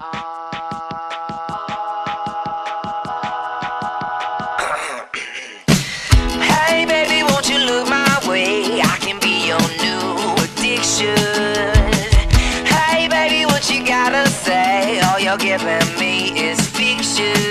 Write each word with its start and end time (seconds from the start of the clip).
Hey 0.00 0.06
baby, 6.86 7.22
won't 7.22 7.50
you 7.50 7.58
look 7.58 7.86
my 7.90 8.18
way? 8.26 8.80
I 8.80 8.96
can 8.98 9.20
be 9.20 9.46
your 9.46 9.60
new 9.84 10.16
addiction. 10.42 11.18
Hey 12.64 13.08
baby, 13.08 13.44
what 13.44 13.70
you 13.70 13.84
gotta 13.84 14.26
say? 14.30 15.00
All 15.00 15.20
you're 15.20 15.36
giving 15.36 15.98
me 15.98 16.30
is 16.48 16.58
fiction. 16.66 17.49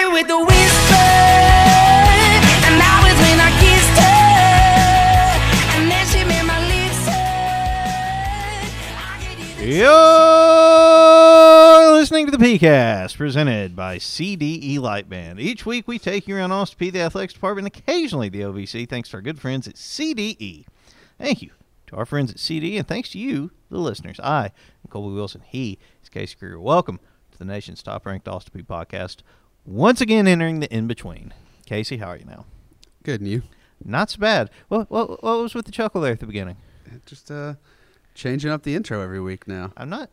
Started 0.00 0.14
with 0.14 0.30
a 0.30 0.38
whisper, 0.38 0.94
You're 9.62 9.92
listening 11.92 12.24
to 12.26 12.32
the 12.32 12.38
PeayCast, 12.38 13.18
presented 13.18 13.76
by 13.76 13.98
CDE 13.98 14.78
Lightband. 14.78 15.38
Each 15.38 15.66
week, 15.66 15.86
we 15.86 15.98
take 15.98 16.26
you 16.26 16.36
around 16.36 16.52
Austin 16.52 16.78
Peay, 16.78 16.92
the 16.92 17.00
athletics 17.00 17.34
department, 17.34 17.66
and 17.66 17.76
occasionally 17.76 18.30
the 18.30 18.40
OVC, 18.40 18.88
thanks 18.88 19.10
to 19.10 19.18
our 19.18 19.20
good 19.20 19.38
friends 19.38 19.68
at 19.68 19.74
CDE. 19.74 20.64
Thank 21.18 21.42
you 21.42 21.50
to 21.88 21.96
our 21.96 22.06
friends 22.06 22.30
at 22.30 22.38
CDE, 22.38 22.78
and 22.78 22.88
thanks 22.88 23.10
to 23.10 23.18
you, 23.18 23.50
the 23.68 23.76
listeners. 23.76 24.18
I 24.20 24.46
am 24.46 24.88
Colby 24.88 25.14
Wilson. 25.14 25.42
He 25.46 25.78
is 26.02 26.08
Casey 26.08 26.36
Greer. 26.40 26.58
Welcome 26.58 27.00
to 27.32 27.38
the 27.38 27.44
nation's 27.44 27.82
top-ranked 27.82 28.26
Austin 28.26 28.58
Peay 28.58 28.66
podcast. 28.66 29.18
Once 29.64 30.00
again, 30.00 30.26
entering 30.26 30.60
the 30.60 30.72
in 30.74 30.86
between. 30.86 31.32
Casey, 31.66 31.98
how 31.98 32.06
are 32.08 32.16
you 32.16 32.24
now? 32.24 32.44
Good, 33.02 33.20
and 33.20 33.28
you? 33.30 33.42
Not 33.84 34.10
so 34.10 34.18
bad. 34.18 34.50
What, 34.68 34.90
what, 34.90 35.22
what 35.22 35.38
was 35.42 35.54
with 35.54 35.66
the 35.66 35.72
chuckle 35.72 36.00
there 36.00 36.12
at 36.12 36.20
the 36.20 36.26
beginning? 36.26 36.56
Just 37.06 37.30
uh, 37.30 37.54
changing 38.14 38.50
up 38.50 38.62
the 38.62 38.74
intro 38.74 39.00
every 39.00 39.20
week 39.20 39.46
now. 39.46 39.72
I'm 39.76 39.88
not 39.88 40.10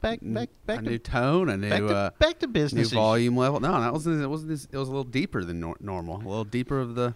back, 0.00 0.18
back, 0.22 0.48
back 0.66 0.78
a 0.80 0.82
to 0.82 0.90
new 0.90 0.98
tone, 0.98 1.48
a 1.48 1.56
new, 1.56 1.68
back 1.70 1.78
to, 1.80 1.94
uh, 1.96 2.10
back 2.18 2.38
to 2.40 2.48
business. 2.48 2.88
as- 2.88 2.92
volume 2.92 3.36
level. 3.36 3.60
No, 3.60 3.80
that 3.80 3.92
wasn't. 3.92 4.20
It 4.22 4.26
wasn't. 4.26 4.50
This, 4.50 4.64
it 4.70 4.76
was 4.76 4.88
a 4.88 4.90
little 4.90 5.04
deeper 5.04 5.44
than 5.44 5.60
nor- 5.60 5.76
normal. 5.80 6.16
A 6.16 6.18
little 6.18 6.44
deeper 6.44 6.80
of 6.80 6.94
the 6.94 7.14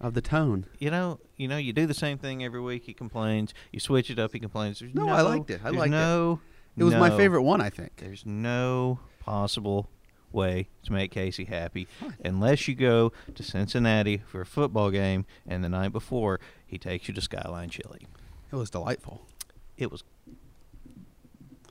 of 0.00 0.14
the 0.14 0.22
tone. 0.22 0.66
You 0.78 0.90
know, 0.90 1.18
you 1.36 1.48
know, 1.48 1.56
you 1.56 1.72
do 1.72 1.84
the 1.86 1.94
same 1.94 2.16
thing 2.16 2.42
every 2.44 2.60
week. 2.60 2.84
He 2.84 2.94
complains. 2.94 3.52
You 3.72 3.80
switch 3.80 4.08
it 4.10 4.18
up. 4.18 4.32
He 4.32 4.38
complains. 4.38 4.78
There's 4.80 4.94
No, 4.94 5.06
no, 5.06 5.12
I 5.12 5.20
liked 5.22 5.50
it. 5.50 5.60
I 5.64 5.70
liked 5.70 5.88
it. 5.88 5.96
no, 5.96 6.40
It 6.78 6.84
was 6.84 6.94
my 6.94 7.10
favorite 7.10 7.42
one, 7.42 7.60
I 7.60 7.70
think. 7.70 7.96
There's 7.96 8.24
no 8.24 9.00
possible 9.20 9.90
way 10.34 10.68
to 10.84 10.92
make 10.92 11.10
Casey 11.10 11.44
happy 11.44 11.86
unless 12.24 12.66
you 12.68 12.74
go 12.74 13.12
to 13.34 13.42
Cincinnati 13.42 14.22
for 14.26 14.40
a 14.40 14.46
football 14.46 14.90
game, 14.90 15.26
and 15.46 15.62
the 15.64 15.68
night 15.68 15.92
before 15.92 16.40
he 16.66 16.78
takes 16.78 17.08
you 17.08 17.14
to 17.14 17.20
Skyline 17.20 17.68
Chili. 17.70 18.06
It 18.52 18.56
was 18.56 18.70
delightful. 18.70 19.22
It 19.76 19.90
was 19.90 20.04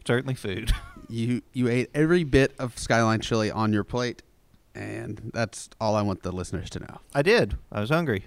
certainly 0.05 0.35
food. 0.35 0.71
You 1.09 1.41
you 1.51 1.67
ate 1.67 1.89
every 1.93 2.23
bit 2.23 2.53
of 2.57 2.79
Skyline 2.79 3.19
chili 3.19 3.51
on 3.51 3.73
your 3.73 3.83
plate, 3.83 4.23
and 4.73 5.29
that's 5.33 5.69
all 5.81 5.97
I 5.97 6.03
want 6.03 6.23
the 6.23 6.31
listeners 6.31 6.69
to 6.69 6.79
know. 6.79 7.01
I 7.13 7.21
did. 7.21 7.57
I 7.69 7.81
was 7.81 7.89
hungry. 7.89 8.23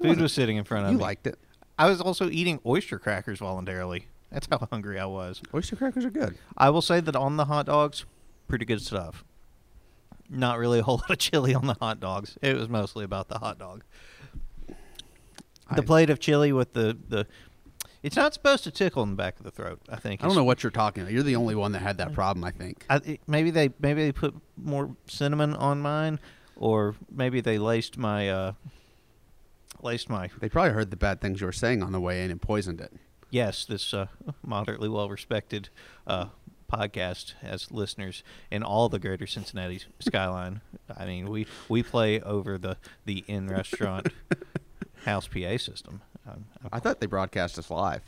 Food 0.00 0.08
wasn't- 0.08 0.30
sitting 0.30 0.56
in 0.56 0.64
front 0.64 0.86
of 0.86 0.92
You 0.92 0.96
me. 0.96 1.02
liked 1.04 1.26
it. 1.26 1.38
I 1.78 1.86
was 1.90 2.00
also 2.00 2.30
eating 2.30 2.60
oyster 2.64 2.98
crackers 2.98 3.40
voluntarily. 3.40 4.06
That's 4.32 4.48
how 4.50 4.66
hungry 4.72 4.98
I 4.98 5.04
was. 5.04 5.42
Oyster 5.54 5.76
crackers 5.76 6.06
are 6.06 6.10
good. 6.10 6.38
I 6.56 6.70
will 6.70 6.80
say 6.80 7.00
that 7.00 7.14
on 7.14 7.36
the 7.36 7.44
hot 7.44 7.66
dogs, 7.66 8.06
pretty 8.50 8.64
good 8.66 8.82
stuff. 8.82 9.24
Not 10.28 10.58
really 10.58 10.80
a 10.80 10.82
whole 10.82 10.96
lot 11.02 11.10
of 11.10 11.18
chili 11.18 11.54
on 11.54 11.66
the 11.66 11.76
hot 11.80 12.00
dogs. 12.00 12.36
It 12.42 12.56
was 12.56 12.68
mostly 12.68 13.04
about 13.04 13.28
the 13.28 13.38
hot 13.38 13.58
dog. 13.58 13.84
The 14.68 15.82
I- 15.82 15.86
plate 15.86 16.10
of 16.10 16.18
chili 16.20 16.52
with 16.52 16.72
the, 16.74 16.98
the 17.08 17.26
it's 18.02 18.16
not 18.16 18.32
supposed 18.34 18.64
to 18.64 18.70
tickle 18.70 19.02
in 19.02 19.10
the 19.10 19.16
back 19.16 19.38
of 19.38 19.44
the 19.44 19.50
throat. 19.50 19.80
I 19.88 19.96
think 19.96 20.22
I 20.22 20.26
don't 20.26 20.34
know 20.36 20.44
what 20.44 20.62
you're 20.62 20.70
talking 20.70 21.02
about. 21.02 21.12
You're 21.12 21.22
the 21.22 21.36
only 21.36 21.54
one 21.54 21.72
that 21.72 21.80
had 21.80 21.98
that 21.98 22.12
problem. 22.12 22.44
I 22.44 22.50
think. 22.50 22.84
I, 22.90 22.96
it- 22.96 23.20
maybe 23.26 23.50
they 23.50 23.70
maybe 23.80 24.02
they 24.04 24.12
put 24.12 24.34
more 24.56 24.96
cinnamon 25.06 25.54
on 25.54 25.80
mine, 25.80 26.18
or 26.56 26.94
maybe 27.10 27.40
they 27.40 27.58
laced 27.58 27.98
my 27.98 28.28
uh, 28.30 28.52
laced 29.82 30.08
my 30.08 30.30
They 30.40 30.48
probably 30.48 30.72
heard 30.72 30.90
the 30.90 30.96
bad 30.96 31.20
things 31.20 31.40
you 31.40 31.46
were 31.46 31.52
saying 31.52 31.82
on 31.82 31.92
the 31.92 32.00
way 32.00 32.24
in 32.24 32.30
and 32.30 32.40
poisoned 32.42 32.80
it. 32.80 32.92
yes, 33.30 33.64
this 33.66 33.92
uh, 33.94 34.06
moderately 34.44 34.88
well 34.88 35.08
respected 35.10 35.68
uh, 36.06 36.26
podcast 36.70 37.34
as 37.42 37.70
listeners 37.70 38.22
in 38.50 38.62
all 38.62 38.88
the 38.88 38.98
greater 38.98 39.26
Cincinnati 39.26 39.82
skyline. 39.98 40.60
I 40.96 41.06
mean, 41.06 41.28
we 41.28 41.46
we 41.68 41.82
play 41.82 42.20
over 42.20 42.58
the 42.58 42.76
the 43.04 43.24
in 43.26 43.48
restaurant 43.48 44.08
house 45.04 45.26
PA 45.26 45.56
system. 45.56 46.02
Um, 46.28 46.46
I 46.72 46.78
thought 46.78 47.00
they 47.00 47.06
broadcast 47.06 47.58
us 47.58 47.70
live. 47.70 48.02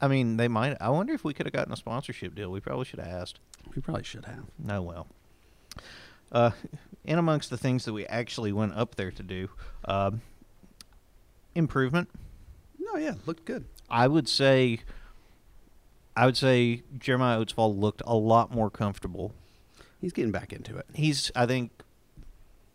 I 0.00 0.08
mean, 0.08 0.36
they 0.36 0.48
might. 0.48 0.76
I 0.80 0.88
wonder 0.90 1.12
if 1.14 1.22
we 1.22 1.32
could 1.32 1.46
have 1.46 1.52
gotten 1.52 1.72
a 1.72 1.76
sponsorship 1.76 2.34
deal. 2.34 2.50
We 2.50 2.60
probably 2.60 2.84
should 2.84 2.98
have 2.98 3.08
asked. 3.08 3.38
We 3.74 3.80
probably 3.80 4.02
should 4.02 4.24
have. 4.24 4.44
No, 4.58 4.82
well. 4.82 5.06
Uh, 6.32 6.50
in 7.04 7.18
amongst 7.18 7.50
the 7.50 7.56
things 7.56 7.84
that 7.84 7.92
we 7.92 8.06
actually 8.06 8.52
went 8.52 8.74
up 8.74 8.96
there 8.96 9.10
to 9.10 9.22
do, 9.22 9.48
um, 9.84 10.22
improvement. 11.54 12.08
No, 12.78 12.96
yeah, 12.96 13.14
looked 13.26 13.44
good. 13.44 13.64
I 13.88 14.08
would 14.08 14.28
say, 14.28 14.80
I 16.16 16.26
would 16.26 16.36
say 16.36 16.82
Jeremiah 16.98 17.38
Oatsvall 17.44 17.78
looked 17.78 18.02
a 18.06 18.14
lot 18.14 18.52
more 18.54 18.70
comfortable. 18.70 19.32
He's 20.00 20.12
getting 20.12 20.32
back 20.32 20.52
into 20.52 20.76
it. 20.76 20.86
He's, 20.94 21.30
I 21.34 21.46
think, 21.46 21.70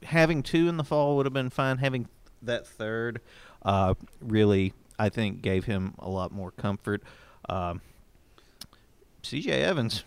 having 0.03 0.41
two 0.43 0.67
in 0.67 0.77
the 0.77 0.83
fall 0.83 1.17
would 1.17 1.25
have 1.25 1.33
been 1.33 1.49
fine. 1.49 1.77
Having 1.77 2.07
that 2.41 2.65
third, 2.65 3.21
uh, 3.63 3.93
really, 4.21 4.73
I 4.97 5.09
think, 5.09 5.41
gave 5.41 5.65
him 5.65 5.93
a 5.99 6.09
lot 6.09 6.31
more 6.31 6.51
comfort. 6.51 7.03
Um, 7.49 7.81
C.J. 9.23 9.51
Evans, 9.51 10.03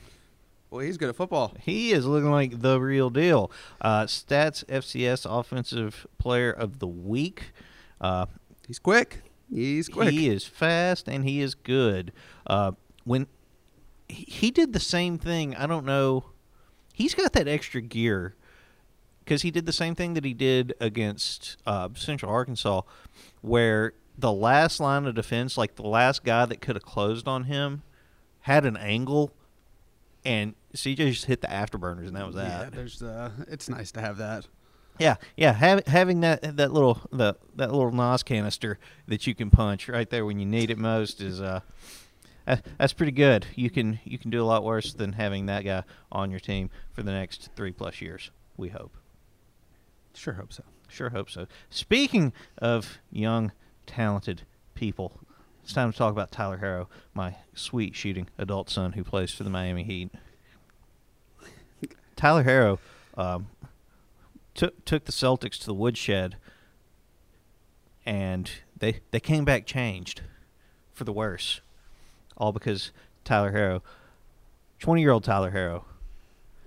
Well, 0.70 0.80
he's 0.80 0.96
good 0.96 1.08
at 1.10 1.16
football. 1.16 1.54
He 1.60 1.92
is 1.92 2.06
looking 2.06 2.30
like 2.30 2.62
the 2.62 2.80
real 2.80 3.10
deal. 3.10 3.50
Uh, 3.80 4.04
Stats 4.04 4.64
FCS 4.64 5.26
Offensive 5.28 6.06
Player 6.18 6.50
of 6.50 6.78
the 6.78 6.86
Week. 6.86 7.52
Uh, 8.00 8.26
He's 8.66 8.78
quick. 8.78 9.22
He's 9.52 9.88
quick. 9.88 10.10
he 10.10 10.28
is 10.28 10.44
fast 10.46 11.08
and 11.08 11.24
he 11.24 11.40
is 11.40 11.54
good. 11.54 12.12
Uh, 12.46 12.72
when 13.04 13.26
he, 14.08 14.24
he 14.28 14.50
did 14.50 14.72
the 14.72 14.80
same 14.80 15.18
thing, 15.18 15.54
I 15.56 15.66
don't 15.66 15.84
know. 15.84 16.26
He's 16.92 17.14
got 17.14 17.32
that 17.32 17.48
extra 17.48 17.80
gear 17.80 18.34
because 19.24 19.42
he 19.42 19.50
did 19.50 19.66
the 19.66 19.72
same 19.72 19.94
thing 19.94 20.14
that 20.14 20.24
he 20.24 20.34
did 20.34 20.74
against 20.80 21.56
uh, 21.66 21.88
Central 21.94 22.32
Arkansas, 22.32 22.82
where 23.42 23.94
the 24.18 24.32
last 24.32 24.80
line 24.80 25.06
of 25.06 25.14
defense, 25.14 25.56
like 25.56 25.76
the 25.76 25.86
last 25.86 26.24
guy 26.24 26.44
that 26.46 26.60
could 26.60 26.76
have 26.76 26.84
closed 26.84 27.26
on 27.26 27.44
him, 27.44 27.82
had 28.40 28.66
an 28.66 28.76
angle, 28.76 29.32
and 30.24 30.54
CJ 30.74 31.12
just 31.12 31.24
hit 31.26 31.40
the 31.40 31.46
afterburners, 31.46 32.06
and 32.06 32.16
that 32.16 32.26
was 32.26 32.34
that. 32.34 32.64
Yeah, 32.64 32.70
there's. 32.70 33.02
Uh, 33.02 33.30
it's 33.48 33.68
nice 33.68 33.90
to 33.92 34.00
have 34.00 34.18
that. 34.18 34.46
Yeah, 34.98 35.16
yeah. 35.36 35.52
Have, 35.52 35.86
having 35.86 36.20
that 36.20 36.56
that 36.56 36.72
little 36.72 37.00
the 37.10 37.36
that 37.56 37.72
little 37.72 37.90
Nas 37.92 38.22
canister 38.22 38.78
that 39.08 39.26
you 39.26 39.34
can 39.34 39.50
punch 39.50 39.88
right 39.88 40.08
there 40.08 40.26
when 40.26 40.38
you 40.38 40.46
need 40.46 40.70
it 40.70 40.78
most 40.78 41.20
is 41.20 41.40
uh, 41.40 41.60
that, 42.50 42.66
that's 42.78 42.92
pretty 42.92 43.12
good. 43.12 43.46
You 43.54 43.70
can 43.70 44.00
you 44.04 44.18
can 44.18 44.30
do 44.30 44.42
a 44.42 44.44
lot 44.44 44.64
worse 44.64 44.92
than 44.92 45.12
having 45.12 45.46
that 45.46 45.64
guy 45.64 45.84
on 46.10 46.30
your 46.30 46.40
team 46.40 46.70
for 46.92 47.02
the 47.02 47.12
next 47.12 47.50
three 47.54 47.70
plus 47.70 48.00
years. 48.00 48.30
We 48.56 48.70
hope. 48.70 48.96
Sure 50.14 50.34
hope 50.34 50.52
so. 50.52 50.64
Sure 50.88 51.10
hope 51.10 51.30
so. 51.30 51.46
Speaking 51.70 52.32
of 52.58 52.98
young, 53.12 53.52
talented 53.86 54.42
people, 54.74 55.20
it's 55.62 55.72
time 55.72 55.92
to 55.92 55.96
talk 55.96 56.10
about 56.10 56.32
Tyler 56.32 56.58
Herro, 56.58 56.88
my 57.14 57.36
sweet 57.54 57.94
shooting 57.94 58.28
adult 58.36 58.68
son 58.68 58.92
who 58.92 59.04
plays 59.04 59.32
for 59.32 59.44
the 59.44 59.50
Miami 59.50 59.84
Heat. 59.84 60.10
Tyler 62.16 62.42
Herro 62.42 62.78
um, 63.16 63.46
took 64.54 64.84
took 64.84 65.04
the 65.04 65.12
Celtics 65.12 65.58
to 65.60 65.66
the 65.66 65.74
woodshed, 65.74 66.36
and 68.04 68.50
they 68.76 69.00
they 69.12 69.20
came 69.20 69.44
back 69.44 69.66
changed 69.66 70.22
for 70.92 71.04
the 71.04 71.12
worse, 71.12 71.60
all 72.40 72.52
because 72.52 72.90
Tyler 73.24 73.52
Herro, 73.52 73.82
twenty 74.80 75.02
year 75.02 75.12
old 75.12 75.22
Tyler 75.22 75.50
Herro, 75.52 75.84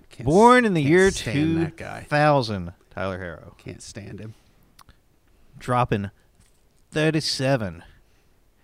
Can't 0.08 0.26
born 0.26 0.64
in 0.64 0.72
the 0.72 0.82
year 0.82 1.10
two 1.10 1.66
thousand, 1.66 2.72
Tyler 2.90 3.18
Herro 3.18 3.58
Can't 3.58 3.82
stand 3.82 4.20
him. 4.20 4.34
dropping 5.58 6.10
37. 6.92 7.82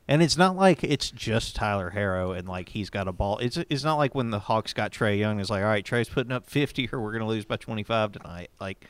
And 0.06 0.22
it's 0.22 0.36
not 0.36 0.56
like 0.56 0.82
it's 0.82 1.10
just 1.10 1.54
Tyler 1.56 1.92
Herro 1.94 2.36
and 2.36 2.48
like 2.48 2.70
he's 2.70 2.90
got 2.90 3.06
a 3.06 3.12
ball. 3.12 3.38
It's 3.38 3.56
it's 3.68 3.84
not 3.84 3.96
like 3.96 4.12
when 4.14 4.30
the 4.30 4.40
Hawks 4.40 4.72
got 4.72 4.92
Trae 4.92 5.18
Young. 5.18 5.38
It's 5.38 5.50
like, 5.50 5.62
all 5.62 5.68
right, 5.68 5.84
Trae's 5.84 6.08
putting 6.08 6.32
up 6.32 6.46
50 6.46 6.88
or 6.92 7.00
we're 7.00 7.12
going 7.12 7.22
to 7.22 7.28
lose 7.28 7.44
by 7.44 7.56
25 7.56 8.12
tonight. 8.12 8.50
Like 8.60 8.84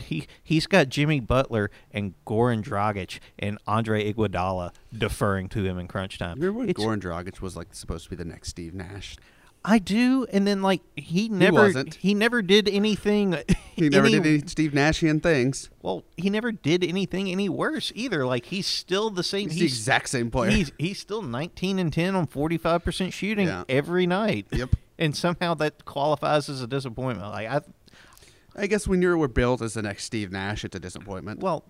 he 0.00 0.26
he's 0.42 0.66
got 0.66 0.88
Jimmy 0.88 1.20
Butler 1.20 1.70
and 1.92 2.14
Goran 2.26 2.62
Dragic 2.62 3.18
and 3.38 3.58
Andre 3.66 4.12
Iguodala 4.12 4.72
deferring 4.96 5.48
to 5.50 5.64
him 5.64 5.78
in 5.78 5.88
crunch 5.88 6.18
time. 6.18 6.38
Remember 6.38 6.60
when 6.60 6.68
It's- 6.68 6.84
Goran 6.84 7.00
Dragic 7.00 7.40
was 7.40 7.56
like 7.56 7.68
supposed 7.74 8.04
to 8.04 8.10
be 8.10 8.16
the 8.16 8.24
next 8.24 8.48
Steve 8.50 8.74
Nash? 8.74 9.16
I 9.64 9.78
do, 9.78 10.26
and 10.32 10.44
then 10.44 10.60
like 10.60 10.80
he 10.96 11.28
never 11.28 11.52
wasn't. 11.60 11.94
he 11.94 12.14
never 12.14 12.42
did 12.42 12.68
anything. 12.68 13.36
He 13.74 13.88
never 13.88 14.06
any- 14.06 14.18
did 14.20 14.26
any 14.26 14.48
Steve 14.48 14.72
Nashian 14.72 15.22
things. 15.22 15.70
Well, 15.80 16.04
he 16.18 16.28
never 16.28 16.52
did 16.52 16.84
anything 16.84 17.30
any 17.30 17.48
worse 17.48 17.90
either. 17.94 18.26
Like 18.26 18.44
he's 18.46 18.66
still 18.66 19.08
the 19.08 19.22
same. 19.22 19.48
He's 19.48 19.60
the 19.60 19.64
exact 19.64 20.10
same 20.10 20.30
player. 20.30 20.50
He's 20.50 20.72
he's 20.78 20.98
still 20.98 21.22
19 21.22 21.78
and 21.78 21.90
10 21.90 22.14
on 22.14 22.26
45 22.26 22.84
percent 22.84 23.12
shooting 23.14 23.46
Yeah. 23.46 23.64
every 23.70 24.06
night. 24.06 24.46
Yep. 24.52 24.76
And 24.98 25.16
somehow 25.16 25.54
that 25.54 25.86
qualifies 25.86 26.50
as 26.50 26.60
a 26.60 26.66
disappointment. 26.66 27.30
Like 27.30 27.48
I, 27.48 27.60
I 28.56 28.66
guess 28.66 28.86
when 28.86 29.00
you 29.02 29.16
were 29.16 29.28
built 29.28 29.62
as 29.62 29.74
the 29.74 29.82
next 29.82 30.04
Steve 30.04 30.30
Nash, 30.30 30.64
it's 30.64 30.76
a 30.76 30.80
disappointment. 30.80 31.40
well, 31.40 31.64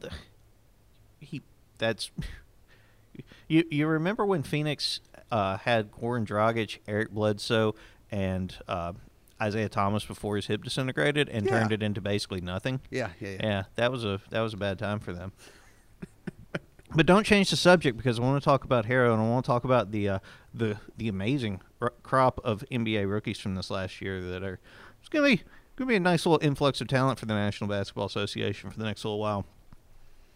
he 1.21 1.43
that's 1.79 2.11
you. 3.49 3.65
You 3.71 3.87
remember 3.87 4.25
when 4.27 4.43
Phoenix 4.43 5.01
uh, 5.31 5.59
had 5.59 5.93
Goran 5.93 6.27
Dragic, 6.27 6.79
Eric 6.89 7.11
Bledsoe, 7.11 7.75
and 8.11 8.57
uh, 8.69 8.93
Isaiah 9.41 9.69
Thomas 9.69 10.05
before 10.05 10.37
his 10.37 10.47
hip 10.47 10.63
disintegrated 10.65 11.29
and 11.29 11.47
Yeah. 11.47 11.59
turned 11.61 11.73
it 11.73 11.83
into 11.83 12.01
basically 12.01 12.41
nothing. 12.41 12.81
yeah, 12.91 13.11
yeah, 13.21 13.29
yeah. 13.31 13.37
Yeah, 13.43 13.63
that 13.77 13.91
was 13.93 14.05
a 14.05 14.21
that 14.31 14.41
was 14.41 14.55
a 14.55 14.57
bad 14.57 14.79
time 14.79 14.99
for 15.01 15.13
them. 15.13 15.33
but 16.95 17.07
don't 17.07 17.25
change 17.25 17.51
the 17.51 17.57
subject 17.57 17.97
because 17.97 18.19
I 18.19 18.23
want 18.23 18.43
to 18.43 18.45
talk 18.45 18.65
about 18.65 18.87
Herro 18.87 19.13
and 19.15 19.23
I 19.23 19.29
want 19.29 19.45
to 19.45 19.49
talk 19.49 19.65
about 19.65 19.91
the 19.93 20.09
uh, 20.09 20.19
the 20.53 20.77
the 20.97 21.09
amazing 21.09 21.61
r- 21.81 21.93
crop 22.03 22.41
of 22.45 22.65
NBA 22.71 23.09
rookies 23.09 23.39
from 23.39 23.55
this 23.55 23.71
last 23.71 24.01
year 24.01 24.21
that 24.21 24.43
are 24.43 24.59
it's 25.01 25.09
gonna 25.09 25.27
be 25.27 25.43
gonna 25.77 25.89
be 25.89 25.97
a 25.97 26.01
nice 26.01 26.27
little 26.27 26.45
influx 26.45 26.81
of 26.81 26.89
talent 26.89 27.19
for 27.19 27.27
the 27.27 27.35
National 27.35 27.69
Basketball 27.69 28.07
Association 28.07 28.71
for 28.71 28.79
the 28.79 28.85
next 28.85 29.05
little 29.05 29.19
while. 29.19 29.45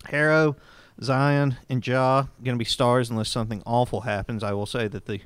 Herro, 0.06 0.56
Zion, 1.02 1.56
and 1.68 1.86
Ja 1.86 2.26
gonna 2.42 2.56
be 2.56 2.64
stars 2.64 3.10
unless 3.10 3.28
something 3.28 3.62
awful 3.66 4.02
happens. 4.02 4.42
I 4.42 4.52
will 4.52 4.66
say 4.66 4.88
that 4.88 5.06
the 5.06 5.20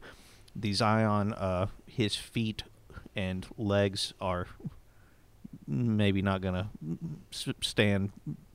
the 0.54 0.72
Zion 0.72 1.32
uh, 1.34 1.66
his 1.86 2.16
feet 2.16 2.64
and 3.14 3.46
legs 3.56 4.14
are 4.20 4.46
maybe 5.66 6.22
not 6.22 6.40
going 6.40 6.54
to 6.54 7.54
stand 7.60 8.10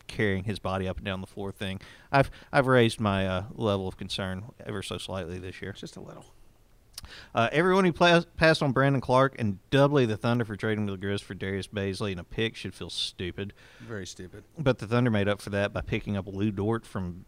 carrying 0.08 0.44
his 0.44 0.60
body 0.60 0.88
up 0.88 0.98
and 0.98 1.06
down 1.06 1.22
the 1.22 1.28
floor 1.28 1.52
thing. 1.52 1.80
I've 2.12 2.30
I've 2.52 2.68
raised 2.68 3.00
my 3.00 3.28
uh, 3.28 3.44
level 3.54 3.88
of 3.88 3.98
concern 3.98 4.46
ever 4.66 4.84
so 4.84 4.98
slightly 4.98 5.40
this 5.40 5.62
year. 5.62 5.74
Just 5.74 5.96
a 5.96 6.02
little. 6.02 6.26
Uh, 7.34 7.50
everyone 7.52 7.86
who 7.86 7.92
pla- 7.94 8.22
passed 8.38 8.62
on 8.64 8.72
Brandon 8.72 9.02
Clarke 9.02 9.36
and 9.40 9.60
doubly 9.70 10.06
the 10.06 10.18
Thunder 10.18 10.46
for 10.46 10.56
trading 10.56 10.88
to 10.88 10.96
the 10.96 10.98
Grizz 11.06 11.22
for 11.22 11.34
Darius 11.34 11.68
Bazley 11.68 12.12
and 12.12 12.20
a 12.20 12.24
pick 12.24 12.56
should 12.56 12.74
feel 12.74 12.90
stupid. 12.90 13.54
Very 13.82 14.06
stupid. 14.06 14.44
But 14.58 14.80
the 14.80 14.88
Thunder 14.88 15.12
made 15.12 15.28
up 15.28 15.42
for 15.42 15.50
that 15.52 15.74
by 15.74 15.82
picking 15.82 16.16
up 16.18 16.28
Lu 16.28 16.52
Dort 16.52 16.86
from 16.86 17.26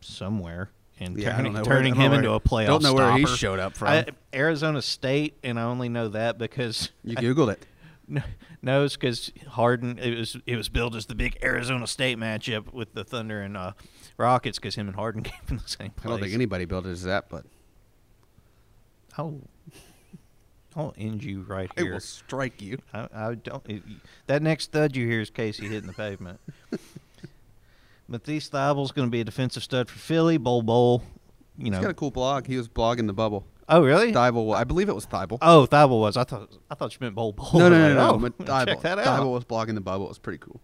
somewhere 0.00 0.70
and 0.98 1.18
Yeah, 1.18 1.30
I 1.34 1.36
turning, 1.36 1.52
where- 1.54 1.64
turning 1.64 1.94
him 1.94 2.12
into 2.12 2.32
a 2.32 2.40
playoff 2.40 2.66
don't 2.66 2.82
know 2.82 2.94
where 2.94 3.16
he 3.16 3.26
showed 3.26 3.58
up 3.58 3.76
from. 3.76 3.88
I- 3.88 4.06
Arizona 4.34 4.82
State, 4.82 5.38
and 5.42 5.58
I 5.58 5.62
only 5.64 5.88
know 5.88 6.08
that 6.08 6.38
because 6.38 6.90
You 7.04 7.16
googled 7.16 7.52
it. 7.52 7.66
no, 8.08 8.22
no, 8.60 8.84
it's 8.84 8.96
because 8.96 9.30
Harden. 9.50 9.98
It 9.98 10.18
was 10.18 10.36
it 10.44 10.56
was 10.56 10.68
billed 10.68 10.96
as 10.96 11.06
the 11.06 11.14
big 11.14 11.38
Arizona 11.44 11.86
State 11.86 12.18
matchup 12.18 12.72
with 12.72 12.92
the 12.92 13.04
Thunder 13.04 13.40
and 13.40 13.56
uh, 13.56 13.72
Rockets 14.16 14.58
because 14.58 14.74
him 14.74 14.88
and 14.88 14.96
Harden 14.96 15.22
came 15.24 15.40
from 15.44 15.58
the 15.58 15.68
same 15.68 15.90
place. 15.92 16.06
I 16.06 16.08
don't 16.08 16.20
think 16.20 16.34
anybody 16.34 16.64
built 16.64 16.86
it 16.86 16.90
as 16.90 17.04
that, 17.04 17.28
but 17.28 17.46
Oh, 19.18 19.40
I'll 20.76 20.94
end 20.96 21.24
you 21.24 21.42
right 21.42 21.70
here. 21.76 21.88
it 21.88 21.92
will 21.92 22.00
strike 22.00 22.62
you. 22.62 22.78
I, 22.94 23.08
I 23.12 23.34
don't. 23.34 23.62
It, 23.68 23.82
that 24.26 24.42
next 24.42 24.72
thud 24.72 24.94
you 24.94 25.06
hear 25.06 25.20
is 25.20 25.30
Casey 25.30 25.66
hitting 25.66 25.86
the 25.86 25.92
pavement. 25.92 26.38
Matisse 28.08 28.48
Thybulle's 28.50 28.92
going 28.92 29.06
to 29.06 29.10
be 29.10 29.20
a 29.20 29.24
defensive 29.24 29.62
stud 29.62 29.88
for 29.88 29.98
Philly. 29.98 30.36
Bowl 30.36 30.62
bowl. 30.62 31.02
You 31.56 31.64
He's 31.66 31.72
know. 31.72 31.82
got 31.82 31.90
a 31.90 31.94
cool 31.94 32.10
blog. 32.10 32.46
He 32.46 32.56
was 32.56 32.68
blogging 32.68 33.06
the 33.06 33.12
bubble. 33.12 33.44
oh 33.68 33.82
really? 33.82 34.12
Thybulle, 34.12 34.54
I 34.54 34.64
believe 34.64 34.88
it 34.88 34.94
was 34.94 35.06
Thybulle. 35.06 35.38
Oh, 35.42 35.66
Thybulle 35.70 36.00
was. 36.00 36.16
I 36.16 36.24
thought. 36.24 36.50
I 36.70 36.74
thought 36.74 36.92
you 36.94 36.98
meant 37.00 37.14
bowl 37.14 37.32
bowl. 37.32 37.50
no, 37.54 37.68
no, 37.68 37.76
I'm 37.76 37.94
no, 37.94 37.94
no. 37.94 38.14
oh, 38.14 38.18
but 38.18 38.46
check 38.66 38.80
that 38.80 38.98
out. 38.98 39.20
Thybulle 39.20 39.32
was 39.32 39.44
blogging 39.44 39.74
the 39.74 39.80
bubble. 39.80 40.06
It 40.06 40.10
was 40.10 40.18
pretty 40.18 40.38
cool. 40.38 40.60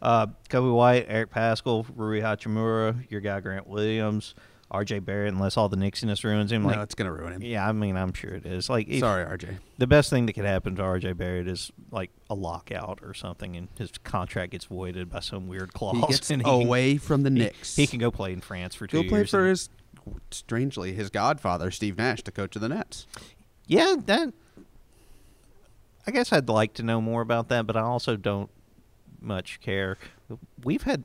Uh, 0.00 0.26
Coby 0.48 0.72
White, 0.72 1.06
Eric 1.08 1.30
Paschall, 1.32 1.84
Rui 1.96 2.20
Hachimura, 2.20 3.10
your 3.10 3.20
guy 3.20 3.40
Grant 3.40 3.66
Williams, 3.66 4.36
R.J. 4.70 4.98
Barrett, 4.98 5.32
unless 5.32 5.56
all 5.56 5.68
the 5.70 5.76
Nixiness 5.78 6.22
ruins 6.24 6.52
him. 6.52 6.62
Like, 6.62 6.76
no, 6.76 6.82
it's 6.82 6.94
gonna 6.94 7.12
ruin 7.12 7.32
him. 7.32 7.42
yeah, 7.42 7.66
I 7.66 7.72
mean, 7.72 7.96
I'm 7.96 8.12
sure 8.12 8.32
it 8.34 8.44
is. 8.44 8.68
Like, 8.68 8.86
Sorry, 8.98 9.24
RJ. 9.24 9.56
the 9.78 9.86
best 9.86 10.10
thing 10.10 10.26
that 10.26 10.34
could 10.34 10.44
happen 10.44 10.76
to 10.76 10.82
R.J. 10.82 11.14
Barrett 11.14 11.48
is 11.48 11.72
like 11.90 12.10
a 12.28 12.34
lockout 12.34 12.98
or 13.02 13.14
something, 13.14 13.56
and 13.56 13.68
his 13.78 13.90
contract 14.04 14.52
gets 14.52 14.66
voided 14.66 15.08
by 15.10 15.20
some 15.20 15.48
weird 15.48 15.72
clause. 15.72 15.96
He 15.96 16.06
gets 16.06 16.30
and 16.30 16.42
he 16.42 16.44
can- 16.44 16.62
away 16.66 16.96
from 16.98 17.22
the 17.22 17.30
he- 17.30 17.38
Knicks. 17.38 17.76
He, 17.76 17.86
can 17.86 17.98
go 17.98 18.10
play 18.10 18.32
in 18.32 18.40
France 18.42 18.74
for 18.74 18.86
two 18.86 19.02
go 19.04 19.08
play 19.08 19.24
for 19.24 19.40
and- 19.40 19.48
his 19.50 19.70
strangely 20.30 20.92
his 20.94 21.10
godfather 21.10 21.70
Steve 21.70 21.96
Nash, 21.98 22.22
the 22.22 22.32
coach 22.32 22.54
of 22.56 22.62
the 22.62 22.68
Nets. 22.68 23.06
yeah, 23.66 23.96
that. 24.06 24.32
I 26.06 26.10
guess 26.10 26.32
I'd 26.32 26.48
like 26.48 26.72
to 26.74 26.82
know 26.82 27.00
more 27.00 27.20
about 27.20 27.48
that, 27.48 27.66
but 27.66 27.76
I 27.76 27.82
also 27.82 28.16
don't 28.16 28.50
much 29.20 29.60
care. 29.60 29.98
We've 30.64 30.82
had. 30.82 31.04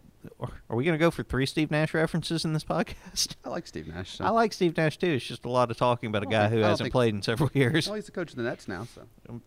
Are 0.69 0.75
we 0.75 0.83
going 0.83 0.93
to 0.97 0.99
go 0.99 1.11
for 1.11 1.23
three 1.23 1.45
Steve 1.45 1.69
Nash 1.71 1.93
references 1.93 2.45
in 2.45 2.53
this 2.53 2.63
podcast? 2.63 3.35
I 3.45 3.49
like 3.49 3.67
Steve 3.67 3.87
Nash. 3.87 4.17
So. 4.17 4.25
I 4.25 4.29
like 4.29 4.53
Steve 4.53 4.75
Nash 4.77 4.97
too. 4.97 5.07
It's 5.11 5.25
just 5.25 5.45
a 5.45 5.49
lot 5.49 5.69
of 5.71 5.77
talking 5.77 6.07
about 6.09 6.23
a 6.23 6.27
guy 6.27 6.49
think- 6.49 6.53
who 6.53 6.59
hasn't 6.59 6.85
think- 6.85 6.91
played 6.93 7.13
in 7.13 7.21
several 7.21 7.49
years. 7.53 7.87
Well, 7.87 7.95
he's 7.95 8.05
the 8.05 8.11
coach 8.11 8.31
of 8.31 8.37
the 8.37 8.43
Nets 8.43 8.67
now, 8.67 8.85
so 8.85 9.01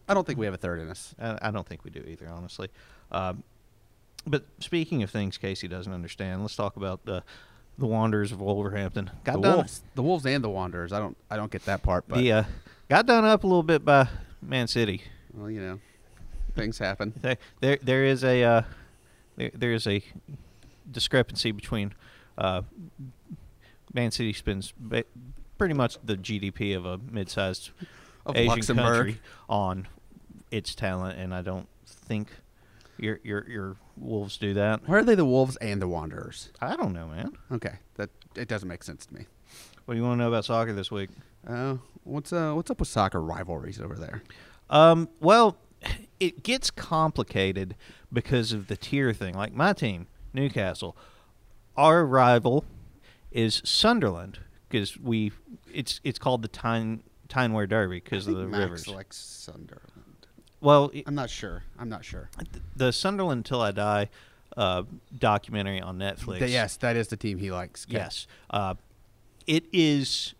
I 0.08 0.14
don't 0.14 0.26
think 0.26 0.38
we 0.38 0.44
have 0.46 0.54
a 0.54 0.58
third 0.58 0.80
in 0.80 0.88
us. 0.90 1.14
I, 1.18 1.38
I 1.42 1.50
don't 1.50 1.66
think 1.66 1.84
we 1.84 1.90
do 1.90 2.00
either, 2.06 2.28
honestly. 2.28 2.68
Um, 3.10 3.42
but 4.26 4.44
speaking 4.58 5.02
of 5.02 5.10
things 5.10 5.38
Casey 5.38 5.68
doesn't 5.68 5.92
understand, 5.92 6.42
let's 6.42 6.56
talk 6.56 6.76
about 6.76 7.04
the 7.04 7.22
the 7.78 7.86
Wanderers 7.86 8.32
of 8.32 8.40
Wolverhampton. 8.40 9.10
Got 9.24 9.36
the 9.36 9.40
done. 9.42 9.54
Wolves, 9.56 9.82
the 9.94 10.02
Wolves, 10.02 10.24
and 10.26 10.42
the 10.42 10.48
Wanderers. 10.48 10.92
I 10.92 10.98
don't, 10.98 11.16
I 11.30 11.36
don't 11.36 11.52
get 11.52 11.64
that 11.66 11.82
part, 11.82 12.04
but 12.08 12.16
the 12.18 12.32
uh, 12.32 12.44
got 12.88 13.04
done 13.06 13.24
up 13.24 13.44
a 13.44 13.46
little 13.46 13.62
bit 13.62 13.84
by 13.84 14.08
Man 14.40 14.66
City. 14.66 15.02
well, 15.34 15.50
you 15.50 15.60
know, 15.60 15.78
things 16.54 16.78
happen. 16.78 17.12
There, 17.20 17.36
there, 17.60 17.78
there 17.82 18.04
is 18.04 18.24
a 18.24 18.42
uh, 18.42 18.62
there, 19.36 19.50
there 19.54 19.72
is 19.72 19.86
a 19.86 20.02
discrepancy 20.90 21.50
between 21.52 21.92
uh, 22.38 22.62
Man 23.92 24.10
City 24.10 24.32
spends 24.32 24.72
ba- 24.78 25.04
pretty 25.58 25.74
much 25.74 25.98
the 26.04 26.16
GDP 26.16 26.76
of 26.76 26.84
a 26.84 26.98
mid-sized 26.98 27.70
Of 28.24 28.36
Asian 28.36 28.48
Luxembourg. 28.48 28.84
country 28.96 29.20
on 29.48 29.88
its 30.50 30.74
talent, 30.74 31.18
and 31.18 31.34
I 31.34 31.42
don't 31.42 31.68
think 31.86 32.28
your 32.98 33.20
your 33.22 33.48
your 33.48 33.76
Wolves 33.98 34.36
do 34.36 34.52
that. 34.54 34.86
Why 34.86 34.96
are 34.98 35.02
they 35.04 35.14
the 35.14 35.24
Wolves 35.24 35.56
and 35.56 35.80
the 35.80 35.88
Wanderers? 35.88 36.50
I 36.60 36.76
don't 36.76 36.92
know, 36.92 37.06
man. 37.08 37.32
Okay, 37.50 37.76
that 37.94 38.10
it 38.34 38.46
doesn't 38.48 38.68
make 38.68 38.82
sense 38.84 39.06
to 39.06 39.14
me. 39.14 39.26
What 39.86 39.94
do 39.94 40.00
you 40.00 40.04
want 40.06 40.18
to 40.18 40.22
know 40.24 40.28
about 40.28 40.44
soccer 40.44 40.72
this 40.74 40.90
week? 40.90 41.10
Uh, 41.46 41.76
what's 42.04 42.32
uh, 42.32 42.52
what's 42.52 42.70
up 42.70 42.78
with 42.80 42.88
soccer 42.88 43.20
rivalries 43.22 43.80
over 43.80 43.94
there? 43.94 44.22
Um, 44.68 45.08
well, 45.20 45.56
it 46.20 46.42
gets 46.42 46.70
complicated 46.70 47.76
because 48.12 48.52
of 48.52 48.66
the 48.66 48.76
tier 48.76 49.12
thing. 49.12 49.34
Like 49.34 49.54
my 49.54 49.72
team, 49.72 50.08
Newcastle, 50.36 50.96
our 51.76 52.04
rival 52.06 52.64
is 53.32 53.60
Sunderland 53.64 54.38
because 54.68 54.96
we 54.98 55.32
it's 55.72 56.00
it's 56.04 56.18
called 56.18 56.42
the 56.42 56.48
Tyne 56.48 57.02
Tyne-Wear 57.28 57.66
Derby 57.66 57.96
because 57.96 58.26
of 58.28 58.36
the 58.36 58.46
Max 58.46 58.62
rivers. 58.62 58.88
likes 58.88 59.16
Sunderland. 59.16 59.82
well, 60.60 60.90
it- 60.94 61.02
I'm 61.06 61.14
not 61.16 61.28
sure. 61.30 61.64
I'm 61.78 61.88
not 61.88 62.04
sure. 62.04 62.30
the 62.76 62.92
Sunderland 62.92 63.44
Till 63.44 63.60
I 63.60 63.72
Die 63.72 64.08
uh, 64.56 64.82
documentary 65.18 65.80
on 65.80 65.98
Netflix. 65.98 66.38
Th- 66.38 66.50
yes, 66.50 66.76
that 66.78 66.94
is 66.96 67.08
the 67.08 67.16
team 67.16 67.38
he 67.38 67.50
likes. 67.50 67.84
Okay. 67.88 67.98
Yes. 67.98 68.26
Uh, 68.48 68.74
it 69.46 69.64
is 69.72 70.34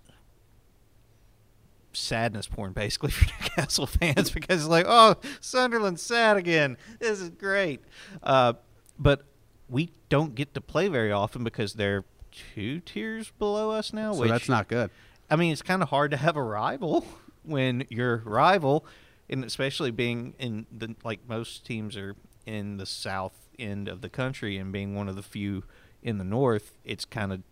sadness 1.92 2.46
porn 2.46 2.72
basically 2.72 3.10
for 3.12 3.24
Newcastle 3.24 3.86
fans 3.86 4.30
because 4.30 4.60
it's 4.60 4.68
like, 4.70 4.86
oh, 4.88 5.16
Sunderland's 5.40 6.02
sad 6.02 6.36
again. 6.36 6.76
This 6.98 7.20
is 7.20 7.30
great. 7.30 7.80
Uh, 8.22 8.54
but 8.98 9.24
we 9.68 9.90
don't 10.08 10.34
get 10.34 10.54
to 10.54 10.60
play 10.60 10.88
very 10.88 11.12
often 11.12 11.44
because 11.44 11.74
they're 11.74 12.04
two 12.30 12.80
tiers 12.80 13.32
below 13.38 13.70
us 13.70 13.92
now. 13.92 14.12
So 14.12 14.20
which, 14.20 14.30
that's 14.30 14.48
not 14.48 14.68
good. 14.68 14.90
I 15.30 15.36
mean, 15.36 15.52
it's 15.52 15.62
kind 15.62 15.82
of 15.82 15.88
hard 15.88 16.10
to 16.12 16.16
have 16.16 16.36
a 16.36 16.42
rival 16.42 17.06
when 17.42 17.84
your 17.88 18.18
rival, 18.18 18.84
and 19.28 19.44
especially 19.44 19.90
being 19.90 20.34
in 20.38 20.66
the 20.70 20.94
like 21.04 21.20
most 21.28 21.64
teams 21.64 21.96
are 21.96 22.14
in 22.44 22.76
the 22.76 22.86
south 22.86 23.34
end 23.58 23.88
of 23.88 24.00
the 24.00 24.08
country, 24.08 24.56
and 24.56 24.72
being 24.72 24.94
one 24.94 25.08
of 25.08 25.16
the 25.16 25.22
few 25.22 25.64
in 26.02 26.18
the 26.18 26.24
north, 26.24 26.72
it's 26.84 27.04
kind 27.04 27.32
of 27.32 27.42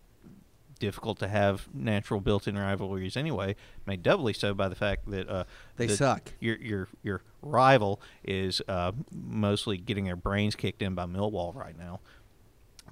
difficult 0.79 1.19
to 1.19 1.27
have 1.27 1.67
natural 1.73 2.19
built-in 2.19 2.57
rivalries 2.57 3.15
anyway. 3.17 3.55
Made 3.85 4.03
doubly 4.03 4.33
so 4.33 4.53
by 4.53 4.67
the 4.69 4.75
fact 4.75 5.09
that 5.09 5.29
uh, 5.29 5.43
They 5.77 5.87
the- 5.87 5.95
suck. 5.97 6.33
Your 6.39 6.57
your 6.57 6.87
your 7.03 7.21
rival 7.41 8.01
is 8.23 8.61
uh, 8.67 8.91
mostly 9.11 9.77
getting 9.77 10.05
their 10.05 10.15
brains 10.15 10.55
kicked 10.55 10.81
in 10.81 10.95
by 10.95 11.05
Millwall 11.05 11.55
right 11.55 11.77
now. 11.77 11.99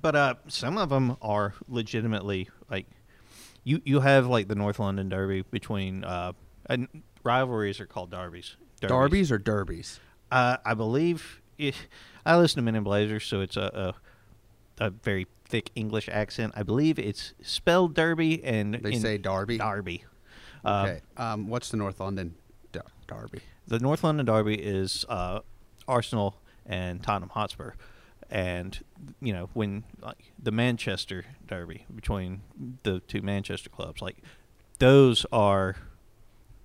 But 0.01 0.15
uh, 0.15 0.35
some 0.47 0.77
of 0.77 0.89
them 0.89 1.17
are 1.21 1.53
legitimately 1.67 2.49
like 2.69 2.87
you. 3.63 3.81
You 3.85 3.99
have 4.01 4.27
like 4.27 4.47
the 4.47 4.55
North 4.55 4.79
London 4.79 5.09
Derby 5.09 5.43
between 5.43 6.03
uh, 6.03 6.33
and 6.67 6.87
rivalries 7.23 7.79
are 7.79 7.85
called 7.85 8.11
derbies. 8.11 8.55
Derbies 8.81 9.31
or 9.31 9.37
derbies? 9.37 9.99
Uh, 10.31 10.57
I 10.65 10.73
believe 10.73 11.41
it, 11.57 11.75
I 12.25 12.35
listen 12.37 12.57
to 12.57 12.61
Men 12.63 12.75
in 12.75 12.83
Blazers, 12.83 13.23
so 13.23 13.39
it's 13.41 13.55
a, 13.55 13.93
a 14.79 14.85
a 14.85 14.89
very 14.89 15.27
thick 15.53 15.69
English 15.75 16.09
accent. 16.11 16.51
I 16.55 16.63
believe 16.63 16.97
it's 16.97 17.35
spelled 17.43 17.93
Derby 17.93 18.43
and 18.43 18.73
They 18.73 18.97
say 18.97 19.19
Derby? 19.19 19.59
Derby. 19.59 20.03
Uh, 20.65 20.87
Okay. 20.87 21.01
Um, 21.15 21.47
what's 21.47 21.69
the 21.69 21.77
North 21.77 21.99
London? 21.99 22.33
Der- 22.71 22.81
Derby. 23.05 23.41
The 23.67 23.77
North 23.77 24.03
London 24.03 24.25
Derby 24.25 24.55
is 24.55 25.05
uh, 25.07 25.41
Arsenal 25.87 26.41
and 26.65 27.03
Tottenham 27.03 27.29
Hotspur, 27.29 27.73
and 28.31 28.83
you 29.21 29.31
know 29.31 29.49
when 29.53 29.83
like 30.01 30.31
the 30.41 30.51
Manchester 30.51 31.23
Derby 31.45 31.85
between 31.93 32.41
the 32.81 32.99
two 33.01 33.21
Manchester 33.21 33.69
clubs, 33.69 34.01
like 34.01 34.17
those 34.79 35.23
are 35.31 35.75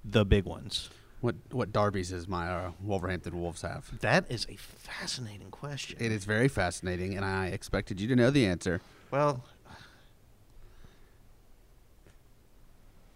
the 0.03 0.25
big 0.25 0.45
ones. 0.47 0.89
What 1.21 1.35
what 1.51 1.73
derbies 1.73 2.13
is 2.13 2.29
my 2.29 2.49
uh, 2.49 2.71
Wolverhampton 2.81 3.41
Wolves 3.41 3.63
have? 3.63 3.99
That 4.01 4.31
is 4.31 4.47
a 4.49 4.57
fascinating 4.57 5.51
question. 5.51 5.99
It 6.01 6.13
is 6.13 6.25
very 6.25 6.47
fascinating, 6.49 7.17
and 7.17 7.25
I 7.25 7.47
expected 7.47 8.01
you 8.01 8.07
to 8.09 8.15
know 8.17 8.31
the 8.31 8.47
answer. 8.47 8.81
Well, 9.11 9.43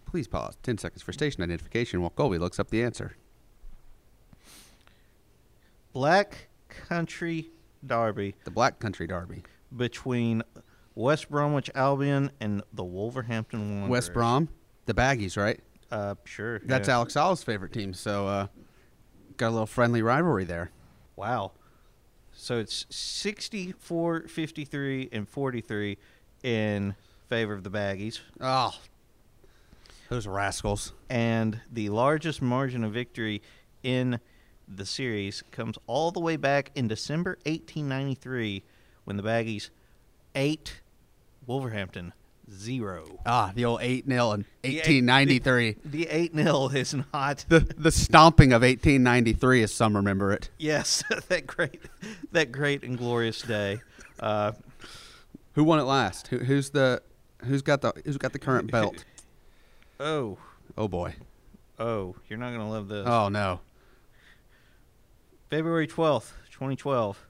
Please 0.05 0.27
pause. 0.27 0.55
Ten 0.61 0.77
seconds 0.77 1.01
for 1.01 1.11
station 1.11 1.41
identification 1.41 1.99
while 2.01 2.11
Colby 2.11 2.37
looks 2.37 2.59
up 2.59 2.69
the 2.69 2.83
answer. 2.83 3.15
Black 5.91 6.49
Country 6.69 7.49
Derby 7.85 8.35
The 8.43 8.51
Black 8.51 8.77
Country 8.79 9.07
Derby. 9.07 9.41
between 9.75 10.43
West 10.93 11.31
Bromwich 11.31 11.71
Albion 11.73 12.29
and 12.39 12.61
the 12.73 12.83
Wolverhampton 12.83 13.69
Wanderers. 13.81 13.89
West 13.89 14.13
Brom, 14.13 14.49
the 14.85 14.93
Baggies, 14.93 15.35
right? 15.35 15.59
Uh, 15.93 16.15
sure. 16.25 16.59
That's 16.65 16.87
yeah. 16.87 16.95
Alex 16.95 17.13
Sala's 17.13 17.43
favorite 17.43 17.71
team. 17.71 17.93
So 17.93 18.27
uh, 18.27 18.47
got 19.37 19.49
a 19.49 19.51
little 19.51 19.67
friendly 19.67 20.01
rivalry 20.01 20.43
there. 20.43 20.71
Wow. 21.15 21.51
So 22.31 22.57
it's 22.57 22.87
64, 22.89 24.27
53, 24.27 25.09
and 25.11 25.29
43 25.29 25.97
in 26.41 26.95
favor 27.29 27.53
of 27.53 27.63
the 27.63 27.69
Baggies. 27.69 28.21
Oh, 28.41 28.75
those 30.09 30.25
rascals. 30.25 30.93
And 31.11 31.61
the 31.71 31.89
largest 31.89 32.41
margin 32.41 32.83
of 32.83 32.91
victory 32.91 33.43
in 33.83 34.19
the 34.67 34.87
series 34.87 35.43
comes 35.51 35.77
all 35.85 36.09
the 36.09 36.19
way 36.19 36.37
back 36.37 36.71
in 36.73 36.87
December 36.87 37.37
1893 37.45 38.63
when 39.03 39.17
the 39.17 39.23
Baggies 39.23 39.69
eight 40.33 40.81
Wolverhampton 41.45 42.13
zero. 42.51 43.19
Ah, 43.25 43.51
the 43.55 43.65
old 43.65 43.79
eight 43.81 44.05
0 44.07 44.31
in 44.31 44.45
The 44.61 44.69
eight- 44.69 44.79
eighteen 44.79 45.05
ninety 45.05 45.39
three. 45.39 45.75
The 45.85 46.07
8 46.07 46.33
0 46.35 46.67
is 46.69 46.95
not. 47.13 47.45
The 47.49 47.59
the 47.59 47.91
stomping 47.91 48.53
of 48.53 48.63
eighteen 48.63 49.03
ninety 49.03 49.33
three, 49.33 49.63
as 49.63 49.73
some 49.73 49.95
remember 49.95 50.31
it. 50.33 50.49
Yes, 50.57 51.03
that 51.29 51.47
great, 51.47 51.81
that 52.31 52.51
great 52.51 52.83
and 52.83 52.97
glorious 52.97 53.41
day. 53.41 53.81
Uh, 54.19 54.51
Who 55.53 55.63
won 55.63 55.79
it 55.79 55.83
last? 55.83 56.27
Who, 56.27 56.39
who's 56.39 56.69
the 56.71 57.01
who's 57.45 57.61
got 57.61 57.81
the 57.81 57.93
who's 58.05 58.17
got 58.17 58.33
the 58.33 58.39
current 58.39 58.71
belt? 58.71 59.03
oh, 59.99 60.37
Oh 60.77 60.87
boy. 60.87 61.15
oh, 61.79 62.15
you're 62.27 62.39
not 62.39 62.51
gonna 62.51 62.69
love 62.69 62.87
this. 62.87 63.05
Oh 63.07 63.29
no. 63.29 63.59
February 65.49 65.87
12th, 65.87 66.31
2012. 66.51 67.27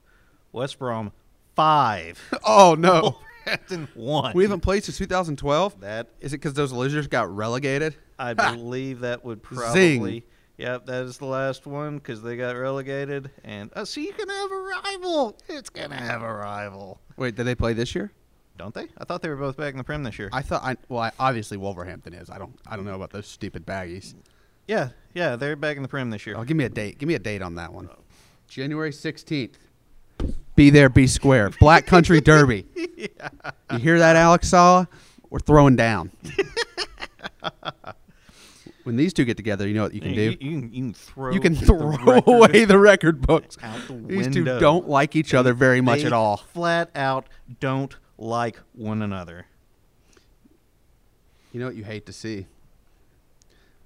West 0.53 0.79
Brom, 0.79 1.11
five. 1.55 2.21
Oh 2.45 2.75
no. 2.77 3.17
Wolverhampton, 3.45 3.87
one. 3.95 4.33
we 4.33 4.43
haven't 4.43 4.61
played 4.61 4.83
since 4.83 4.97
2012. 4.97 5.81
That, 5.81 6.07
Is 6.19 6.33
it 6.33 6.37
because 6.37 6.53
those 6.53 6.71
losers 6.71 7.07
got 7.07 7.33
relegated? 7.33 7.95
I 8.17 8.33
believe 8.33 9.01
that 9.01 9.23
would 9.25 9.43
probably. 9.43 10.19
Zing. 10.19 10.23
Yep, 10.57 10.85
that 10.85 11.03
is 11.05 11.17
the 11.17 11.25
last 11.25 11.65
one 11.65 11.97
because 11.97 12.21
they 12.21 12.37
got 12.37 12.55
relegated. 12.55 13.31
And 13.43 13.71
uh, 13.75 13.85
so 13.85 14.01
you 14.01 14.13
can 14.13 14.29
have 14.29 14.51
a 14.51 14.55
rival. 14.55 15.37
It's 15.49 15.69
going 15.69 15.89
to 15.89 15.95
have 15.95 16.21
a 16.21 16.31
rival. 16.31 17.01
Wait, 17.17 17.35
did 17.35 17.45
they 17.45 17.55
play 17.55 17.73
this 17.73 17.95
year? 17.95 18.11
Don't 18.57 18.73
they? 18.73 18.87
I 18.97 19.03
thought 19.05 19.23
they 19.23 19.29
were 19.29 19.35
both 19.35 19.57
back 19.57 19.71
in 19.71 19.77
the 19.77 19.83
Prem 19.83 20.03
this 20.03 20.19
year. 20.19 20.29
I 20.31 20.43
thought 20.43 20.63
I 20.63 20.77
well, 20.87 21.01
I, 21.01 21.11
obviously 21.17 21.57
Wolverhampton 21.57 22.13
is. 22.13 22.29
I 22.29 22.37
don't 22.37 22.55
I 22.67 22.75
don't 22.75 22.85
know 22.85 22.93
about 22.93 23.09
those 23.09 23.25
stupid 23.25 23.65
baggies. 23.65 24.13
yeah, 24.67 24.89
yeah, 25.15 25.35
they're 25.35 25.55
back 25.55 25.75
in 25.75 25.81
the 25.81 25.89
Prem 25.89 26.11
this 26.11 26.27
year. 26.27 26.35
Oh, 26.37 26.43
give 26.43 26.55
me 26.55 26.63
a 26.63 26.69
date. 26.69 26.99
Give 26.99 27.07
me 27.07 27.15
a 27.15 27.19
date 27.19 27.41
on 27.41 27.55
that 27.55 27.73
one. 27.73 27.89
January 28.47 28.91
16th. 28.91 29.55
Be 30.55 30.69
there, 30.69 30.89
be 30.89 31.07
square. 31.07 31.49
Black 31.59 31.85
Country 31.85 32.21
Derby. 32.21 32.65
You 33.71 33.79
hear 33.79 33.99
that, 33.99 34.15
Alex 34.15 34.49
Sala? 34.49 34.87
We're 35.31 35.39
throwing 35.39 35.75
down. 35.75 36.11
when 38.83 38.95
these 38.97 39.13
two 39.13 39.25
get 39.25 39.35
together, 39.35 39.67
you 39.67 39.73
know 39.73 39.83
what 39.83 39.93
you 39.95 39.99
can 39.99 40.11
you, 40.11 40.15
do? 40.15 40.21
you 40.23 40.37
can, 40.37 40.73
you 40.73 40.81
can 40.83 40.93
throw. 40.93 41.31
You 41.31 41.39
can 41.39 41.55
throw 41.55 41.97
record 41.97 42.23
away 42.27 42.65
the 42.65 42.77
record 42.77 43.21
books. 43.21 43.55
the 43.55 44.03
These 44.05 44.27
two 44.27 44.43
don't 44.43 44.87
like 44.87 45.15
each 45.15 45.33
other 45.33 45.53
very 45.53 45.81
much 45.81 46.01
They 46.01 46.05
at 46.05 46.13
all. 46.13 46.37
Flat 46.37 46.91
out 46.95 47.27
don't 47.59 47.95
like 48.17 48.59
one 48.73 49.01
another. 49.01 49.47
You 51.51 51.59
know 51.59 51.65
what 51.67 51.75
you 51.75 51.83
hate 51.83 52.05
to 52.05 52.13
see? 52.13 52.47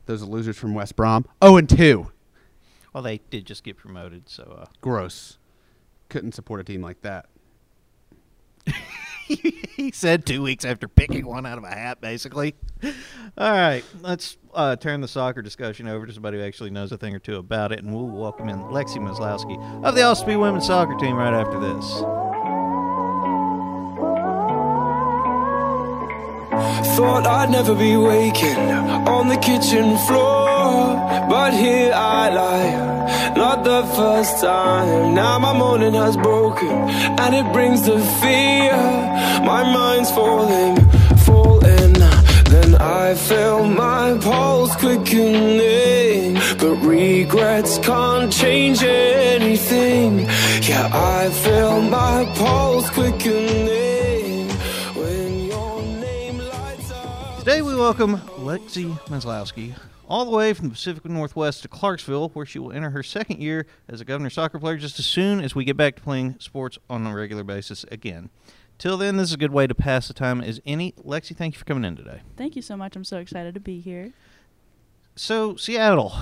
Those 0.05 0.21
losers 0.23 0.57
from 0.57 0.73
West 0.73 0.95
Brom. 0.95 1.25
Oh, 1.41 1.57
and 1.57 1.69
2. 1.69 2.11
Well, 2.93 3.03
they 3.03 3.19
did 3.29 3.45
just 3.45 3.63
get 3.63 3.77
promoted, 3.77 4.29
so 4.29 4.59
uh, 4.61 4.65
Gross. 4.81 5.37
Couldn't 6.09 6.33
support 6.33 6.59
a 6.61 6.63
team 6.63 6.81
like 6.81 7.01
that. 7.01 7.27
he 9.27 9.91
said 9.91 10.25
two 10.25 10.41
weeks 10.41 10.63
after 10.63 10.87
picking 10.87 11.25
one 11.25 11.45
out 11.45 11.57
of 11.57 11.63
a 11.63 11.69
hat, 11.69 11.99
basically. 11.99 12.55
All 13.37 13.51
right, 13.51 13.83
let's 14.01 14.37
uh, 14.53 14.75
turn 14.75 15.01
the 15.01 15.07
soccer 15.07 15.41
discussion 15.41 15.87
over 15.87 16.05
to 16.05 16.13
somebody 16.13 16.37
who 16.37 16.43
actually 16.43 16.69
knows 16.69 16.91
a 16.91 16.97
thing 16.97 17.13
or 17.13 17.19
two 17.19 17.35
about 17.35 17.71
it, 17.71 17.79
and 17.79 17.93
we'll 17.93 18.07
welcome 18.07 18.49
in 18.49 18.59
Lexi 18.63 18.97
Maslowski 18.97 19.83
of 19.83 19.95
the 19.95 20.03
Austin 20.03 20.29
Peay 20.29 20.39
women's 20.39 20.67
soccer 20.67 20.95
team 20.95 21.15
right 21.15 21.33
after 21.33 21.59
this. 21.59 22.03
Thought 26.95 27.27
I'd 27.27 27.51
never 27.51 27.75
be 27.75 27.95
waking 27.95 28.57
on 28.57 29.27
the 29.27 29.37
kitchen 29.37 29.97
floor, 30.07 30.46
but 31.29 31.51
here 31.53 31.91
I 31.93 32.29
lie, 32.41 33.33
not 33.35 33.63
the 33.63 33.83
first 33.95 34.41
time. 34.41 35.13
Now 35.13 35.39
my 35.39 35.53
morning 35.57 35.93
has 35.93 36.15
broken, 36.17 36.75
and 37.23 37.31
it 37.35 37.47
brings 37.53 37.81
the 37.83 37.99
fear. 38.21 38.75
My 39.51 39.63
mind's 39.77 40.11
falling, 40.11 40.75
falling. 41.25 41.77
Then 42.49 42.75
I 42.75 43.13
feel 43.15 43.65
my 43.65 44.17
pulse 44.21 44.73
quickening, 44.77 46.35
but 46.59 46.75
regrets 46.81 47.77
can't 47.79 48.31
change 48.31 48.81
anything. 48.83 50.19
Yeah, 50.61 50.89
I 50.93 51.29
feel 51.43 51.81
my 51.81 52.25
pulse 52.35 52.89
quickening 52.91 54.49
when 54.95 55.45
your 55.45 55.81
name 55.81 56.37
lights 56.39 56.89
up. 56.91 57.39
Today 57.39 57.61
we 57.61 57.75
welcome 57.75 58.17
Lexi 58.39 58.97
Maslowski 59.09 59.75
all 60.07 60.25
the 60.25 60.31
way 60.31 60.53
from 60.53 60.67
the 60.69 60.73
Pacific 60.73 61.05
Northwest 61.05 61.61
to 61.63 61.67
Clarksville, 61.67 62.29
where 62.29 62.45
she 62.45 62.59
will 62.59 62.71
enter 62.71 62.89
her 62.91 63.03
second 63.03 63.41
year 63.41 63.65
as 63.87 63.99
a 64.01 64.05
Governor 64.05 64.29
soccer 64.29 64.59
player 64.59 64.77
just 64.77 64.99
as 64.99 65.05
soon 65.05 65.41
as 65.41 65.53
we 65.53 65.65
get 65.65 65.77
back 65.77 65.95
to 65.97 66.01
playing 66.01 66.35
sports 66.39 66.77
on 66.89 67.05
a 67.05 67.13
regular 67.15 67.43
basis 67.43 67.83
again. 67.91 68.29
Till 68.77 68.97
then, 68.97 69.17
this 69.17 69.29
is 69.29 69.33
a 69.33 69.37
good 69.37 69.51
way 69.51 69.65
to 69.67 69.73
pass 69.75 70.07
the 70.07 70.13
time 70.13 70.39
as 70.41 70.61
any. 70.65 70.91
Lexi, 71.03 71.35
thank 71.35 71.55
you 71.55 71.59
for 71.59 71.65
coming 71.65 71.83
in 71.83 71.95
today. 71.95 72.21
Thank 72.35 72.55
you 72.55 72.61
so 72.61 72.77
much. 72.77 72.95
I'm 72.95 73.03
so 73.03 73.17
excited 73.17 73.53
to 73.55 73.59
be 73.59 73.79
here. 73.79 74.13
So, 75.15 75.55
Seattle, 75.55 76.13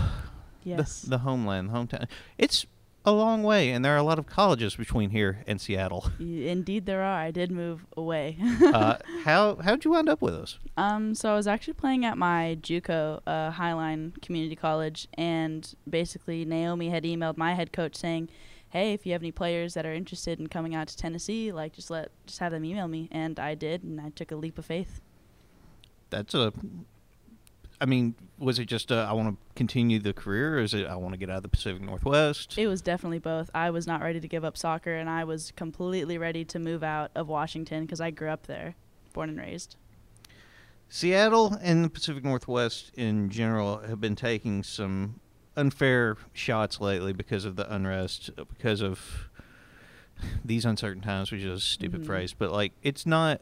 Yes. 0.63 1.01
the, 1.01 1.09
the 1.11 1.17
homeland, 1.19 1.69
the 1.69 1.73
hometown. 1.73 2.07
It's 2.37 2.65
a 3.05 3.11
long 3.11 3.43
way, 3.43 3.69
and 3.69 3.85
there 3.85 3.93
are 3.93 3.97
a 3.97 4.03
lot 4.03 4.17
of 4.17 4.25
colleges 4.25 4.75
between 4.75 5.11
here 5.11 5.43
and 5.45 5.61
Seattle. 5.61 6.09
Indeed, 6.19 6.85
there 6.85 7.01
are. 7.01 7.19
I 7.19 7.31
did 7.31 7.51
move 7.51 7.85
away. 7.95 8.37
uh, 8.63 8.97
how 9.23 9.57
how'd 9.57 9.85
you 9.85 9.91
wind 9.91 10.09
up 10.09 10.21
with 10.21 10.33
us? 10.33 10.57
um, 10.77 11.13
so 11.15 11.31
I 11.31 11.35
was 11.35 11.47
actually 11.47 11.73
playing 11.73 12.03
at 12.05 12.17
my 12.17 12.57
JUCO, 12.61 13.21
uh, 13.27 13.51
Highline 13.51 14.19
Community 14.21 14.55
College, 14.55 15.07
and 15.13 15.73
basically 15.89 16.45
Naomi 16.45 16.89
had 16.89 17.03
emailed 17.03 17.37
my 17.37 17.53
head 17.53 17.71
coach 17.71 17.95
saying, 17.95 18.29
"Hey, 18.69 18.93
if 18.93 19.05
you 19.05 19.11
have 19.13 19.21
any 19.21 19.31
players 19.31 19.75
that 19.75 19.85
are 19.85 19.93
interested 19.93 20.39
in 20.39 20.47
coming 20.47 20.73
out 20.73 20.87
to 20.87 20.97
Tennessee, 20.97 21.51
like 21.51 21.73
just 21.73 21.89
let 21.89 22.11
just 22.25 22.39
have 22.39 22.51
them 22.51 22.65
email 22.65 22.87
me." 22.87 23.07
And 23.11 23.39
I 23.39 23.55
did, 23.55 23.83
and 23.83 24.01
I 24.01 24.09
took 24.09 24.31
a 24.31 24.35
leap 24.35 24.57
of 24.57 24.65
faith. 24.65 25.01
That's 26.09 26.33
a. 26.33 26.51
I 27.81 27.85
mean, 27.85 28.15
was 28.37 28.57
it 28.59 28.65
just 28.65 28.91
uh, 28.91 29.05
I 29.09 29.13
want 29.13 29.29
to 29.35 29.37
continue 29.55 29.99
the 29.99 30.13
career, 30.13 30.55
or 30.57 30.59
is 30.61 30.73
it 30.73 30.87
I 30.87 30.95
want 30.95 31.13
to 31.13 31.17
get 31.17 31.29
out 31.29 31.37
of 31.37 31.43
the 31.43 31.49
Pacific 31.49 31.81
Northwest? 31.81 32.57
It 32.57 32.67
was 32.67 32.81
definitely 32.81 33.19
both. 33.19 33.49
I 33.53 33.69
was 33.69 33.85
not 33.85 34.01
ready 34.01 34.19
to 34.19 34.27
give 34.27 34.45
up 34.45 34.57
soccer, 34.57 34.95
and 34.95 35.09
I 35.09 35.23
was 35.25 35.51
completely 35.55 36.17
ready 36.17 36.45
to 36.45 36.59
move 36.59 36.83
out 36.83 37.11
of 37.15 37.27
Washington 37.27 37.83
because 37.85 37.99
I 37.99 38.11
grew 38.11 38.29
up 38.29 38.47
there, 38.47 38.75
born 39.13 39.29
and 39.29 39.39
raised. 39.39 39.75
Seattle 40.87 41.57
and 41.61 41.83
the 41.83 41.89
Pacific 41.89 42.23
Northwest 42.23 42.91
in 42.95 43.29
general 43.29 43.79
have 43.79 43.99
been 43.99 44.15
taking 44.15 44.63
some 44.63 45.19
unfair 45.57 46.15
shots 46.33 46.79
lately 46.79 47.11
because 47.11 47.43
of 47.43 47.55
the 47.55 47.71
unrest, 47.73 48.29
because 48.49 48.81
of 48.81 49.29
these 50.45 50.63
uncertain 50.63 51.01
times, 51.01 51.31
which 51.31 51.41
is 51.41 51.57
a 51.57 51.59
stupid 51.65 52.01
Mhm. 52.01 52.05
phrase, 52.05 52.33
but 52.33 52.51
like 52.51 52.71
it's 52.83 53.05
not. 53.05 53.41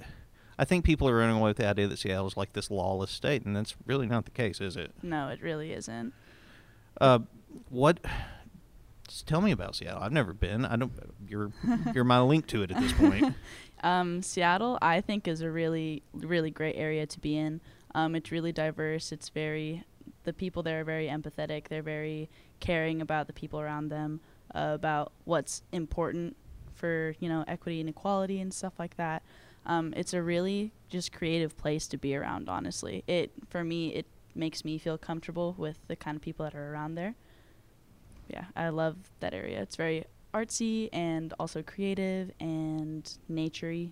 I 0.58 0.66
think 0.66 0.86
people 0.86 1.10
are 1.10 1.18
running 1.18 1.36
away 1.36 1.50
with 1.50 1.58
the 1.58 1.68
idea 1.68 1.88
that 1.88 1.98
Seattle 1.98 2.28
is 2.28 2.38
like 2.38 2.54
this 2.54 2.70
lawless 2.70 3.12
state, 3.12 3.46
and 3.46 3.56
that's 3.56 3.76
really 3.86 4.08
not 4.08 4.26
the 4.26 4.32
case, 4.32 4.62
is 4.62 4.76
it? 4.76 4.92
No, 5.02 5.30
it 5.30 5.42
really 5.42 5.74
isn't. 5.74 6.14
Uh, 7.00 7.20
what? 7.70 8.00
Just 9.08 9.28
tell 9.28 9.42
me 9.42 9.52
about 9.52 9.76
Seattle. 9.76 10.02
I've 10.02 10.12
never 10.12 10.34
been. 10.34 10.66
I 10.66 10.76
don't. 10.76 10.92
You're 11.28 11.52
you're 11.94 12.04
my 12.04 12.22
link 12.22 12.48
to 12.48 12.64
it 12.64 12.72
at 12.72 12.80
this 12.80 12.94
point. 12.94 13.36
Um, 13.84 14.22
Seattle, 14.22 14.80
I 14.82 15.02
think, 15.02 15.28
is 15.28 15.42
a 15.42 15.52
really, 15.52 16.04
really 16.14 16.50
great 16.50 16.78
area 16.78 17.06
to 17.06 17.20
be 17.20 17.36
in. 17.38 17.60
Um, 17.94 18.16
it's 18.16 18.32
really 18.32 18.54
diverse. 18.54 19.12
It's 19.12 19.28
very 19.28 19.84
the 20.24 20.34
people 20.34 20.64
there 20.64 20.82
are 20.82 20.84
very 20.86 21.08
empathetic. 21.08 21.68
They're 21.68 21.84
very 21.84 22.30
caring 22.60 23.02
about 23.02 23.28
the 23.28 23.34
people 23.34 23.60
around 23.60 23.90
them, 23.90 24.22
uh, 24.56 24.72
about 24.74 25.12
what's 25.26 25.64
important 25.74 26.38
for 26.74 27.16
you 27.20 27.30
know 27.30 27.44
equity 27.48 27.80
and 27.82 27.90
equality 27.90 28.40
and 28.40 28.54
stuff 28.54 28.74
like 28.80 28.96
that. 28.98 29.22
Um, 29.66 29.94
it's 29.96 30.14
a 30.14 30.22
really 30.22 30.74
just 30.90 31.12
creative 31.12 31.58
place 31.58 31.88
to 31.88 31.98
be 31.98 32.16
around. 32.16 32.50
Honestly, 32.50 33.04
it 33.08 33.32
for 33.50 33.64
me 33.64 33.90
it 33.90 34.06
makes 34.36 34.66
me 34.66 34.78
feel 34.78 34.98
comfortable 34.98 35.56
with 35.58 35.78
the 35.88 35.96
kind 35.96 36.16
of 36.16 36.22
people 36.22 36.44
that 36.46 36.56
are 36.56 36.74
around 36.74 36.96
there. 36.96 37.16
Yeah, 38.28 38.46
I 38.56 38.70
love 38.70 38.96
that 39.20 39.34
area. 39.34 39.62
It's 39.62 39.76
very 39.76 40.06
artsy 40.34 40.90
and 40.92 41.34
also 41.40 41.62
creative 41.62 42.32
and 42.40 43.10
naturey. 43.32 43.92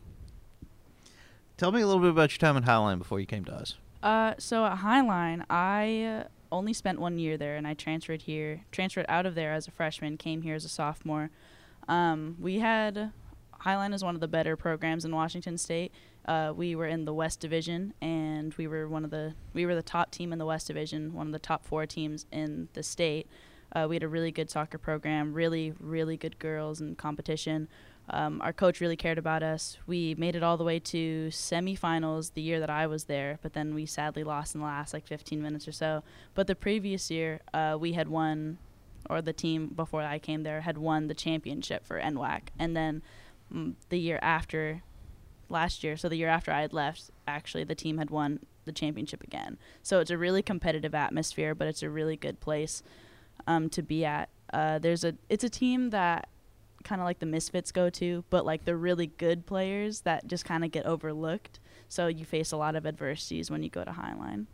Tell 1.58 1.72
me 1.72 1.82
a 1.82 1.86
little 1.86 2.02
bit 2.02 2.10
about 2.10 2.32
your 2.32 2.40
time 2.40 2.58
in 2.58 2.64
Highline 2.64 2.98
before 2.98 3.20
you 3.20 3.28
came 3.28 3.46
to 3.46 3.54
us. 3.54 3.76
Uh, 4.02 4.34
so 4.40 4.66
at 4.66 4.80
Highline, 4.80 5.46
I 5.50 6.24
uh, 6.26 6.28
only 6.52 6.74
spent 6.74 7.00
one 7.00 7.20
year 7.20 7.38
there, 7.38 7.56
and 7.56 7.68
I 7.68 7.76
transferred 7.76 8.24
here, 8.24 8.62
transferred 8.72 9.06
out 9.08 9.28
of 9.28 9.36
there 9.36 9.54
as 9.54 9.68
a 9.68 9.72
freshman, 9.72 10.18
came 10.18 10.42
here 10.42 10.56
as 10.56 10.66
a 10.66 10.70
sophomore. 10.70 11.30
Um, 11.88 12.36
we 12.40 12.60
had 12.60 13.12
Highline 13.66 13.94
is 13.94 14.04
one 14.04 14.16
of 14.16 14.22
the 14.22 14.28
better 14.28 14.56
programs 14.56 15.06
in 15.06 15.16
Washington 15.16 15.58
State. 15.58 15.92
Uh, 16.26 16.54
we 16.56 16.76
were 16.76 16.88
in 16.88 17.06
the 17.06 17.14
West 17.14 17.40
Division, 17.40 17.94
and 18.02 18.54
we 18.56 18.68
were 18.68 18.88
one 18.88 19.04
of 19.04 19.12
the 19.12 19.34
we 19.54 19.66
were 19.66 19.76
the 19.76 19.84
top 19.84 20.12
team 20.12 20.34
in 20.34 20.40
the 20.40 20.46
West 20.46 20.68
Division, 20.68 21.14
one 21.14 21.28
of 21.28 21.34
the 21.34 21.40
top 21.40 21.66
four 21.66 21.86
teams 21.86 22.26
in 22.32 22.70
the 22.74 22.84
state. 22.84 23.28
Uh, 23.74 23.86
we 23.88 23.96
had 23.96 24.04
a 24.04 24.08
really 24.08 24.32
good 24.32 24.50
soccer 24.50 24.78
program, 24.78 25.34
really 25.34 25.74
really 25.80 26.18
good 26.18 26.40
girls 26.40 26.82
in 26.82 26.96
competition. 26.96 27.68
Um, 28.10 28.42
our 28.42 28.52
coach 28.52 28.82
really 28.82 28.98
cared 28.98 29.18
about 29.18 29.44
us. 29.44 29.78
We 29.86 30.16
made 30.16 30.36
it 30.36 30.44
all 30.44 30.58
the 30.58 30.64
way 30.64 30.80
to 30.80 31.30
semifinals 31.30 32.34
the 32.34 32.42
year 32.42 32.60
that 32.60 32.70
I 32.70 32.88
was 32.88 33.06
there, 33.06 33.40
but 33.42 33.54
then 33.54 33.74
we 33.74 33.86
sadly 33.86 34.24
lost 34.24 34.56
in 34.56 34.62
the 34.62 34.68
last 34.68 34.94
like 34.94 35.06
15 35.06 35.42
minutes 35.42 35.68
or 35.68 35.72
so. 35.72 36.04
But 36.34 36.48
the 36.48 36.56
previous 36.56 37.10
year, 37.10 37.40
uh, 37.54 37.78
we 37.80 37.94
had 37.94 38.10
won, 38.10 38.58
or 39.10 39.22
the 39.22 39.34
team 39.34 39.68
before 39.68 40.02
I 40.02 40.20
came 40.20 40.44
there 40.44 40.62
had 40.62 40.78
won 40.78 41.08
the 41.08 41.14
championship 41.14 41.86
for 41.86 42.02
NWAC, 42.02 42.50
and 42.60 42.76
then 42.76 43.02
the 43.90 43.98
year 43.98 44.20
after, 44.22 44.84
last 45.50 45.84
year, 45.84 45.98
so 45.98 46.10
the 46.10 46.16
year 46.16 46.30
after 46.30 46.52
I 46.52 46.62
had 46.62 46.74
left, 46.74 47.12
actually 47.28 47.64
the 47.64 47.76
team 47.76 47.98
had 47.98 48.10
won 48.10 48.40
the 48.66 48.72
championship 48.72 49.24
again. 49.24 49.58
So 49.84 50.00
it's 50.00 50.12
a 50.12 50.18
really 50.18 50.42
competitive 50.42 50.96
atmosphere, 50.96 51.56
but 51.56 51.68
it's 51.68 51.84
a 51.84 51.90
really 51.90 52.16
good 52.16 52.40
place 52.40 52.84
um, 53.48 53.70
to 53.70 53.82
be 53.82 54.06
at. 54.06 54.30
Uh, 54.54 54.80
there's 54.80 55.04
a 55.04 55.16
it's 55.30 55.44
a 55.44 55.50
team 55.50 55.92
that 55.92 56.28
kind 56.84 57.02
of 57.02 57.06
like 57.06 57.20
the 57.20 57.26
misfits 57.26 57.72
go 57.72 57.90
to, 57.90 58.24
but 58.30 58.46
like 58.46 58.66
the 58.66 58.76
really 58.76 59.08
good 59.08 59.46
players 59.46 60.02
that 60.02 60.28
just 60.28 60.46
kind 60.46 60.64
of 60.64 60.72
get 60.72 60.86
overlooked. 60.86 61.60
So 61.88 62.08
you 62.08 62.26
face 62.26 62.52
a 62.52 62.58
lot 62.58 62.76
of 62.76 62.86
adversities 62.86 63.52
when 63.52 63.64
you 63.64 63.70
go 63.70 63.84
to 63.84 63.92
Highline. 63.92 64.46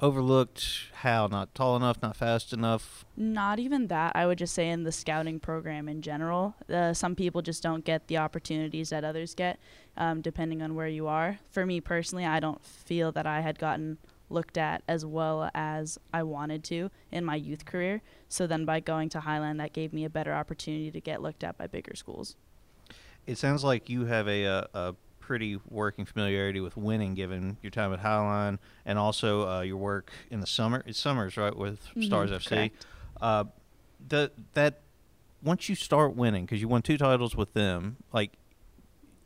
Overlooked 0.00 0.88
how? 0.94 1.28
Not 1.28 1.54
tall 1.54 1.76
enough, 1.76 2.02
not 2.02 2.16
fast 2.16 2.52
enough. 2.52 3.04
Not 3.16 3.58
even 3.58 3.86
that. 3.88 4.12
I 4.14 4.26
would 4.26 4.38
just 4.38 4.54
say 4.54 4.68
in 4.68 4.82
the 4.82 4.92
scouting 4.92 5.38
program 5.38 5.88
in 5.88 6.02
general, 6.02 6.54
uh, 6.68 6.92
some 6.92 7.14
people 7.14 7.42
just 7.42 7.62
don't 7.62 7.84
get 7.84 8.08
the 8.08 8.18
opportunities 8.18 8.90
that 8.90 9.04
others 9.04 9.34
get, 9.34 9.58
um, 9.96 10.20
depending 10.20 10.62
on 10.62 10.74
where 10.74 10.88
you 10.88 11.06
are. 11.06 11.38
For 11.50 11.64
me 11.64 11.80
personally, 11.80 12.26
I 12.26 12.40
don't 12.40 12.64
feel 12.64 13.12
that 13.12 13.26
I 13.26 13.40
had 13.40 13.58
gotten 13.58 13.98
looked 14.30 14.58
at 14.58 14.82
as 14.88 15.06
well 15.06 15.50
as 15.54 15.98
I 16.12 16.22
wanted 16.22 16.64
to 16.64 16.90
in 17.12 17.24
my 17.24 17.36
youth 17.36 17.64
career. 17.64 18.02
So 18.28 18.46
then 18.46 18.64
by 18.64 18.80
going 18.80 19.08
to 19.10 19.20
Highline 19.20 19.58
that 19.58 19.72
gave 19.72 19.92
me 19.92 20.04
a 20.04 20.10
better 20.10 20.34
opportunity 20.34 20.90
to 20.90 21.00
get 21.00 21.22
looked 21.22 21.44
at 21.44 21.56
by 21.56 21.66
bigger 21.66 21.94
schools. 21.94 22.34
It 23.26 23.38
sounds 23.38 23.64
like 23.64 23.88
you 23.88 24.04
have 24.06 24.28
a, 24.28 24.44
a, 24.44 24.68
a 24.74 24.94
pretty 25.26 25.58
working 25.70 26.04
familiarity 26.04 26.60
with 26.60 26.76
winning, 26.76 27.14
given 27.14 27.56
your 27.62 27.70
time 27.70 27.92
at 27.94 28.02
Highline 28.02 28.58
and 28.84 28.98
also 28.98 29.48
uh, 29.48 29.60
your 29.62 29.78
work 29.78 30.12
in 30.30 30.40
the 30.40 30.46
summer. 30.46 30.82
It's 30.86 30.98
summers, 30.98 31.36
right, 31.36 31.56
with 31.56 31.80
Stars 32.02 32.30
FC. 32.30 32.70
Uh, 33.20 33.44
the 34.06 34.30
that 34.52 34.80
once 35.42 35.68
you 35.68 35.74
start 35.74 36.14
winning, 36.14 36.44
because 36.44 36.60
you 36.60 36.68
won 36.68 36.82
two 36.82 36.98
titles 36.98 37.34
with 37.34 37.54
them, 37.54 37.96
like 38.12 38.32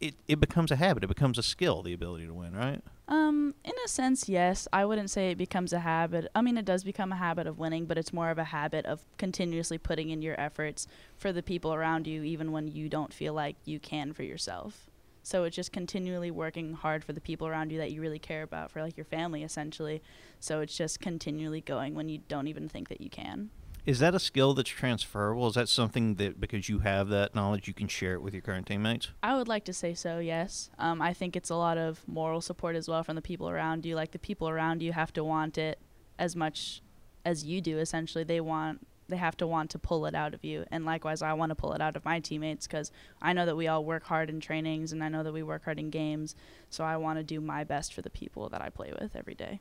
it, 0.00 0.14
it 0.28 0.38
becomes 0.38 0.70
a 0.70 0.76
habit. 0.76 1.02
It 1.02 1.08
becomes 1.08 1.36
a 1.36 1.42
skill. 1.42 1.82
The 1.82 1.92
ability 1.92 2.26
to 2.26 2.34
win, 2.34 2.54
right? 2.54 2.80
Um, 3.08 3.54
in 3.64 3.72
a 3.84 3.88
sense, 3.88 4.28
yes. 4.28 4.68
I 4.72 4.84
wouldn't 4.84 5.10
say 5.10 5.30
it 5.30 5.38
becomes 5.38 5.72
a 5.72 5.80
habit. 5.80 6.28
I 6.34 6.42
mean, 6.42 6.58
it 6.58 6.64
does 6.64 6.84
become 6.84 7.10
a 7.10 7.16
habit 7.16 7.46
of 7.46 7.58
winning, 7.58 7.86
but 7.86 7.98
it's 7.98 8.12
more 8.12 8.30
of 8.30 8.38
a 8.38 8.44
habit 8.44 8.86
of 8.86 9.04
continuously 9.16 9.78
putting 9.78 10.10
in 10.10 10.22
your 10.22 10.38
efforts 10.38 10.86
for 11.16 11.32
the 11.32 11.42
people 11.42 11.74
around 11.74 12.06
you, 12.06 12.22
even 12.22 12.52
when 12.52 12.68
you 12.68 12.88
don't 12.88 13.12
feel 13.12 13.32
like 13.32 13.56
you 13.64 13.80
can 13.80 14.12
for 14.12 14.22
yourself. 14.22 14.87
So 15.28 15.44
it's 15.44 15.54
just 15.54 15.72
continually 15.72 16.30
working 16.30 16.72
hard 16.72 17.04
for 17.04 17.12
the 17.12 17.20
people 17.20 17.46
around 17.46 17.70
you 17.70 17.76
that 17.76 17.92
you 17.92 18.00
really 18.00 18.18
care 18.18 18.42
about, 18.42 18.70
for 18.70 18.80
like 18.80 18.96
your 18.96 19.04
family, 19.04 19.42
essentially. 19.42 20.02
So 20.40 20.62
it's 20.62 20.74
just 20.74 21.00
continually 21.00 21.60
going 21.60 21.94
when 21.94 22.08
you 22.08 22.20
don't 22.28 22.48
even 22.48 22.66
think 22.66 22.88
that 22.88 23.02
you 23.02 23.10
can. 23.10 23.50
Is 23.84 23.98
that 23.98 24.14
a 24.14 24.18
skill 24.18 24.54
that's 24.54 24.70
transferable? 24.70 25.46
Is 25.48 25.54
that 25.54 25.68
something 25.68 26.14
that 26.14 26.40
because 26.40 26.70
you 26.70 26.78
have 26.78 27.08
that 27.08 27.34
knowledge, 27.34 27.68
you 27.68 27.74
can 27.74 27.88
share 27.88 28.14
it 28.14 28.22
with 28.22 28.32
your 28.32 28.40
current 28.40 28.66
teammates? 28.66 29.10
I 29.22 29.36
would 29.36 29.48
like 29.48 29.66
to 29.66 29.74
say 29.74 29.92
so, 29.92 30.18
yes. 30.18 30.70
Um, 30.78 31.02
I 31.02 31.12
think 31.12 31.36
it's 31.36 31.50
a 31.50 31.56
lot 31.56 31.76
of 31.76 32.08
moral 32.08 32.40
support 32.40 32.74
as 32.74 32.88
well 32.88 33.04
from 33.04 33.14
the 33.14 33.20
people 33.20 33.50
around 33.50 33.84
you. 33.84 33.96
Like 33.96 34.12
the 34.12 34.18
people 34.18 34.48
around 34.48 34.82
you 34.82 34.94
have 34.94 35.12
to 35.12 35.22
want 35.22 35.58
it 35.58 35.78
as 36.18 36.36
much 36.36 36.80
as 37.26 37.44
you 37.44 37.60
do. 37.60 37.76
Essentially, 37.78 38.24
they 38.24 38.40
want 38.40 38.86
they 39.08 39.16
have 39.16 39.36
to 39.38 39.46
want 39.46 39.70
to 39.70 39.78
pull 39.78 40.06
it 40.06 40.14
out 40.14 40.34
of 40.34 40.44
you, 40.44 40.64
and 40.70 40.84
likewise, 40.84 41.22
I 41.22 41.32
want 41.32 41.50
to 41.50 41.54
pull 41.56 41.72
it 41.72 41.80
out 41.80 41.96
of 41.96 42.04
my 42.04 42.20
teammates 42.20 42.66
because 42.66 42.90
I 43.22 43.32
know 43.32 43.46
that 43.46 43.56
we 43.56 43.66
all 43.68 43.84
work 43.84 44.04
hard 44.04 44.28
in 44.30 44.40
trainings, 44.40 44.92
and 44.92 45.02
I 45.02 45.08
know 45.08 45.22
that 45.22 45.32
we 45.32 45.42
work 45.42 45.64
hard 45.64 45.78
in 45.78 45.90
games. 45.90 46.34
So 46.70 46.84
I 46.84 46.96
want 46.96 47.18
to 47.18 47.22
do 47.22 47.40
my 47.40 47.64
best 47.64 47.94
for 47.94 48.02
the 48.02 48.10
people 48.10 48.48
that 48.50 48.60
I 48.62 48.68
play 48.68 48.92
with 49.00 49.16
every 49.16 49.34
day. 49.34 49.60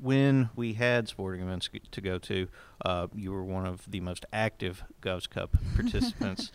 When 0.00 0.50
we 0.56 0.72
had 0.72 1.06
sporting 1.06 1.42
events 1.42 1.70
to 1.92 2.00
go 2.00 2.18
to, 2.18 2.48
uh, 2.84 3.06
you 3.14 3.30
were 3.30 3.44
one 3.44 3.66
of 3.66 3.88
the 3.88 4.00
most 4.00 4.26
active 4.32 4.82
Govs 5.00 5.30
Cup 5.30 5.56
participants. 5.76 6.50